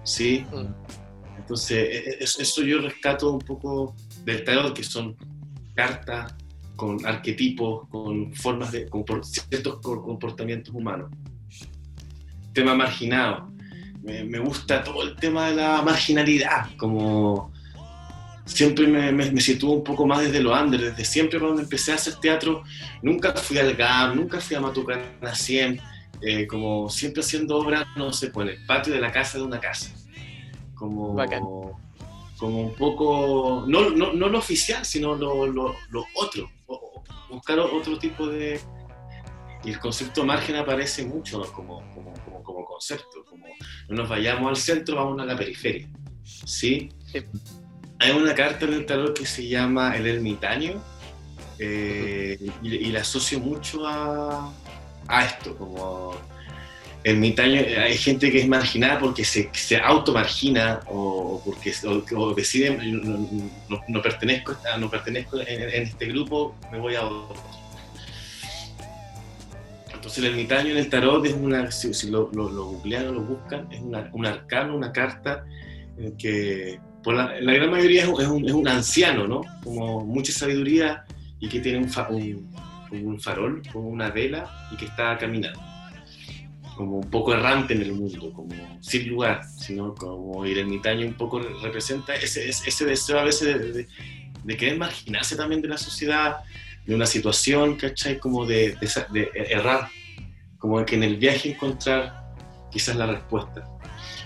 ¿Sí? 0.03 0.45
Mm. 0.51 1.37
Entonces, 1.37 1.77
e, 1.77 2.09
e, 2.09 2.23
eso 2.23 2.61
yo 2.63 2.81
rescato 2.81 3.31
un 3.31 3.39
poco 3.39 3.95
del 4.25 4.43
tarot, 4.43 4.73
que 4.73 4.83
son 4.83 5.15
cartas 5.73 6.35
con 6.75 7.05
arquetipos, 7.05 7.87
con 7.89 8.33
formas 8.33 8.71
de, 8.71 8.87
con 8.89 9.03
ciertos 9.23 9.79
comportamientos 9.81 10.73
humanos. 10.73 11.11
Tema 12.59 12.75
marginado. 12.75 13.49
Me, 14.03 14.25
me, 14.25 14.37
gusta 14.37 14.83
todo 14.83 15.03
el 15.03 15.15
tema 15.15 15.49
de 15.49 15.55
la 15.55 15.81
marginalidad, 15.81 16.75
como 16.75 17.53
siempre 18.43 18.85
me, 18.85 19.13
me, 19.13 19.31
me 19.31 19.39
sitúo 19.39 19.75
un 19.75 19.83
poco 19.83 20.05
más 20.05 20.19
desde 20.19 20.41
lo 20.41 20.53
under, 20.53 20.81
desde 20.81 21.05
siempre 21.05 21.39
cuando 21.39 21.61
empecé 21.61 21.93
a 21.93 21.95
hacer 21.95 22.15
teatro, 22.15 22.63
nunca 23.01 23.33
fui 23.33 23.57
al 23.59 23.75
GAM, 23.75 24.17
nunca 24.17 24.41
fui 24.41 24.57
a 24.57 24.59
Matucana 24.59 25.33
100, 25.33 25.79
eh, 26.21 26.47
como 26.47 26.89
siempre 26.89 27.21
haciendo 27.21 27.59
obras, 27.59 27.85
no 27.95 28.11
sé, 28.11 28.27
pues 28.27 28.49
en 28.49 28.55
el 28.55 28.65
patio 28.65 28.93
de 28.93 28.99
la 28.99 29.09
casa 29.09 29.37
de 29.37 29.45
una 29.45 29.61
casa. 29.61 29.89
Como, 30.75 31.15
como 32.37 32.61
un 32.61 32.75
poco, 32.75 33.63
no, 33.69 33.89
no, 33.89 34.11
no, 34.11 34.27
lo 34.27 34.37
oficial, 34.37 34.83
sino 34.83 35.15
lo, 35.15 35.47
lo, 35.47 35.77
lo 35.91 36.05
otro, 36.15 36.49
buscar 37.29 37.57
otro 37.59 37.97
tipo 37.97 38.27
de... 38.27 38.59
Y 39.63 39.71
el 39.71 39.79
concepto 39.79 40.25
margen 40.25 40.57
aparece 40.57 41.05
mucho 41.05 41.41
como, 41.53 41.83
como, 41.93 42.13
como, 42.59 42.65
concepto, 42.65 43.23
como 43.25 43.45
no 43.89 43.95
nos 43.95 44.09
vayamos 44.09 44.49
al 44.49 44.57
centro, 44.57 44.95
vamos 44.95 45.19
a 45.21 45.25
la 45.25 45.37
periferia. 45.37 45.87
¿Sí? 46.23 46.89
sí 47.05 47.25
hay 47.99 48.11
una 48.11 48.33
carta 48.33 48.65
en 48.65 48.73
el 48.73 48.85
tarot 48.85 49.17
que 49.17 49.25
se 49.25 49.47
llama 49.47 49.95
El 49.95 50.07
Ermitaño 50.07 50.81
eh, 51.59 52.37
y, 52.63 52.85
la 52.85 53.01
asocio 53.01 53.39
mucho 53.39 53.85
a, 53.85 54.53
a, 55.07 55.25
esto, 55.25 55.57
como 55.57 56.15
ermitaño, 57.03 57.61
hay 57.77 57.97
gente 57.97 58.31
que 58.31 58.39
es 58.39 58.47
marginada 58.47 58.99
porque 58.99 59.25
se, 59.25 59.49
se 59.53 59.77
automargina 59.77 60.79
o, 60.87 61.41
porque 61.43 61.73
o, 62.15 62.33
decide 62.33 62.71
no, 62.77 64.01
pertenezco, 64.01 64.55
no 64.79 64.89
pertenezco 64.89 65.41
en, 65.41 65.83
este 65.83 66.05
grupo, 66.05 66.55
me 66.71 66.79
voy 66.79 66.95
a 66.95 67.03
otro. 67.05 67.58
Entonces 69.99 70.23
el 70.23 70.29
ermitaño 70.31 70.71
en 70.71 70.77
el 70.77 70.89
tarot 70.89 71.25
es 71.25 71.33
una, 71.33 71.69
si, 71.71 72.09
lo, 72.09 72.29
lo, 72.31 72.49
lo, 72.49 72.67
googlean 72.67 73.09
o 73.09 73.11
lo 73.11 73.21
buscan, 73.21 73.67
es 73.69 73.81
una, 73.81 74.09
un 74.13 74.25
arcano, 74.25 74.77
una 74.77 74.93
carta 74.93 75.43
en 75.97 76.15
que 76.15 76.79
por 77.03 77.15
la, 77.15 77.33
gran 77.33 77.69
mayoría 77.69 78.03
es 78.03 78.07
un, 78.07 78.45
es, 78.47 78.53
un, 78.53 78.65
anciano, 78.69 79.27
¿no? 79.27 79.41
Como 79.61 80.05
mucha 80.05 80.31
sabiduría 80.31 81.03
y 81.41 81.49
que 81.49 81.59
tiene 81.59 81.79
un, 81.79 82.47
un, 82.91 83.19
farol, 83.19 83.61
como 83.73 83.89
una 83.89 84.09
vela 84.09 84.69
y 84.71 84.77
que 84.77 84.85
está 84.85 85.17
caminando. 85.17 85.59
Como 86.77 86.99
un 86.99 87.09
poco 87.09 87.33
errante 87.33 87.73
en 87.73 87.81
el 87.81 87.91
mundo, 87.91 88.31
como 88.31 88.55
sin 88.79 89.09
lugar, 89.09 89.41
sino 89.57 89.93
como 89.95 90.45
el 90.45 90.59
ermitaño 90.59 91.05
un 91.07 91.15
poco 91.15 91.39
representa 91.61 92.15
ese, 92.15 92.47
ese 92.47 92.85
deseo 92.85 93.19
a 93.19 93.25
veces 93.25 93.75
de, 93.75 93.87
de, 94.45 94.57
querer 94.57 94.77
marginarse 94.77 95.35
también 95.35 95.61
de 95.61 95.67
la 95.67 95.77
sociedad, 95.77 96.37
de 96.85 96.95
una 96.95 97.05
situación, 97.05 97.75
¿cachai? 97.75 98.19
Como 98.19 98.45
de, 98.45 98.75
de 99.11 99.31
errar, 99.33 99.89
como 100.57 100.83
que 100.85 100.95
en 100.95 101.03
el 101.03 101.17
viaje 101.17 101.51
encontrar 101.51 102.33
quizás 102.71 102.95
la 102.95 103.07
respuesta. 103.07 103.63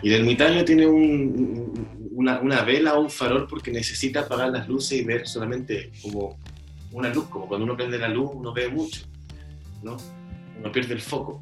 Y 0.01 0.09
el 0.09 0.21
ermitaño 0.21 0.65
tiene 0.65 0.85
una, 0.85 2.39
una, 2.39 2.61
vela 2.63 2.95
o 2.95 3.01
un 3.01 3.09
farol 3.09 3.47
porque 3.47 3.71
necesita 3.71 4.21
apagar 4.21 4.49
las 4.49 4.67
luces 4.67 4.99
y 4.99 5.03
ver 5.03 5.27
solamente 5.27 5.91
como 6.01 6.37
una 6.91 7.09
luz, 7.09 7.27
como 7.29 7.47
cuando 7.47 7.63
uno 7.63 7.77
prende 7.77 7.97
la 7.97 8.09
luz 8.09 8.31
uno 8.33 8.53
ve 8.53 8.67
mucho, 8.69 9.01
¿no? 9.81 9.97
Uno 10.59 10.71
pierde 10.71 10.93
el 10.93 11.01
foco. 11.01 11.41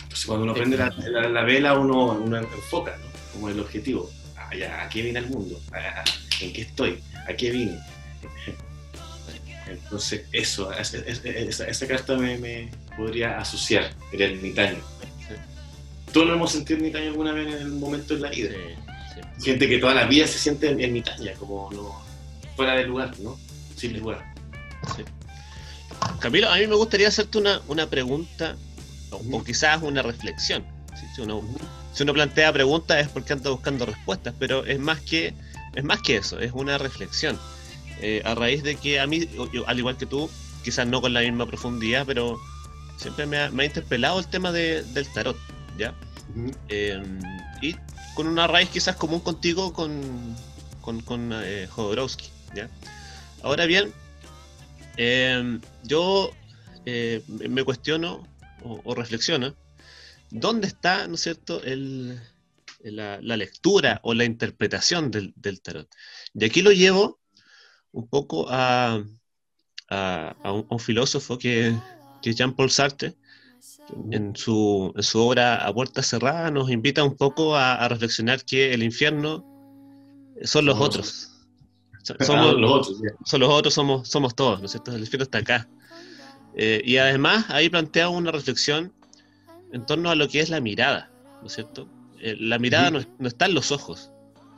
Entonces 0.00 0.26
cuando 0.26 0.44
uno 0.44 0.54
prende 0.54 0.76
la, 0.76 0.90
la, 1.28 1.42
vela 1.42 1.78
uno, 1.78 2.12
uno, 2.12 2.36
enfoca, 2.36 2.96
¿no? 2.96 3.06
Como 3.32 3.48
el 3.48 3.58
objetivo. 3.58 4.08
Ah, 4.36 4.50
¿A 4.84 4.88
qué 4.88 5.02
viene 5.02 5.18
el 5.18 5.26
mundo? 5.26 5.60
Ah, 5.72 6.04
¿En 6.40 6.52
qué 6.52 6.62
estoy? 6.62 7.02
¿A 7.28 7.34
qué 7.34 7.50
vine? 7.50 7.78
Entonces 9.72 10.24
eso, 10.32 10.72
esa, 10.72 10.98
esa, 11.66 11.86
carta 11.86 12.16
me, 12.16 12.38
me, 12.38 12.70
podría 12.96 13.38
asociar, 13.38 13.90
el 14.12 14.22
ermitaño 14.22 14.82
todos 16.12 16.26
nos 16.26 16.36
hemos 16.36 16.52
sentido 16.52 16.78
ermitaño 16.78 17.08
alguna 17.08 17.32
vez 17.32 17.54
en 17.54 17.62
algún 17.62 17.80
momento 17.80 18.14
en 18.14 18.22
la 18.22 18.30
vida. 18.30 18.50
Gente 19.42 19.68
que 19.68 19.78
toda 19.78 19.94
la 19.94 20.04
vida 20.04 20.26
se 20.26 20.38
siente 20.38 20.68
ermitaña, 20.70 21.32
como 21.34 21.70
fuera 22.54 22.74
de 22.74 22.84
lugar, 22.84 23.18
¿no? 23.20 23.38
Sin 23.76 23.98
lugar. 23.98 24.32
Camilo, 26.20 26.48
a 26.50 26.56
mí 26.56 26.66
me 26.66 26.76
gustaría 26.76 27.08
hacerte 27.08 27.38
una, 27.38 27.60
una 27.66 27.88
pregunta, 27.88 28.56
o, 29.10 29.42
quizás 29.42 29.82
una 29.82 30.02
reflexión. 30.02 30.64
Si 31.14 31.20
uno, 31.22 31.42
si 31.92 32.02
uno 32.02 32.12
plantea 32.12 32.52
preguntas 32.52 32.98
es 32.98 33.08
porque 33.08 33.32
anda 33.32 33.50
buscando 33.50 33.86
respuestas, 33.86 34.34
pero 34.38 34.64
es 34.64 34.78
más 34.78 35.00
que, 35.00 35.34
es 35.74 35.84
más 35.84 36.00
que 36.02 36.16
eso, 36.16 36.38
es 36.38 36.52
una 36.52 36.78
reflexión. 36.78 37.38
Eh, 38.02 38.20
a 38.24 38.34
raíz 38.34 38.62
de 38.62 38.74
que 38.74 38.98
a 38.98 39.06
mí, 39.06 39.28
al 39.66 39.78
igual 39.78 39.96
que 39.96 40.06
tú, 40.06 40.28
quizás 40.64 40.86
no 40.86 41.00
con 41.00 41.12
la 41.12 41.20
misma 41.20 41.46
profundidad, 41.46 42.04
pero 42.04 42.38
siempre 42.96 43.26
me 43.26 43.38
ha, 43.38 43.50
me 43.50 43.62
ha 43.62 43.66
interpelado 43.66 44.18
el 44.18 44.26
tema 44.26 44.50
de, 44.52 44.82
del 44.82 45.06
tarot. 45.12 45.36
¿ya? 45.78 45.94
Em, 46.68 47.20
y 47.60 47.76
con 48.14 48.26
una 48.26 48.46
raíz 48.46 48.70
quizás 48.70 48.96
común 48.96 49.20
contigo 49.20 49.72
con, 49.72 50.36
con, 50.80 51.30
eh, 51.32 51.66
Jodorowsky, 51.70 52.28
¿ya? 52.54 52.68
Ahora 53.42 53.66
bien, 53.66 53.92
em, 54.96 55.60
yo 55.84 56.30
eh, 56.86 57.22
me 57.28 57.64
cuestiono 57.64 58.26
o, 58.62 58.94
reflexiono, 58.94 59.54
¿dónde 60.30 60.68
está, 60.68 61.06
¿no 61.08 61.16
es 61.16 61.20
cierto?, 61.22 61.62
el, 61.64 62.20
la, 62.82 63.18
lectura 63.36 64.00
o 64.02 64.14
la 64.14 64.24
interpretación 64.24 65.10
del, 65.10 65.60
tarot. 65.60 65.88
Y 66.34 66.44
aquí 66.44 66.62
lo 66.62 66.70
llevo 66.72 67.20
un 67.92 68.08
poco 68.08 68.46
a, 68.48 69.02
a, 69.88 70.52
un, 70.52 70.78
filósofo 70.78 71.38
que, 71.38 71.74
que 72.20 72.30
es 72.30 72.36
Jean-Paul 72.36 72.70
Sartre, 72.70 73.16
en 74.10 74.34
su, 74.34 74.92
en 74.96 75.02
su, 75.02 75.20
obra 75.20 75.66
A 75.66 75.72
Puerta 75.72 76.02
Cerrada 76.02 76.50
nos 76.50 76.70
invita 76.70 77.04
un 77.04 77.16
poco 77.16 77.56
a, 77.56 77.86
reflexionar 77.88 78.44
que 78.44 78.72
el 78.72 78.82
infierno 78.82 79.44
son 80.42 80.66
los 80.66 80.78
otros. 80.78 81.28
Somos, 82.18 82.54
los 82.54 82.70
otros, 82.72 83.00
son 83.24 83.40
los 83.40 83.48
otros, 83.48 83.74
somos, 83.74 84.08
somos 84.08 84.34
todos, 84.34 84.58
¿no 84.58 84.66
es 84.66 84.72
cierto? 84.72 84.92
El 84.92 85.02
infierno 85.02 85.22
está 85.22 85.38
acá. 85.38 85.68
Eh, 86.56 86.82
y 86.84 86.96
además 86.96 87.46
ahí 87.48 87.68
plantea 87.68 88.08
una 88.08 88.32
reflexión 88.32 88.92
en 89.72 89.86
torno 89.86 90.10
a 90.10 90.16
lo 90.16 90.26
que 90.26 90.40
es 90.40 90.50
la 90.50 90.60
mirada, 90.60 91.12
¿no 91.40 91.46
es 91.46 91.52
cierto? 91.52 91.88
Eh, 92.20 92.36
la 92.40 92.58
mirada 92.58 92.90
no, 92.90 93.00
no, 93.20 93.28
está 93.28 93.46
en 93.46 93.54
los 93.54 93.70
ojos, 93.70 94.11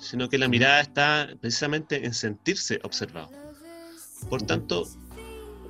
sino 0.05 0.29
que 0.29 0.39
la 0.39 0.49
mirada 0.49 0.81
está 0.81 1.29
precisamente 1.41 2.05
en 2.05 2.15
sentirse 2.15 2.79
observado. 2.83 3.31
Por 4.29 4.43
tanto, 4.43 4.87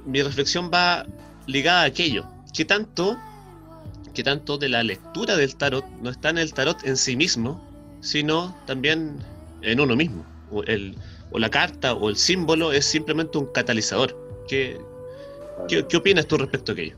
mi 0.05 0.23
reflexión 0.23 0.71
va 0.73 1.07
ligada 1.47 1.83
a 1.83 1.87
aquello. 1.87 2.27
¿Qué 2.53 2.65
tanto 2.65 3.17
que 4.15 4.23
tanto 4.23 4.57
de 4.57 4.69
la 4.69 4.83
lectura 4.83 5.37
del 5.37 5.57
tarot 5.57 5.85
no 6.01 6.09
está 6.09 6.31
en 6.31 6.39
el 6.39 6.55
tarot 6.55 6.85
en 6.85 6.97
sí 6.97 7.17
mismo, 7.17 7.61
sino 8.01 8.57
también 8.65 9.19
en 9.63 9.81
uno 9.81 9.97
mismo. 9.97 10.25
O, 10.51 10.63
el, 10.63 10.95
o 11.33 11.39
la 11.39 11.51
carta 11.51 11.95
o 11.95 12.09
el 12.09 12.17
símbolo 12.17 12.73
es 12.73 12.87
simplemente 12.87 13.37
un 13.37 13.47
catalizador. 13.47 14.17
¿Qué, 14.49 14.79
qué, 15.69 15.97
opinas 15.97 16.27
tú 16.27 16.37
respecto 16.37 16.73
a 16.73 16.75
aquello? 16.75 16.97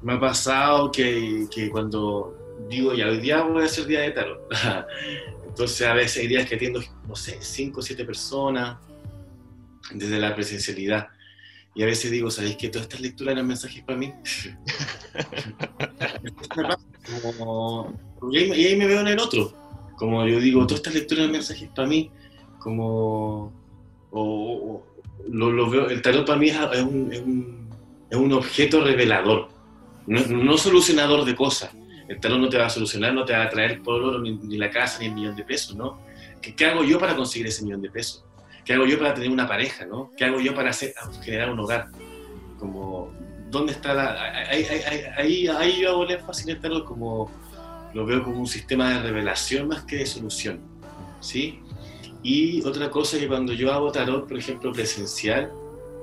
Me 0.00 0.14
ha 0.14 0.20
pasado 0.20 0.92
que, 0.92 1.46
que 1.50 1.70
cuando 1.70 2.36
digo, 2.68 2.94
ya 2.94 3.08
hoy 3.08 3.18
día 3.18 3.42
voy 3.42 3.62
a 3.62 3.66
hacer 3.66 3.86
día 3.86 4.00
de 4.00 4.10
tarot. 4.12 4.40
Entonces 5.52 5.86
a 5.86 5.92
veces 5.92 6.22
hay 6.22 6.28
días 6.28 6.48
que 6.48 6.54
atiendo, 6.54 6.82
no 7.06 7.14
sé, 7.14 7.36
cinco 7.42 7.80
o 7.80 7.82
siete 7.82 8.06
personas 8.06 8.78
desde 9.92 10.18
la 10.18 10.34
presencialidad. 10.34 11.08
Y 11.74 11.82
a 11.82 11.86
veces 11.86 12.10
digo, 12.10 12.30
¿sabéis 12.30 12.56
que 12.56 12.70
todas 12.70 12.86
estas 12.86 13.02
lecturas 13.02 13.32
eran 13.32 13.46
mensajes 13.46 13.84
para 13.84 13.98
mí? 13.98 14.14
y, 18.32 18.38
ahí, 18.38 18.76
me 18.76 18.86
veo 18.86 19.00
en 19.00 19.08
el 19.08 19.18
otro. 19.18 19.52
Como 19.98 20.26
yo 20.26 20.40
digo, 20.40 20.66
todas 20.66 20.80
estas 20.80 20.94
lecturas 20.94 21.24
eran 21.24 21.32
mensajes 21.32 21.68
para 21.68 21.86
mí. 21.86 22.10
Como. 22.58 23.52
O, 24.10 24.86
lo, 25.28 25.68
veo, 25.68 25.90
el 25.90 26.00
tarot 26.00 26.26
para 26.26 26.38
mí 26.38 26.48
es, 26.48 26.56
un, 26.82 27.12
es, 27.12 27.20
un, 27.20 27.68
es 28.08 28.16
un, 28.16 28.32
objeto 28.32 28.82
revelador, 28.82 29.50
no, 30.06 30.26
no, 30.26 30.56
solucionador 30.56 31.26
de 31.26 31.36
cosas. 31.36 31.74
El 32.12 32.20
talón 32.20 32.42
no 32.42 32.48
te 32.50 32.58
va 32.58 32.66
a 32.66 32.70
solucionar, 32.70 33.14
no 33.14 33.24
te 33.24 33.32
va 33.32 33.44
a 33.44 33.48
traer 33.48 33.70
el 33.72 33.80
pueblo, 33.80 34.20
ni, 34.20 34.36
ni 34.36 34.58
la 34.58 34.68
casa, 34.68 34.98
ni 35.00 35.06
el 35.06 35.14
millón 35.14 35.34
de 35.34 35.44
pesos, 35.44 35.74
¿no? 35.74 35.98
¿Qué, 36.42 36.54
¿Qué, 36.54 36.66
hago 36.66 36.84
yo 36.84 36.98
para 36.98 37.16
conseguir 37.16 37.46
ese 37.46 37.64
millón 37.64 37.80
de 37.80 37.88
pesos? 37.88 38.22
¿Qué 38.66 38.74
hago 38.74 38.84
yo 38.84 38.98
para 38.98 39.14
tener 39.14 39.30
una 39.30 39.48
pareja, 39.48 39.86
¿no? 39.86 40.10
¿Qué 40.14 40.26
hago 40.26 40.38
yo 40.38 40.54
para 40.54 40.70
hacer, 40.70 40.92
generar 41.22 41.50
un 41.50 41.58
hogar? 41.60 41.88
Como, 42.58 43.10
¿dónde 43.50 43.72
está 43.72 43.94
la...? 43.94 44.12
Ahí, 44.50 44.64
ahí, 44.64 45.04
ahí, 45.16 45.48
ahí 45.48 45.80
yo 45.80 45.90
hago 45.90 46.04
el 46.04 46.10
énfasis 46.10 46.48
en 46.48 46.62
el 46.62 46.84
como... 46.84 47.30
Lo 47.94 48.04
veo 48.04 48.22
como 48.22 48.40
un 48.40 48.46
sistema 48.46 48.90
de 48.90 49.02
revelación 49.02 49.68
más 49.68 49.84
que 49.84 49.96
de 49.96 50.06
solución, 50.06 50.60
¿sí? 51.20 51.60
Y 52.22 52.62
otra 52.66 52.90
cosa 52.90 53.18
que 53.18 53.26
cuando 53.26 53.54
yo 53.54 53.72
hago 53.72 53.90
tarot, 53.90 54.28
por 54.28 54.38
ejemplo, 54.38 54.72
presencial, 54.72 55.50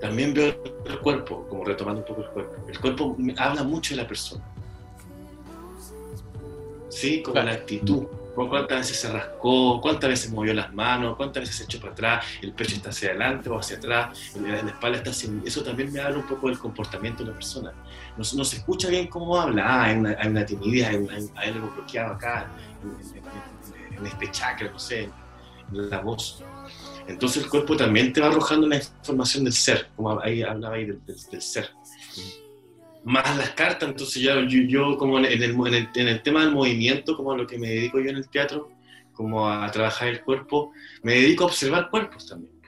también 0.02 0.34
veo 0.34 0.56
el 0.86 1.00
cuerpo, 1.00 1.46
como 1.50 1.64
retomando 1.66 2.02
un 2.02 2.08
poco 2.08 2.22
el 2.22 2.30
cuerpo. 2.30 2.68
El 2.68 2.80
cuerpo 2.80 3.18
habla 3.38 3.64
mucho 3.64 3.96
de 3.96 4.02
la 4.02 4.08
persona. 4.08 4.44
¿Sí? 6.90 7.22
Como 7.22 7.42
la 7.42 7.52
actitud. 7.52 8.08
¿Cuántas 8.48 8.80
veces 8.80 9.02
se 9.02 9.12
rascó? 9.12 9.82
¿Cuántas 9.82 10.10
veces 10.10 10.32
movió 10.32 10.54
las 10.54 10.74
manos? 10.74 11.18
¿Cuántas 11.18 11.42
veces 11.42 11.58
se 11.58 11.64
echó 11.66 11.80
para 11.80 11.92
atrás? 11.92 12.26
¿El 12.42 12.54
pecho 12.54 12.76
está 12.76 12.90
hacia 12.90 13.10
adelante 13.10 13.50
o 13.50 13.60
hacia 13.60 13.78
atrás? 13.78 14.34
¿La 14.42 14.58
espalda 14.60 14.98
está 15.00 15.10
hacia... 15.10 15.30
Eso 15.44 15.62
también 15.64 15.92
me 15.92 16.00
habla 16.00 16.20
un 16.20 16.28
poco 16.28 16.48
del 16.48 16.58
comportamiento 16.58 17.24
de 17.24 17.30
la 17.32 17.36
persona. 17.36 17.74
No, 18.18 18.24
no 18.36 18.46
se 18.46 18.58
escucha 18.58 18.88
bien 18.88 19.08
cómo 19.08 19.36
habla. 19.36 19.64
Ah, 19.66 19.84
hay 19.86 19.98
una, 19.98 20.16
hay 20.18 20.28
una 20.28 20.46
timidez, 20.46 20.88
hay, 20.88 20.96
hay, 20.96 21.30
hay, 21.36 21.50
algo 21.50 21.70
bloqueado 21.76 22.14
acá, 22.14 22.50
en, 22.82 23.18
en, 23.18 23.98
en, 23.98 24.06
este 24.06 24.32
chakra, 24.32 24.72
no 24.72 24.80
sé, 24.80 25.10
en 25.72 25.90
la 25.90 26.00
voz. 26.00 26.42
Entonces 27.08 27.44
el 27.44 27.50
cuerpo 27.50 27.76
también 27.76 28.14
te 28.14 28.22
va 28.22 28.28
arrojando 28.28 28.68
una 28.68 28.78
información 28.78 29.44
del 29.44 29.54
ser, 29.54 29.90
como 29.96 30.20
ahí 30.22 30.44
hablaba 30.44 30.76
ahí 30.76 30.86
del, 30.86 31.06
del, 31.06 31.18
del 31.30 31.42
ser. 31.42 31.70
Más 33.04 33.38
las 33.38 33.52
cartas, 33.52 33.90
entonces 33.90 34.22
ya, 34.22 34.36
yo, 34.36 34.62
yo, 34.68 34.98
como 34.98 35.20
en 35.20 35.26
el, 35.26 35.44
en, 35.44 35.74
el, 35.74 35.90
en 35.96 36.08
el 36.08 36.22
tema 36.22 36.42
del 36.42 36.52
movimiento, 36.52 37.16
como 37.16 37.32
a 37.32 37.38
lo 37.38 37.48
que 37.48 37.58
me 37.58 37.70
dedico 37.70 38.00
yo 38.00 38.10
en 38.10 38.18
el 38.18 38.30
teatro, 38.30 38.70
como 39.14 39.50
a 39.50 39.70
trabajar 39.72 40.10
el 40.10 40.22
cuerpo, 40.22 40.72
me 41.04 41.14
dedico 41.14 41.44
a 41.44 41.48
observar 41.48 41.90
cuerpos 41.90 42.28
también 42.28 42.60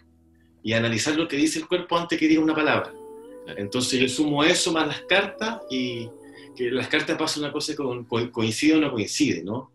y 0.63 0.73
a 0.73 0.77
analizar 0.77 1.15
lo 1.15 1.27
que 1.27 1.37
dice 1.37 1.59
el 1.59 1.67
cuerpo 1.67 1.97
antes 1.97 2.19
que 2.19 2.27
diga 2.27 2.41
una 2.41 2.55
palabra. 2.55 2.93
Entonces 3.57 3.99
yo 3.99 4.07
sumo 4.07 4.43
eso 4.43 4.71
más 4.71 4.87
las 4.87 5.01
cartas 5.01 5.61
y 5.69 6.09
que 6.55 6.69
las 6.69 6.87
cartas 6.87 7.17
pasa 7.17 7.39
una 7.39 7.51
cosa 7.51 7.73
que 7.73 8.31
coincide 8.31 8.75
o 8.75 8.81
no 8.81 8.91
coincide, 8.91 9.43
¿no? 9.43 9.71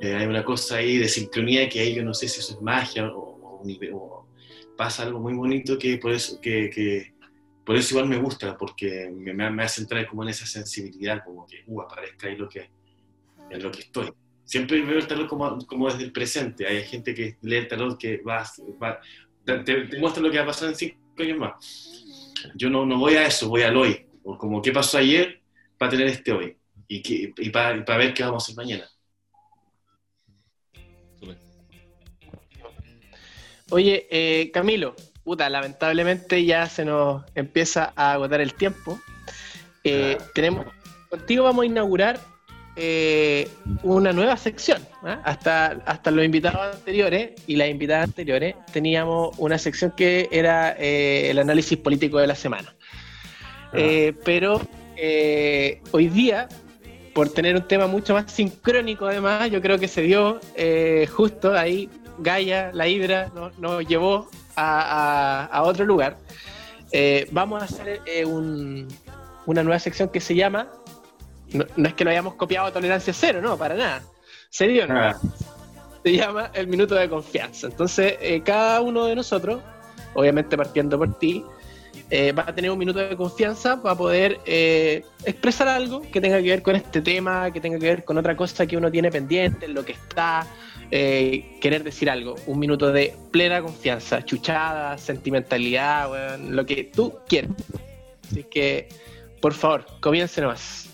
Eh, 0.00 0.14
hay 0.14 0.26
una 0.26 0.44
cosa 0.44 0.76
ahí 0.76 0.96
de 0.98 1.08
sincronía 1.08 1.68
que 1.68 1.80
ahí 1.80 1.94
yo 1.94 2.04
no 2.04 2.14
sé 2.14 2.28
si 2.28 2.40
eso 2.40 2.54
es 2.54 2.62
magia 2.62 3.08
o, 3.08 3.62
o, 3.62 3.62
o 3.94 4.26
pasa 4.76 5.02
algo 5.02 5.18
muy 5.18 5.34
bonito 5.34 5.76
que 5.76 5.98
por 5.98 6.12
eso, 6.12 6.40
que, 6.40 6.70
que, 6.70 7.14
por 7.68 7.76
eso 7.76 7.92
igual 7.92 8.08
me 8.08 8.16
gusta, 8.16 8.56
porque 8.56 9.10
me, 9.10 9.62
hace 9.62 9.82
entrar 9.82 10.06
como 10.06 10.22
en 10.22 10.30
esa 10.30 10.46
sensibilidad, 10.46 11.22
como 11.22 11.44
que 11.44 11.64
uh, 11.66 11.82
aparezca 11.82 12.26
ahí 12.26 12.34
lo 12.34 12.48
que, 12.48 12.70
en 13.50 13.62
lo 13.62 13.70
que 13.70 13.80
estoy. 13.80 14.10
Siempre 14.42 14.80
veo 14.80 14.96
el 14.96 15.06
tarot 15.06 15.28
como, 15.28 15.58
como 15.66 15.90
desde 15.90 16.04
el 16.04 16.10
presente. 16.10 16.66
Hay 16.66 16.82
gente 16.84 17.14
que 17.14 17.36
lee 17.42 17.56
el 17.56 17.68
tarot 17.68 17.98
que 17.98 18.22
va, 18.22 18.42
va 18.82 18.98
te, 19.44 19.98
muestra 19.98 20.22
lo 20.22 20.30
que 20.30 20.38
va 20.38 20.44
a 20.44 20.46
pasar 20.46 20.70
en 20.70 20.76
cinco 20.76 20.96
años 21.18 21.36
más. 21.36 22.32
Yo 22.54 22.70
no, 22.70 22.86
no 22.86 22.98
voy 22.98 23.16
a 23.16 23.26
eso, 23.26 23.50
voy 23.50 23.60
al 23.60 23.76
hoy. 23.76 24.06
Como 24.22 24.62
qué 24.62 24.72
pasó 24.72 24.96
ayer 24.96 25.42
para 25.76 25.90
tener 25.90 26.06
este 26.06 26.32
hoy 26.32 26.56
y, 26.86 27.02
que, 27.02 27.34
y 27.36 27.50
para, 27.50 27.84
para 27.84 27.98
ver 27.98 28.14
qué 28.14 28.22
vamos 28.22 28.44
a 28.44 28.46
hacer 28.46 28.56
mañana. 28.56 28.88
Oye, 33.68 34.06
eh, 34.10 34.50
Camilo, 34.52 34.96
puta, 35.28 35.50
lamentablemente 35.50 36.42
ya 36.46 36.64
se 36.70 36.86
nos 36.86 37.22
empieza 37.34 37.92
a 37.96 38.14
agotar 38.14 38.40
el 38.40 38.54
tiempo. 38.54 38.98
Eh, 39.84 40.16
ah. 40.18 40.24
Tenemos, 40.34 40.64
contigo 41.10 41.44
vamos 41.44 41.64
a 41.64 41.66
inaugurar 41.66 42.18
eh, 42.76 43.46
una 43.82 44.14
nueva 44.14 44.38
sección. 44.38 44.80
¿eh? 45.06 45.16
Hasta, 45.24 45.82
hasta 45.84 46.10
los 46.12 46.24
invitados 46.24 46.76
anteriores 46.76 47.32
y 47.46 47.56
las 47.56 47.68
invitadas 47.68 48.04
anteriores 48.04 48.54
teníamos 48.72 49.36
una 49.36 49.58
sección 49.58 49.92
que 49.94 50.30
era 50.32 50.74
eh, 50.78 51.28
el 51.30 51.38
análisis 51.38 51.76
político 51.76 52.16
de 52.16 52.26
la 52.26 52.34
semana. 52.34 52.74
Ah. 53.74 54.12
pero 54.24 54.62
hoy 55.92 56.08
día, 56.08 56.48
por 57.12 57.28
tener 57.28 57.54
un 57.54 57.68
tema 57.68 57.86
mucho 57.86 58.14
más 58.14 58.32
sincrónico 58.32 59.04
además, 59.04 59.50
yo 59.50 59.60
creo 59.60 59.78
que 59.78 59.88
se 59.88 60.00
dio 60.00 60.40
justo 61.14 61.52
ahí 61.52 61.90
Gaia, 62.16 62.70
la 62.72 62.88
Hidra, 62.88 63.30
nos, 63.34 63.58
nos 63.58 63.86
llevó 63.86 64.30
a, 64.58 64.80
a, 64.80 65.44
a, 65.46 65.62
otro 65.62 65.84
lugar. 65.84 66.16
Eh, 66.92 67.28
vamos 67.30 67.62
a 67.62 67.66
hacer 67.66 68.00
eh, 68.06 68.24
un, 68.24 68.88
una 69.46 69.62
nueva 69.62 69.78
sección 69.78 70.08
que 70.08 70.20
se 70.20 70.34
llama, 70.34 70.68
no, 71.52 71.64
no, 71.76 71.88
es 71.88 71.94
que 71.94 72.04
lo 72.04 72.10
hayamos 72.10 72.34
copiado 72.34 72.66
a 72.66 72.72
tolerancia 72.72 73.12
cero, 73.12 73.40
no, 73.40 73.56
para 73.56 73.74
nada. 73.74 74.02
Se 74.50 74.66
dio, 74.66 74.86
¿no? 74.86 74.98
Ah. 74.98 75.20
Se 76.02 76.12
llama 76.12 76.50
el 76.54 76.66
minuto 76.66 76.94
de 76.94 77.08
confianza. 77.08 77.66
Entonces, 77.66 78.16
eh, 78.20 78.42
cada 78.42 78.80
uno 78.80 79.04
de 79.04 79.14
nosotros, 79.14 79.60
obviamente 80.14 80.56
partiendo 80.56 80.98
por 80.98 81.18
ti, 81.18 81.44
eh, 82.10 82.32
va 82.32 82.44
a 82.46 82.54
tener 82.54 82.70
un 82.70 82.78
minuto 82.78 82.98
de 83.00 83.14
confianza 83.16 83.82
para 83.82 83.94
poder 83.94 84.40
eh, 84.46 85.04
expresar 85.24 85.68
algo 85.68 86.00
que 86.10 86.20
tenga 86.20 86.40
que 86.40 86.48
ver 86.48 86.62
con 86.62 86.76
este 86.76 87.02
tema, 87.02 87.50
que 87.50 87.60
tenga 87.60 87.78
que 87.78 87.86
ver 87.86 88.04
con 88.04 88.16
otra 88.16 88.34
cosa 88.34 88.66
que 88.66 88.76
uno 88.76 88.90
tiene 88.90 89.10
pendiente, 89.10 89.66
en 89.66 89.74
lo 89.74 89.84
que 89.84 89.92
está, 89.92 90.46
eh, 90.90 91.58
querer 91.60 91.84
decir 91.84 92.10
algo. 92.10 92.34
Un 92.46 92.58
minuto 92.58 92.92
de 92.92 93.14
plena 93.30 93.62
confianza, 93.62 94.24
chuchada, 94.24 94.98
sentimentalidad, 94.98 96.38
lo 96.38 96.64
que 96.66 96.84
tú 96.84 97.18
quieras. 97.28 97.52
Así 98.30 98.44
que, 98.44 98.88
por 99.40 99.54
favor, 99.54 99.86
comience 100.00 100.40
nomás. 100.40 100.88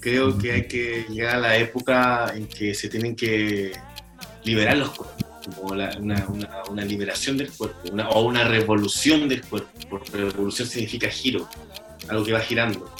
Creo 0.00 0.36
que 0.36 0.52
hay 0.52 0.66
que 0.66 1.06
llegar 1.08 1.36
a 1.36 1.40
la 1.40 1.56
época 1.56 2.32
en 2.34 2.46
que 2.46 2.74
se 2.74 2.88
tienen 2.88 3.14
que 3.14 3.72
liberar 4.44 4.76
los 4.76 4.90
cuerpos 4.90 5.22
como 5.44 5.72
una, 5.72 6.26
una, 6.70 6.84
liberación 6.84 7.36
del 7.36 7.50
cuerpo, 7.50 7.78
o 8.10 8.22
una 8.22 8.44
revolución 8.44 9.28
del 9.28 9.42
cuerpo, 9.42 9.70
porque 9.90 10.16
revolución 10.16 10.68
significa 10.68 11.08
giro, 11.08 11.48
algo 12.08 12.24
que 12.24 12.32
va 12.32 12.40
girando, 12.40 12.92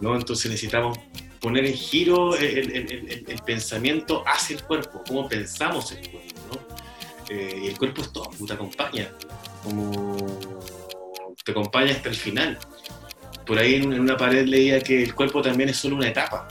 ¿no? 0.00 0.16
Entonces 0.16 0.50
necesitamos 0.50 0.98
poner 1.42 1.66
en 1.66 1.74
giro 1.74 2.36
el, 2.36 3.40
pensamiento 3.44 4.22
hacia 4.26 4.56
el 4.56 4.62
cuerpo, 4.62 5.02
cómo 5.06 5.28
pensamos 5.28 5.90
el 5.92 6.08
cuerpo, 6.08 6.40
¿no? 6.48 7.34
Eh, 7.34 7.62
y 7.64 7.66
el 7.66 7.76
cuerpo 7.76 8.02
es 8.02 8.12
todo, 8.12 8.30
te 8.46 8.52
acompaña, 8.52 9.10
como 9.64 10.16
te 11.44 11.50
acompaña 11.50 11.92
hasta 11.92 12.08
el 12.08 12.14
final. 12.14 12.58
Por 13.44 13.58
ahí 13.58 13.74
en 13.74 14.00
una 14.00 14.16
pared 14.16 14.46
leía 14.46 14.80
que 14.80 15.02
el 15.02 15.14
cuerpo 15.14 15.42
también 15.42 15.68
es 15.68 15.76
solo 15.76 15.96
una 15.96 16.08
etapa, 16.08 16.48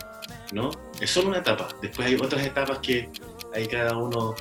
¿no? 0.51 0.69
Es 0.99 1.09
solo 1.09 1.29
una 1.29 1.37
etapa. 1.37 1.69
Después 1.81 2.07
hay 2.07 2.15
otras 2.15 2.45
etapas 2.45 2.79
que 2.79 3.09
hay 3.53 3.67
cada 3.67 3.95
uno 3.95 4.35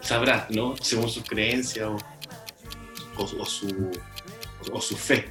sabrá, 0.00 0.46
¿no? 0.50 0.74
Según 0.80 1.08
sus 1.08 1.24
creencias 1.24 1.88
o, 3.16 3.46
su 4.80 4.96
fe. 4.96 5.28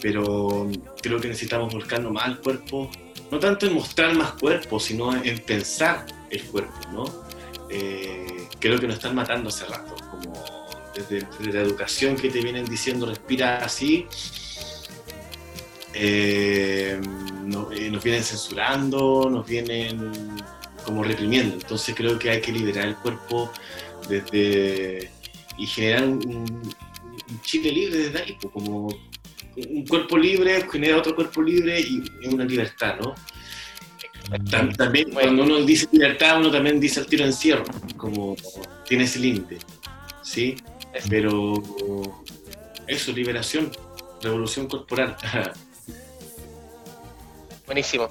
Pero 0.00 0.68
creo 1.02 1.20
que 1.20 1.28
necesitamos 1.28 1.72
volcarnos 1.72 2.12
más 2.12 2.26
al 2.26 2.40
cuerpo, 2.40 2.90
no 3.30 3.38
tanto 3.38 3.66
en 3.66 3.74
mostrar 3.74 4.14
más 4.14 4.32
cuerpo, 4.32 4.78
sino 4.78 5.14
en 5.22 5.38
pensar 5.40 6.06
el 6.30 6.42
cuerpo, 6.44 6.78
¿no? 6.92 7.04
Eh, 7.70 8.46
creo 8.60 8.78
que 8.78 8.86
nos 8.86 8.96
están 8.96 9.14
matando 9.14 9.48
hace 9.48 9.64
rato, 9.64 9.94
como 10.10 10.32
desde, 10.94 11.26
la 11.52 11.60
educación 11.60 12.16
que 12.16 12.30
te 12.30 12.40
vienen 12.40 12.64
diciendo 12.64 13.06
respira 13.06 13.58
así, 13.58 14.06
eh, 15.94 17.00
eh, 17.72 17.90
nos 17.90 18.04
vienen 18.04 18.22
censurando, 18.22 19.28
nos 19.30 19.46
vienen 19.46 20.12
como 20.84 21.02
reprimiendo. 21.02 21.54
Entonces 21.54 21.94
creo 21.94 22.18
que 22.18 22.30
hay 22.30 22.40
que 22.40 22.52
liberar 22.52 22.86
el 22.86 22.96
cuerpo 22.96 23.50
desde 24.08 25.10
y 25.58 25.66
generar 25.66 26.04
un, 26.04 26.22
un 27.28 27.40
Chile 27.42 27.72
libre 27.72 27.96
desde 27.98 28.22
ahí, 28.22 28.36
pues, 28.40 28.52
como 28.52 28.88
un 29.56 29.86
cuerpo 29.86 30.18
libre 30.18 30.66
genera 30.70 30.98
otro 30.98 31.14
cuerpo 31.14 31.42
libre 31.42 31.80
y 31.80 32.02
es 32.22 32.32
una 32.32 32.44
libertad, 32.44 32.96
¿no? 33.00 33.14
También 34.76 35.12
cuando 35.12 35.44
uno 35.44 35.62
dice 35.62 35.88
libertad, 35.92 36.38
uno 36.38 36.50
también 36.50 36.80
dice 36.80 37.00
el 37.00 37.06
tiro 37.06 37.24
encierro, 37.24 37.64
como 37.96 38.36
tiene 38.86 39.04
ese 39.04 39.20
límite, 39.20 39.58
¿sí? 40.22 40.56
Pero 41.08 41.54
eso, 42.86 43.12
liberación, 43.12 43.70
revolución 44.20 44.66
corporal. 44.66 45.16
Buenísimo. 47.66 48.08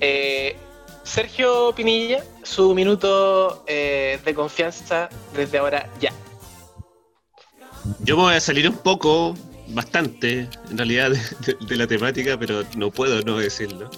Eh, 0.00 0.56
Sergio 1.02 1.72
Pinilla, 1.74 2.22
su 2.42 2.74
minuto 2.74 3.64
eh, 3.66 4.18
de 4.24 4.34
confianza 4.34 5.08
desde 5.34 5.58
ahora 5.58 5.88
ya. 6.00 6.12
Yo 8.00 8.16
voy 8.16 8.34
a 8.34 8.40
salir 8.40 8.68
un 8.68 8.76
poco, 8.76 9.34
bastante, 9.68 10.48
en 10.70 10.76
realidad, 10.76 11.12
de, 11.68 11.76
la 11.76 11.86
temática, 11.86 12.38
pero 12.38 12.64
no 12.76 12.90
puedo 12.90 13.22
no 13.22 13.38
decirlo. 13.38 13.90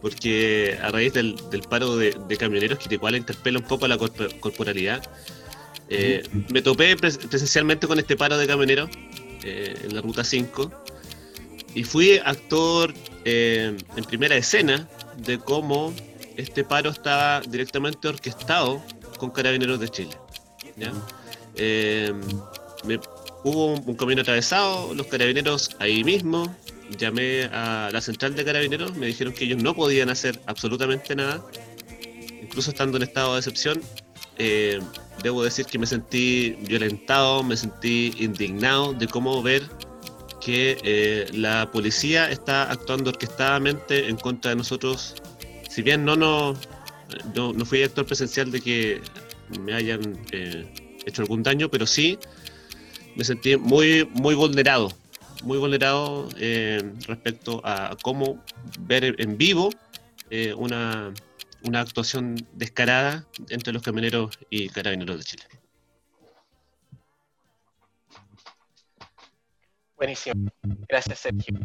Porque 0.00 0.78
a 0.80 0.90
raíz 0.90 1.12
del, 1.12 1.36
del 1.50 1.62
paro 1.62 1.96
de, 1.96 2.16
de, 2.28 2.36
camioneros, 2.36 2.78
que 2.78 2.94
igual 2.94 3.16
interpela 3.16 3.58
un 3.58 3.64
poco 3.64 3.86
a 3.86 3.88
la 3.88 3.98
corporalidad, 3.98 5.02
eh, 5.88 6.22
me 6.52 6.62
topé 6.62 6.96
pres 6.96 7.18
presencialmente 7.18 7.86
con 7.86 7.98
este 7.98 8.16
paro 8.16 8.36
de 8.36 8.46
camioneros 8.46 8.90
eh, 9.42 9.74
en 9.84 9.94
la 9.94 10.02
ruta 10.02 10.22
5 10.22 10.70
y 11.74 11.84
fui 11.84 12.20
actor 12.24 12.92
eh, 13.24 13.76
en 13.96 14.04
primera 14.04 14.36
escena 14.36 14.88
de 15.16 15.38
cómo 15.38 15.94
este 16.36 16.62
paro 16.62 16.90
estaba 16.90 17.40
directamente 17.40 18.08
orquestado 18.08 18.82
con 19.18 19.30
Carabineros 19.30 19.80
de 19.80 19.88
Chile. 19.88 20.16
Eh, 21.56 22.12
hubo 23.44 23.74
un, 23.74 23.94
camino 23.94 24.22
atravesado, 24.22 24.94
los 24.94 25.06
carabineros 25.06 25.76
ahí 25.78 26.04
mismo, 26.04 26.54
llamé 26.98 27.44
a 27.52 27.90
la 27.92 28.00
central 28.00 28.34
de 28.34 28.44
carabineros, 28.44 28.96
me 28.96 29.06
dijeron 29.06 29.32
que 29.32 29.44
ellos 29.44 29.62
no 29.62 29.74
podían 29.74 30.10
hacer 30.10 30.40
absolutamente 30.46 31.14
nada, 31.14 31.42
incluso 32.42 32.70
estando 32.70 32.96
en 32.96 33.04
estado 33.04 33.34
de 33.34 33.38
excepción. 33.38 33.80
Eh, 34.38 34.80
debo 35.22 35.42
decir 35.42 35.66
que 35.66 35.78
me 35.78 35.86
sentí 35.86 36.56
violentado, 36.62 37.42
me 37.42 37.56
sentí 37.56 38.12
indignado 38.18 38.94
de 38.94 39.08
cómo 39.08 39.42
ver 39.42 39.62
que 40.40 40.78
eh, 40.84 41.26
la 41.32 41.70
policía 41.70 42.30
está 42.30 42.70
actuando 42.70 43.10
orquestadamente 43.10 44.08
en 44.08 44.16
contra 44.16 44.50
de 44.50 44.56
nosotros. 44.56 45.16
Si 45.68 45.82
bien 45.82 46.04
no, 46.04 46.16
no, 46.16 46.56
no, 47.34 47.64
fui 47.64 47.82
actor 47.82 48.06
presencial 48.06 48.50
de 48.50 48.60
que 48.60 49.00
me 49.60 49.74
hayan 49.74 50.18
eh, 50.30 50.64
hecho 51.04 51.22
algún 51.22 51.42
daño, 51.42 51.68
pero 51.68 51.86
sí 51.86 52.18
me 53.18 53.24
sentí 53.24 53.56
muy, 53.56 54.08
muy 54.14 54.34
vulnerado, 54.34 54.90
muy 55.42 55.58
vulnerado 55.58 56.28
eh, 56.38 56.80
respecto 57.06 57.60
a 57.64 57.94
cómo 58.00 58.42
ver 58.80 59.16
en 59.18 59.36
vivo 59.36 59.70
una, 60.56 61.12
una 61.62 61.80
actuación 61.80 62.36
descarada 62.52 63.26
entre 63.50 63.72
los 63.72 63.82
camioneros 63.82 64.38
y 64.50 64.68
carabineros 64.68 65.18
de 65.18 65.24
Chile. 65.24 65.44
Buenísimo. 69.96 70.50
Gracias, 70.88 71.18
Sergio. 71.18 71.58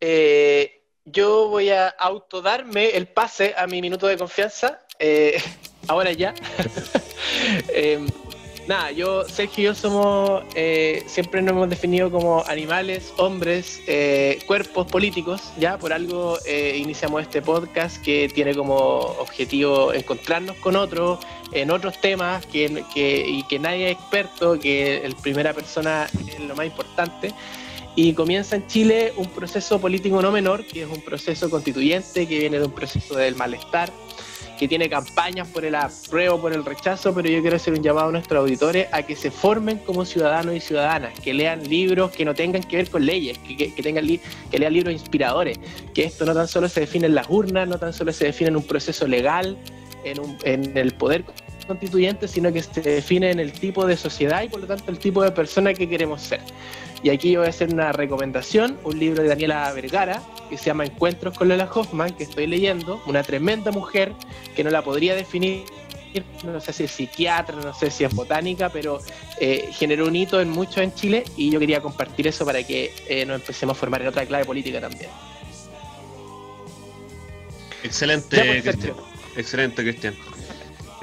Eh, 0.00 0.82
yo 1.04 1.48
voy 1.48 1.70
a 1.70 1.88
autodarme 1.88 2.90
el 2.90 3.06
pase 3.06 3.54
a 3.56 3.66
mi 3.68 3.80
minuto 3.80 4.08
de 4.08 4.16
confianza. 4.16 4.80
Eh, 4.98 5.40
ahora 5.88 6.12
ya. 6.12 6.34
Eh, 7.68 7.98
nada, 8.66 8.90
yo, 8.90 9.28
Sergio 9.28 9.62
y 9.62 9.64
yo 9.66 9.74
somos, 9.74 10.42
siempre 11.06 11.42
nos 11.42 11.52
hemos 11.52 11.70
definido 11.70 12.10
como 12.10 12.44
animales, 12.46 13.12
hombres, 13.16 13.80
cuerpos 14.46 14.86
políticos, 14.86 15.42
ya 15.58 15.78
por 15.78 15.92
algo 15.92 16.38
iniciamos 16.46 17.22
este 17.22 17.42
podcast 17.42 18.02
que 18.02 18.28
tiene 18.32 18.54
como 18.54 18.74
objetivo 18.74 19.92
encontrarnos 19.92 20.56
con 20.56 20.76
otros 20.76 21.18
en 21.52 21.70
otros 21.70 22.00
temas 22.00 22.44
que, 22.46 22.84
y 22.96 23.42
que 23.44 23.58
nadie 23.58 23.90
es 23.90 23.96
experto, 23.96 24.58
que 24.58 25.04
el 25.04 25.14
primera 25.14 25.52
persona 25.52 26.08
es 26.26 26.40
lo 26.40 26.56
más 26.56 26.66
importante. 26.66 27.32
Y 27.96 28.12
comienza 28.12 28.56
en 28.56 28.66
Chile 28.66 29.12
un 29.16 29.28
proceso 29.28 29.80
político 29.80 30.20
no 30.20 30.32
menor, 30.32 30.66
que 30.66 30.82
es 30.82 30.88
un 30.88 31.00
proceso 31.00 31.48
constituyente, 31.48 32.26
que 32.26 32.40
viene 32.40 32.58
de 32.58 32.64
un 32.64 32.72
proceso 32.72 33.14
del 33.14 33.36
malestar, 33.36 33.92
que 34.64 34.68
tiene 34.68 34.88
campañas 34.88 35.46
por 35.48 35.62
el 35.66 35.74
apruebo, 35.74 36.40
por 36.40 36.54
el 36.54 36.64
rechazo, 36.64 37.14
pero 37.14 37.28
yo 37.28 37.42
quiero 37.42 37.56
hacer 37.56 37.74
un 37.74 37.82
llamado 37.82 38.08
a 38.08 38.12
nuestros 38.12 38.40
auditores 38.40 38.88
a 38.92 39.02
que 39.02 39.14
se 39.14 39.30
formen 39.30 39.76
como 39.76 40.06
ciudadanos 40.06 40.56
y 40.56 40.60
ciudadanas, 40.60 41.20
que 41.20 41.34
lean 41.34 41.68
libros 41.68 42.12
que 42.12 42.24
no 42.24 42.34
tengan 42.34 42.62
que 42.62 42.78
ver 42.78 42.88
con 42.88 43.04
leyes, 43.04 43.36
que, 43.36 43.70
tengan 43.82 44.06
que 44.06 44.58
lean 44.58 44.72
libros 44.72 44.94
inspiradores, 44.94 45.60
que 45.92 46.04
esto 46.04 46.24
no 46.24 46.32
tan 46.32 46.48
solo 46.48 46.70
se 46.70 46.80
define 46.80 47.08
en 47.08 47.14
las 47.14 47.28
urnas, 47.28 47.68
no 47.68 47.78
tan 47.78 47.92
solo 47.92 48.10
se 48.14 48.24
define 48.24 48.48
en 48.48 48.56
un 48.56 48.62
proceso 48.62 49.06
legal, 49.06 49.58
en, 50.02 50.18
un, 50.18 50.38
en 50.44 50.74
el 50.78 50.94
poder 50.94 51.26
constituyente, 51.64 52.28
sino 52.28 52.52
que 52.52 52.62
se 52.62 52.80
define 52.80 53.30
en 53.30 53.40
el 53.40 53.52
tipo 53.52 53.86
de 53.86 53.96
sociedad 53.96 54.42
y 54.42 54.48
por 54.48 54.60
lo 54.60 54.66
tanto 54.66 54.90
el 54.90 54.98
tipo 54.98 55.22
de 55.22 55.30
persona 55.30 55.74
que 55.74 55.88
queremos 55.88 56.22
ser. 56.22 56.40
Y 57.02 57.10
aquí 57.10 57.32
yo 57.32 57.40
voy 57.40 57.48
a 57.48 57.50
hacer 57.50 57.72
una 57.72 57.92
recomendación, 57.92 58.78
un 58.82 58.98
libro 58.98 59.22
de 59.22 59.28
Daniela 59.28 59.70
Vergara, 59.72 60.22
que 60.48 60.56
se 60.56 60.66
llama 60.66 60.86
Encuentros 60.86 61.36
con 61.36 61.48
Lola 61.48 61.70
Hoffman, 61.72 62.14
que 62.14 62.24
estoy 62.24 62.46
leyendo, 62.46 63.02
una 63.06 63.22
tremenda 63.22 63.70
mujer 63.72 64.12
que 64.56 64.64
no 64.64 64.70
la 64.70 64.82
podría 64.82 65.14
definir, 65.14 65.64
no 66.44 66.60
sé 66.60 66.72
si 66.72 66.84
es 66.84 66.90
psiquiatra, 66.90 67.56
no 67.56 67.74
sé 67.74 67.90
si 67.90 68.04
es 68.04 68.14
botánica, 68.14 68.70
pero 68.70 69.00
eh, 69.40 69.68
generó 69.72 70.06
un 70.06 70.16
hito 70.16 70.40
en 70.40 70.48
mucho 70.48 70.80
en 70.80 70.94
Chile 70.94 71.24
y 71.36 71.50
yo 71.50 71.58
quería 71.58 71.80
compartir 71.80 72.26
eso 72.26 72.44
para 72.44 72.62
que 72.62 72.94
eh, 73.08 73.26
nos 73.26 73.40
empecemos 73.40 73.76
a 73.76 73.80
formar 73.80 74.02
en 74.02 74.08
otra 74.08 74.24
clave 74.24 74.44
política 74.44 74.80
también. 74.80 75.10
Excelente, 77.82 78.36
pues, 78.36 78.62
Cristian. 78.62 78.94
Excelente, 79.36 79.82
Cristian. 79.82 80.14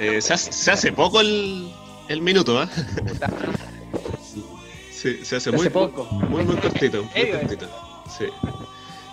Eh, 0.02 0.20
se, 0.20 0.32
hace, 0.72 0.92
poco 0.92 1.20
el, 1.20 1.70
el 2.08 2.20
minuto, 2.20 2.60
¿eh? 2.60 2.66
sí, 4.90 5.20
se 5.22 5.36
hace, 5.36 5.52
muy 5.52 5.68
poco. 5.68 6.04
Muy, 6.28 6.42
muy 6.42 6.56
cortito. 6.56 7.04
Muy 7.04 7.30
cortito. 7.30 7.68
Sí. 8.18 8.24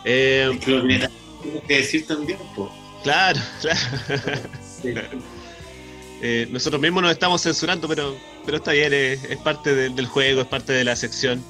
Eh, 0.03 0.59
que 1.67 1.73
decir 1.75 2.07
también, 2.07 2.39
Claro, 3.03 3.39
claro. 4.81 5.19
Eh, 6.21 6.47
nosotros 6.51 6.81
mismos 6.81 7.03
nos 7.03 7.11
estamos 7.11 7.41
censurando, 7.41 7.87
pero, 7.87 8.17
pero 8.43 8.57
está 8.57 8.71
bien, 8.71 8.91
es, 8.93 9.37
parte 9.37 9.73
del 9.73 10.05
juego, 10.07 10.41
es 10.41 10.47
parte 10.47 10.73
de 10.73 10.83
la 10.83 10.95
sección. 10.95 11.43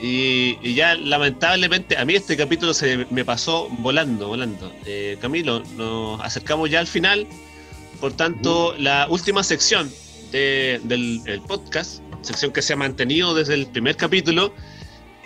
Y, 0.00 0.58
y, 0.62 0.74
ya 0.74 0.94
lamentablemente 0.94 1.96
a 1.96 2.04
mí 2.04 2.14
este 2.14 2.36
capítulo 2.36 2.72
se 2.74 3.06
me 3.10 3.24
pasó 3.24 3.68
volando, 3.78 4.28
volando. 4.28 4.72
Eh, 4.86 5.18
Camilo, 5.20 5.62
nos 5.76 6.20
acercamos 6.20 6.70
ya 6.70 6.80
al 6.80 6.86
final. 6.86 7.26
Por 8.00 8.12
tanto, 8.12 8.74
la 8.78 9.06
última 9.08 9.42
sección 9.42 9.90
del 10.32 11.42
podcast, 11.46 12.00
sección 12.22 12.52
que 12.52 12.62
se 12.62 12.72
ha 12.72 12.76
mantenido 12.76 13.34
desde 13.34 13.54
el 13.54 13.66
primer 13.66 13.96
capítulo, 13.96 14.52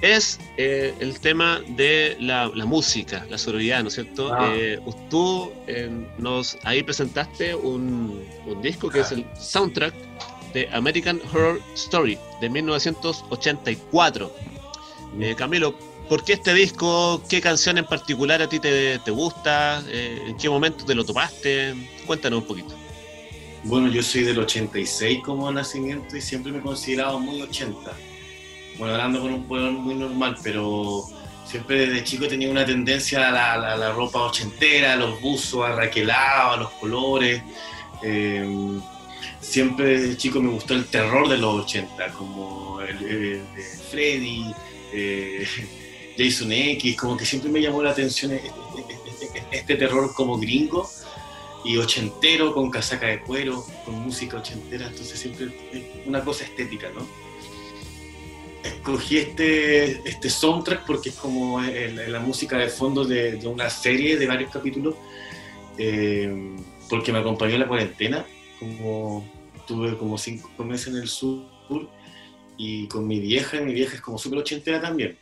es 0.02 0.38
eh, 0.56 0.94
el 1.00 1.20
tema 1.20 1.60
de 1.68 2.16
la, 2.20 2.50
música, 2.64 3.26
la 3.28 3.36
sonoridad, 3.36 3.82
¿no 3.82 3.88
es 3.88 3.94
cierto? 3.94 4.32
Ah. 4.32 4.52
Eh, 4.54 4.80
tú 5.10 5.52
eh, 5.66 5.90
nos 6.18 6.56
ahí 6.64 6.82
presentaste 6.82 7.54
un, 7.54 8.24
disco 8.62 8.88
que 8.88 9.00
es 9.00 9.12
el 9.12 9.26
soundtrack 9.38 9.94
de 10.54 10.68
American 10.72 11.20
Horror 11.32 11.60
Story 11.74 12.18
de 12.40 12.48
1984. 12.48 14.32
Camilo, 15.36 15.74
¿por 16.10 16.24
qué 16.24 16.32
este 16.32 16.52
disco? 16.52 17.22
¿Qué 17.28 17.40
canción 17.40 17.78
en 17.78 17.86
particular 17.86 18.42
a 18.42 18.48
ti 18.48 18.58
te, 18.58 18.98
te 18.98 19.10
gusta? 19.12 19.80
¿En 19.88 20.36
qué 20.36 20.50
momento 20.50 20.84
te 20.84 20.92
lo 20.92 21.04
topaste? 21.04 21.72
Cuéntanos 22.04 22.40
un 22.40 22.46
poquito. 22.48 22.74
Bueno, 23.62 23.88
yo 23.88 24.02
soy 24.02 24.24
del 24.24 24.40
86 24.40 25.20
como 25.24 25.50
nacimiento 25.52 26.16
y 26.16 26.20
siempre 26.20 26.50
me 26.50 26.58
he 26.58 26.62
considerado 26.62 27.20
muy 27.20 27.40
80. 27.40 27.92
Bueno, 28.76 28.94
hablando 28.94 29.20
con 29.20 29.34
un 29.34 29.44
pueblo 29.44 29.70
muy 29.70 29.94
normal, 29.94 30.36
pero 30.42 31.04
siempre 31.44 31.86
desde 31.86 32.02
chico 32.02 32.26
tenía 32.26 32.50
una 32.50 32.66
tendencia 32.66 33.28
a 33.28 33.76
la, 33.76 33.92
ropa 33.92 34.22
ochentera, 34.22 34.94
a 34.94 34.96
los 34.96 35.20
buzos 35.20 35.64
arraquelados, 35.64 36.56
a 36.56 36.60
los 36.60 36.70
colores. 36.72 37.40
Em, 38.02 38.80
siempre 39.40 40.00
desde 40.00 40.16
chico 40.16 40.42
me 40.42 40.50
gustó 40.50 40.74
el 40.74 40.86
terror 40.86 41.28
de 41.28 41.38
los 41.38 41.66
80, 41.66 42.08
como 42.14 42.80
el, 42.80 42.98
de 42.98 43.42
Freddy, 43.90 44.52
eh, 44.92 45.46
Jason 46.20 46.52
X, 46.52 46.96
como 46.96 47.16
que 47.16 47.24
siempre 47.24 47.50
me 47.50 47.62
llamó 47.62 47.82
la 47.82 47.90
atención 47.90 48.32
este, 48.32 48.48
este, 48.48 49.24
este, 49.24 49.56
este 49.56 49.76
terror 49.76 50.12
como 50.14 50.38
gringo 50.38 50.88
y 51.64 51.76
ochentero, 51.76 52.54
con 52.54 52.70
casaca 52.70 53.06
de 53.06 53.20
cuero, 53.20 53.64
con 53.84 53.94
música 53.94 54.38
ochentera, 54.38 54.86
entonces 54.86 55.18
siempre 55.18 55.48
una 56.06 56.22
cosa 56.24 56.44
estética, 56.44 56.88
¿no? 56.94 57.06
Escogí 58.64 59.18
este, 59.18 60.08
este 60.08 60.30
soundtrack 60.30 60.86
porque 60.86 61.10
es 61.10 61.14
como 61.16 61.60
la 61.60 62.20
música 62.20 62.58
de 62.58 62.68
fondo 62.68 63.04
de, 63.04 63.40
una 63.46 63.70
serie 63.70 64.16
de 64.16 64.26
varios 64.26 64.50
capítulos, 64.50 64.94
eh, 65.78 66.56
porque 66.88 67.12
me 67.12 67.18
acompañó 67.18 67.54
en 67.54 67.60
la 67.60 67.68
cuarentena, 67.68 68.26
como 68.58 69.26
tuve 69.66 69.96
como 69.96 70.18
cinco 70.18 70.64
meses 70.64 70.88
en 70.88 70.96
el 70.96 71.08
sur 71.08 71.46
y 72.56 72.86
con 72.88 73.06
mi 73.06 73.20
vieja, 73.20 73.58
y 73.58 73.64
mi 73.64 73.72
vieja 73.72 73.94
es 73.94 74.00
como 74.00 74.18
súper 74.18 74.40
ochentera 74.40 74.80
también. 74.80 75.16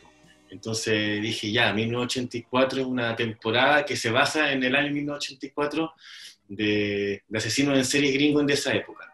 Entonces 0.49 1.21
dije, 1.21 1.51
ya, 1.51 1.73
1984 1.73 2.81
es 2.81 2.85
una 2.85 3.15
temporada 3.15 3.85
que 3.85 3.95
se 3.95 4.09
basa 4.09 4.51
en 4.51 4.63
el 4.63 4.75
año 4.75 4.91
1984 4.91 5.93
de, 6.47 7.23
asesinos 7.33 7.77
en 7.77 7.85
serie 7.85 8.11
gringos 8.11 8.45
de 8.45 8.53
esa 8.53 8.73
época. 8.73 9.13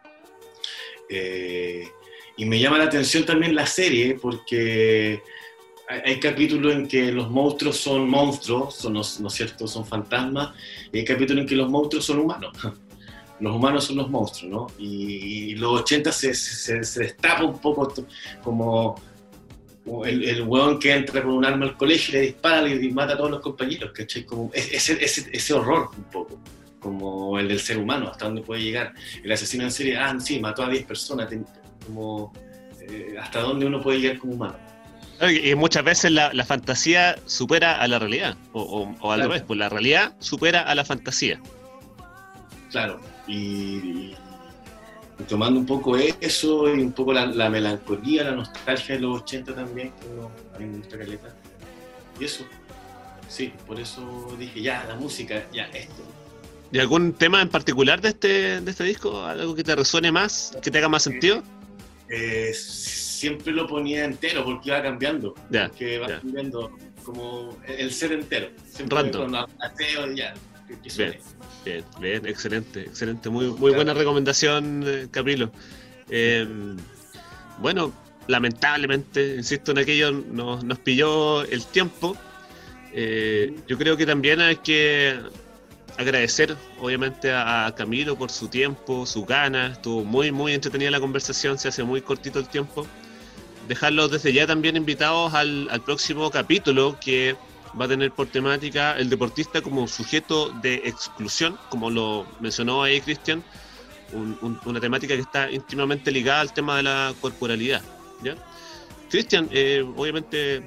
Eh, 1.08 1.88
y 2.36 2.44
me 2.44 2.58
llama 2.58 2.78
la 2.78 2.84
atención 2.84 3.24
también 3.24 3.54
la 3.54 3.66
serie 3.66 4.14
porque 4.14 5.22
hay, 5.88 6.18
capítulos 6.18 6.74
en 6.74 6.88
que 6.88 7.12
los 7.12 7.30
monstruos 7.30 7.76
son 7.76 8.08
monstruos, 8.08 8.74
son, 8.74 8.94
¿no, 8.94 9.00
es 9.02 9.20
cierto? 9.30 9.66
Son 9.66 9.86
fantasmas, 9.86 10.54
y 10.92 10.98
hay 10.98 11.04
capítulos 11.04 11.42
en 11.42 11.48
que 11.48 11.56
los 11.56 11.68
monstruos 11.68 12.04
son 12.04 12.18
humanos. 12.20 12.56
Los 13.38 13.54
humanos 13.54 13.84
son 13.84 13.96
los 13.96 14.08
monstruos, 14.08 14.50
¿no? 14.50 14.66
Y, 14.78 15.56
los 15.56 15.82
80 15.82 16.10
se, 16.10 16.32
se, 16.32 16.78
destapa 16.78 17.44
un 17.44 17.58
poco 17.58 17.92
como 18.42 18.98
el, 20.04 20.24
el 20.24 20.42
hueón 20.42 20.78
que 20.78 20.92
entra 20.92 21.22
con 21.22 21.32
un 21.32 21.44
arma 21.44 21.66
al 21.66 21.76
colegio 21.76 22.12
y 22.12 22.20
le 22.20 22.26
dispara 22.26 22.68
y 22.68 22.90
mata 22.92 23.14
a 23.14 23.16
todos 23.16 23.30
los 23.30 23.40
compañeros, 23.40 23.92
¿cachai? 23.92 24.24
Como 24.24 24.50
ese, 24.52 25.04
ese, 25.04 25.28
ese 25.32 25.54
horror 25.54 25.90
un 25.96 26.04
poco 26.04 26.40
como 26.86 27.38
el 27.38 27.48
del 27.48 27.58
ser 27.58 27.78
humano, 27.78 28.08
hasta 28.08 28.26
dónde 28.26 28.42
puede 28.42 28.62
llegar. 28.62 28.94
El 29.24 29.32
asesino 29.32 29.64
en 29.64 29.72
serie, 29.72 29.98
ah, 29.98 30.14
sí, 30.20 30.38
mató 30.38 30.62
a 30.62 30.68
10 30.68 30.84
personas, 30.84 31.28
como 31.84 32.32
eh, 32.80 33.16
hasta 33.20 33.40
dónde 33.40 33.66
uno 33.66 33.82
puede 33.82 33.98
llegar 33.98 34.18
como 34.18 34.34
humano. 34.34 34.56
Y 35.42 35.54
muchas 35.54 35.82
veces 35.82 36.12
la, 36.12 36.44
fantasía 36.44 37.16
supera 37.24 37.80
a 37.80 37.88
la 37.88 37.98
realidad, 37.98 38.36
o, 38.52 38.94
al 39.10 39.22
revés, 39.22 39.42
pues 39.46 39.58
la 39.58 39.68
realidad 39.68 40.14
supera 40.20 40.60
a 40.62 40.74
la 40.74 40.84
fantasía. 40.84 41.40
Claro, 42.70 43.00
y, 43.26 44.14
tomando 45.24 45.58
un 45.58 45.66
poco 45.66 45.96
eso 45.96 46.74
y 46.74 46.80
un 46.80 46.92
poco 46.92 47.12
la, 47.12 47.50
melancolía, 47.50 48.24
la 48.24 48.32
nostalgia 48.32 48.96
de 48.96 49.00
los 49.00 49.22
80 49.22 49.54
también, 49.54 49.92
que 49.92 50.56
a 50.56 50.58
mí 50.58 50.66
me 50.66 50.78
gusta 50.78 50.98
caleta. 50.98 51.34
Y 52.20 52.24
eso, 52.24 52.44
sí, 53.28 53.52
por 53.66 53.80
eso 53.80 54.34
dije, 54.38 54.60
ya, 54.60 54.84
la 54.88 54.96
música, 54.96 55.46
ya, 55.52 55.64
esto. 55.66 56.02
¿Y 56.72 56.78
algún 56.78 57.12
tema 57.12 57.40
en 57.40 57.48
particular 57.48 58.00
de 58.00 58.10
este, 58.10 58.60
de 58.60 58.70
este 58.70 58.84
disco? 58.84 59.22
¿Algo 59.22 59.54
que 59.54 59.64
te 59.64 59.74
resuene 59.74 60.12
más, 60.12 60.56
que 60.62 60.70
te 60.70 60.78
haga 60.78 60.88
más 60.88 61.04
sentido? 61.04 61.42
Eh, 62.08 62.52
siempre 62.54 63.52
lo 63.52 63.66
ponía 63.66 64.04
entero 64.04 64.44
porque 64.44 64.70
iba 64.70 64.82
cambiando. 64.82 65.34
Ya, 65.50 65.68
porque 65.68 65.98
va 65.98 66.06
cambiando 66.20 66.72
como 67.04 67.56
el 67.66 67.92
ser 67.92 68.12
entero. 68.12 68.48
Siempre 68.68 69.02
Random. 69.02 69.46
ya, 70.14 70.34
bien, 70.68 71.18
bien, 71.64 71.84
bien, 72.00 72.26
excelente, 72.26 72.82
excelente. 72.82 73.28
Muy, 73.28 73.46
muy 73.46 73.72
buena 73.72 73.94
recomendación, 73.94 74.84
eh, 74.86 75.08
Camilo. 75.10 75.50
Em, 76.08 76.76
bueno, 77.58 77.92
lamentablemente, 78.26 79.36
insisto 79.36 79.72
en 79.72 79.78
aquello, 79.78 80.12
nos, 80.12 80.64
nos 80.64 80.78
pilló 80.78 81.42
el 81.44 81.64
tiempo. 81.66 82.16
Eh, 82.92 83.54
yo 83.66 83.76
creo 83.76 83.96
que 83.96 84.06
también 84.06 84.40
hay 84.40 84.56
que 84.56 85.20
agradecer, 85.98 86.56
obviamente, 86.80 87.32
a, 87.32 87.72
Camilo 87.76 88.16
por 88.16 88.30
su 88.30 88.48
tiempo, 88.48 89.06
su 89.06 89.24
ganas. 89.24 89.72
Estuvo 89.72 90.04
muy, 90.04 90.32
muy 90.32 90.54
entretenida 90.54 90.90
la 90.90 91.00
conversación, 91.00 91.58
se 91.58 91.68
hace 91.68 91.82
muy 91.84 92.00
cortito 92.00 92.38
el 92.38 92.48
tiempo. 92.48 92.86
Dejarlos 93.68 94.10
desde 94.10 94.32
ya 94.32 94.46
también 94.46 94.76
invitados 94.76 95.34
al, 95.34 95.68
próximo 95.84 96.30
capítulo 96.30 96.98
que 97.00 97.36
va 97.78 97.84
a 97.84 97.88
tener 97.88 98.12
por 98.12 98.26
temática 98.26 98.96
el 98.98 99.10
deportista 99.10 99.60
como 99.60 99.86
sujeto 99.86 100.50
de 100.62 100.76
exclusión, 100.84 101.58
como 101.68 101.90
lo 101.90 102.26
mencionó 102.40 102.82
ahí 102.82 103.00
Cristian, 103.00 103.42
una 104.64 104.80
temática 104.80 105.14
que 105.14 105.20
está 105.20 105.50
íntimamente 105.50 106.10
ligada 106.10 106.40
al 106.40 106.52
tema 106.52 106.76
de 106.76 106.84
la 106.84 107.14
corporalidad. 107.20 107.82
Cristian, 109.10 109.48
eh, 109.52 109.84
obviamente, 109.96 110.62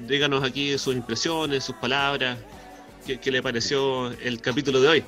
díganos 0.00 0.42
aquí 0.42 0.76
sus 0.78 0.94
impresiones, 0.94 1.64
sus 1.64 1.76
palabras, 1.76 2.38
¿Qué, 3.06 3.30
le 3.30 3.40
pareció 3.40 4.10
el 4.20 4.40
capítulo 4.40 4.80
de 4.80 4.88
hoy? 4.88 5.04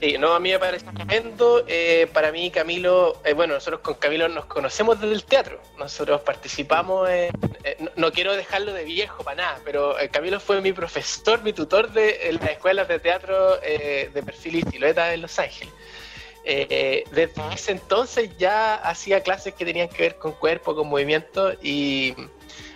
Sí, 0.00 0.18
no, 0.18 0.34
a 0.34 0.40
mí 0.40 0.50
me 0.50 0.58
parece 0.58 0.84
tremendo. 0.92 1.64
Eh, 1.66 2.06
para 2.12 2.30
mí, 2.30 2.50
Camilo, 2.50 3.18
eh, 3.24 3.32
bueno, 3.32 3.54
nosotros 3.54 3.80
con 3.80 3.94
Camilo 3.94 4.28
nos 4.28 4.44
conocemos 4.44 5.00
desde 5.00 5.14
el 5.14 5.24
teatro. 5.24 5.60
Nosotros 5.78 6.20
participamos 6.20 7.08
en. 7.08 7.30
Eh, 7.64 7.88
no, 7.96 8.12
quiero 8.12 8.36
dejarlo 8.36 8.74
de 8.74 8.84
viejo 8.84 9.24
para 9.24 9.36
nada, 9.36 9.60
pero 9.64 9.96
Camilo 10.10 10.38
fue 10.38 10.60
mi 10.60 10.72
profesor, 10.72 11.42
mi 11.42 11.54
tutor 11.54 11.92
de 11.92 12.36
las 12.38 12.50
escuelas 12.50 12.88
de 12.88 12.98
teatro 12.98 13.56
de 13.58 14.22
perfil 14.24 14.56
y 14.56 14.62
silueta 14.70 15.12
en 15.14 15.22
Los 15.22 15.38
Ángeles. 15.38 15.72
desde 16.44 17.32
ese 17.54 17.72
entonces 17.72 18.36
ya 18.38 18.74
hacía 18.74 19.22
clases 19.22 19.54
que 19.54 19.64
tenían 19.64 19.88
que 19.88 20.02
ver 20.02 20.16
con 20.16 20.32
cuerpo, 20.32 20.76
con 20.76 20.88
movimiento 20.88 21.54
y 21.62 22.14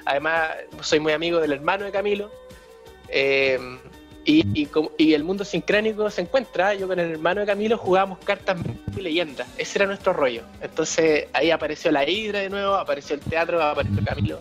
además 0.06 0.50
soy 0.80 1.00
muy 1.00 1.12
amigo 1.12 1.38
del 1.38 1.52
hermano 1.52 1.84
de 1.84 1.92
Camilo, 1.92 2.30
y, 4.24 4.68
y, 4.98 5.14
el 5.14 5.24
mundo 5.24 5.44
sincrónico 5.44 6.10
se 6.10 6.22
encuentra. 6.22 6.74
Yo 6.74 6.86
con 6.86 6.98
el 6.98 7.10
hermano 7.10 7.40
de 7.40 7.46
Camilo 7.46 7.78
jugábamos 7.78 8.18
cartas 8.18 8.58
y 8.96 9.00
leyendas. 9.00 9.48
Ese 9.56 9.78
era 9.78 9.86
nuestro 9.86 10.12
rollo. 10.12 10.42
Entonces 10.60 11.26
ahí 11.32 11.50
apareció 11.50 11.90
la 11.90 12.08
Hidra 12.08 12.40
de 12.40 12.50
nuevo, 12.50 12.74
apareció 12.74 13.14
el 13.14 13.22
teatro, 13.22 13.62
apareció 13.62 14.04
Camilo. 14.04 14.40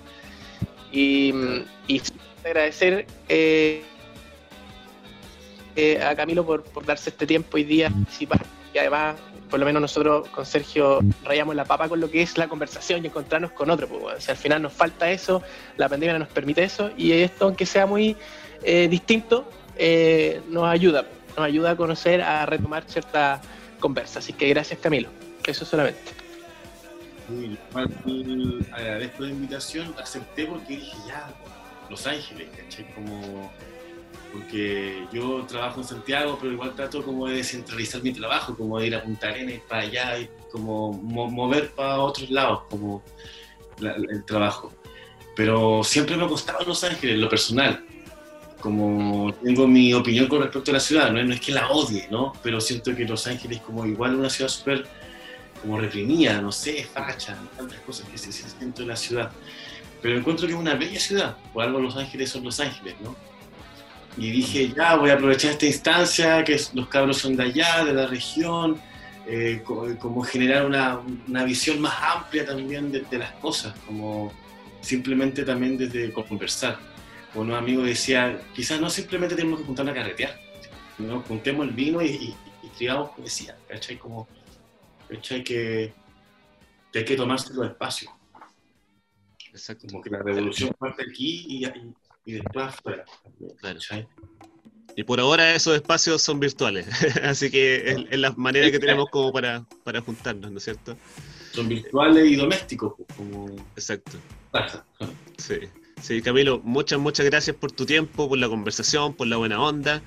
Y, 0.91 1.33
agradecer 2.43 3.05
eh, 3.27 3.83
eh, 5.75 6.01
a 6.03 6.15
Camilo 6.15 6.45
por, 6.45 6.63
darse 6.85 7.09
este 7.09 7.25
tiempo 7.25 7.57
y 7.57 7.63
día 7.63 7.89
participar. 7.89 8.45
Y 8.73 8.77
además, 8.77 9.15
por 9.49 9.59
lo 9.59 9.65
menos 9.65 9.81
nosotros 9.81 10.27
con 10.29 10.45
Sergio 10.45 10.99
rayamos 11.23 11.55
la 11.55 11.65
papa 11.65 11.87
con 11.87 11.99
lo 11.99 12.09
que 12.09 12.21
es 12.21 12.37
la 12.37 12.47
conversación 12.47 13.03
y 13.03 13.07
encontrarnos 13.07 13.51
con 13.51 13.69
otro. 13.69 13.87
Pues, 13.87 14.29
al 14.29 14.37
final 14.37 14.61
nos 14.61 14.73
falta 14.73 15.09
eso, 15.09 15.41
la 15.77 15.87
pandemia 15.87 16.19
nos 16.19 16.27
permite 16.27 16.63
eso. 16.63 16.91
Y 16.97 17.11
esto, 17.13 17.45
aunque 17.45 17.65
sea 17.65 17.85
muy 17.85 18.17
eh, 18.63 18.87
distinto, 18.89 19.47
eh, 19.81 20.41
nos 20.49 20.65
ayuda, 20.65 21.05
nos 21.37 21.45
ayuda 21.45 21.71
a 21.71 21.75
conocer, 21.77 22.21
a 22.21 22.45
retomar 22.45 22.83
ciertas 22.85 23.39
conversas. 23.79 24.17
Así 24.17 24.33
que 24.33 24.49
gracias 24.49 24.77
Camilo, 24.79 25.09
eso 25.47 25.63
solamente. 25.63 26.11
agradezco 28.73 29.23
la 29.23 29.29
invitación, 29.29 29.95
acepté 29.97 30.45
porque 30.45 30.75
dije 30.75 30.97
ya, 31.07 31.33
Los 31.89 32.05
Ángeles, 32.05 32.49
¿caché? 32.57 32.91
Como, 32.93 33.51
porque 34.33 35.07
yo 35.13 35.45
trabajo 35.45 35.79
en 35.79 35.87
Santiago, 35.87 36.37
pero 36.41 36.51
igual 36.51 36.75
trato 36.75 37.01
como 37.01 37.27
de 37.27 37.37
descentralizar 37.37 38.03
mi 38.03 38.11
trabajo, 38.11 38.57
como 38.57 38.79
de 38.79 38.87
ir 38.87 38.95
a 38.95 39.01
Punta 39.01 39.29
Arenas 39.29 39.61
para 39.69 39.83
allá 39.83 40.19
y 40.19 40.29
como 40.51 40.91
mover 40.91 41.71
para 41.71 41.99
otros 41.99 42.29
lados, 42.29 42.63
como 42.69 43.01
el 43.79 44.25
trabajo. 44.25 44.73
Pero 45.37 45.85
siempre 45.85 46.17
me 46.17 46.25
ha 46.25 46.27
costado 46.27 46.65
Los 46.65 46.83
Ángeles, 46.83 47.17
lo 47.17 47.29
personal 47.29 47.85
como 48.59 49.33
tengo 49.43 49.67
mi 49.67 49.93
opinión 49.93 50.27
con 50.27 50.41
respecto 50.41 50.71
a 50.71 50.75
la 50.75 50.79
ciudad, 50.79 51.11
no, 51.11 51.33
es 51.33 51.41
que 51.41 51.51
la 51.51 51.69
odie, 51.69 52.07
¿no? 52.11 52.33
Pero 52.43 52.59
siento 52.59 52.95
que 52.95 53.05
Los 53.05 53.25
Ángeles 53.27 53.61
como 53.61 53.85
igual 53.85 54.15
una 54.15 54.29
ciudad 54.29 54.49
súper 54.49 54.85
como 55.61 55.79
reprimida, 55.79 56.41
no 56.41 56.51
sé, 56.51 56.85
facha, 56.85 57.37
tantas 57.57 57.79
cosas 57.81 58.07
que 58.09 58.17
se 58.17 58.31
sienten 58.31 58.73
en 58.83 58.87
la 58.87 58.95
ciudad. 58.95 59.31
Pero 60.01 60.17
encuentro 60.17 60.47
que 60.47 60.53
es 60.53 60.59
una 60.59 60.75
bella 60.75 60.99
ciudad, 60.99 61.37
por 61.53 61.63
algo 61.63 61.79
Los 61.79 61.97
Ángeles 61.97 62.29
son 62.29 62.43
Los 62.43 62.59
Ángeles, 62.59 62.95
¿no? 63.01 63.15
Y 64.17 64.31
dije, 64.31 64.73
ya, 64.75 64.95
voy 64.95 65.11
a 65.11 65.13
aprovechar 65.13 65.51
esta 65.51 65.65
instancia, 65.65 66.43
que 66.43 66.59
los 66.73 66.87
cabros 66.87 67.17
son 67.17 67.35
de 67.35 67.43
allá, 67.43 67.85
de 67.85 67.93
la 67.93 68.07
región, 68.07 68.81
eh, 69.27 69.61
como, 69.63 70.23
generar 70.23 70.65
una, 70.65 70.99
una, 71.27 71.43
visión 71.43 71.79
más 71.79 71.93
amplia 72.01 72.45
también 72.45 72.91
de, 72.91 73.01
de 73.01 73.17
las 73.17 73.31
cosas, 73.33 73.73
como 73.85 74.33
simplemente 74.81 75.43
también 75.43 75.77
desde 75.77 76.11
conversar 76.11 76.79
unos 77.35 77.57
amigos 77.57 77.85
decía, 77.85 78.41
quizás 78.55 78.79
no 78.81 78.89
simplemente 78.89 79.35
tenemos 79.35 79.59
que 79.59 79.65
juntar 79.65 79.87
a 79.89 79.93
carretear, 79.93 80.39
sino 80.97 81.21
juntemos 81.21 81.67
el 81.67 81.73
vino 81.73 82.01
y, 82.01 82.07
y, 82.07 82.35
y 82.63 82.87
poesía, 83.15 83.57
¿cachai? 83.67 83.97
Como, 83.97 84.27
¿cachai? 85.07 85.43
Que, 85.43 85.93
que 86.91 86.99
hay 86.99 87.05
que 87.05 87.15
tomarse 87.15 87.53
los 87.53 87.67
espacios. 87.67 88.11
Exacto. 89.51 89.87
Como 89.89 90.01
que 90.01 90.09
la 90.09 90.19
revolución 90.19 90.71
parte 90.77 91.03
aquí 91.09 91.45
y, 91.47 91.65
y, 92.25 92.33
después 92.33 92.65
afuera. 92.65 93.05
Y 94.95 95.03
por 95.03 95.19
ahora 95.19 95.53
esos 95.53 95.75
espacios 95.75 96.21
son 96.21 96.39
virtuales, 96.39 96.87
así 97.23 97.49
que 97.49 98.05
es, 98.09 98.19
la 98.19 98.31
manera 98.31 98.69
que 98.71 98.79
tenemos 98.79 99.09
como 99.09 99.31
para, 99.31 99.65
para 99.83 100.01
juntarnos, 100.01 100.51
¿no 100.51 100.57
es 100.57 100.63
cierto? 100.63 100.97
Son 101.51 101.67
virtuales 101.67 102.27
y 102.29 102.35
domésticos, 102.35 102.93
pues, 102.97 103.07
como... 103.17 103.47
Exacto. 103.75 104.17
Sí. 105.37 105.55
Sí, 106.01 106.21
Camilo, 106.21 106.61
muchas, 106.63 106.99
muchas 106.99 107.25
gracias 107.25 107.55
por 107.55 107.71
tu 107.71 107.85
tiempo, 107.85 108.29
por 108.29 108.37
la 108.37 108.47
conversación, 108.47 109.13
por 109.13 109.27
la 109.27 109.37
buena 109.37 109.61
onda. 109.61 110.01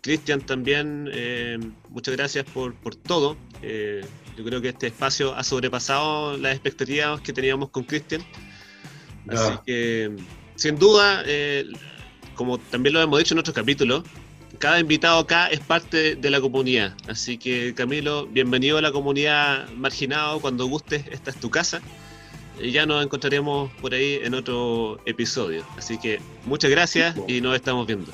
Cristian 0.00 0.40
también, 0.40 1.10
eh, 1.12 1.58
muchas 1.90 2.16
gracias 2.16 2.44
por, 2.46 2.74
por 2.74 2.94
todo. 2.94 3.36
Eh, 3.62 4.04
yo 4.36 4.44
creo 4.44 4.60
que 4.60 4.68
este 4.68 4.86
espacio 4.88 5.34
ha 5.34 5.42
sobrepasado 5.42 6.36
las 6.36 6.52
expectativas 6.52 7.20
que 7.20 7.32
teníamos 7.32 7.70
con 7.70 7.84
Cristian. 7.84 8.22
Así 9.28 9.52
que, 9.66 10.16
sin 10.54 10.78
duda, 10.78 11.22
eh, 11.26 11.66
como 12.34 12.58
también 12.58 12.94
lo 12.94 13.02
hemos 13.02 13.18
dicho 13.18 13.34
en 13.34 13.40
otros 13.40 13.54
capítulos, 13.54 14.04
cada 14.58 14.78
invitado 14.78 15.18
acá 15.18 15.48
es 15.48 15.60
parte 15.60 16.16
de 16.16 16.30
la 16.30 16.40
comunidad. 16.40 16.94
Así 17.08 17.36
que, 17.36 17.74
Camilo, 17.74 18.26
bienvenido 18.26 18.78
a 18.78 18.82
la 18.82 18.92
comunidad 18.92 19.68
marginado. 19.70 20.40
Cuando 20.40 20.66
gustes, 20.66 21.04
esta 21.10 21.30
es 21.30 21.36
tu 21.36 21.50
casa 21.50 21.82
y 22.60 22.70
ya 22.70 22.86
nos 22.86 23.04
encontraremos 23.04 23.70
por 23.80 23.94
ahí 23.94 24.20
en 24.22 24.34
otro 24.34 24.98
episodio. 25.04 25.64
Así 25.76 25.98
que 25.98 26.20
muchas 26.44 26.70
gracias 26.70 27.16
y 27.26 27.40
nos 27.40 27.54
estamos 27.54 27.86
viendo. 27.86 28.12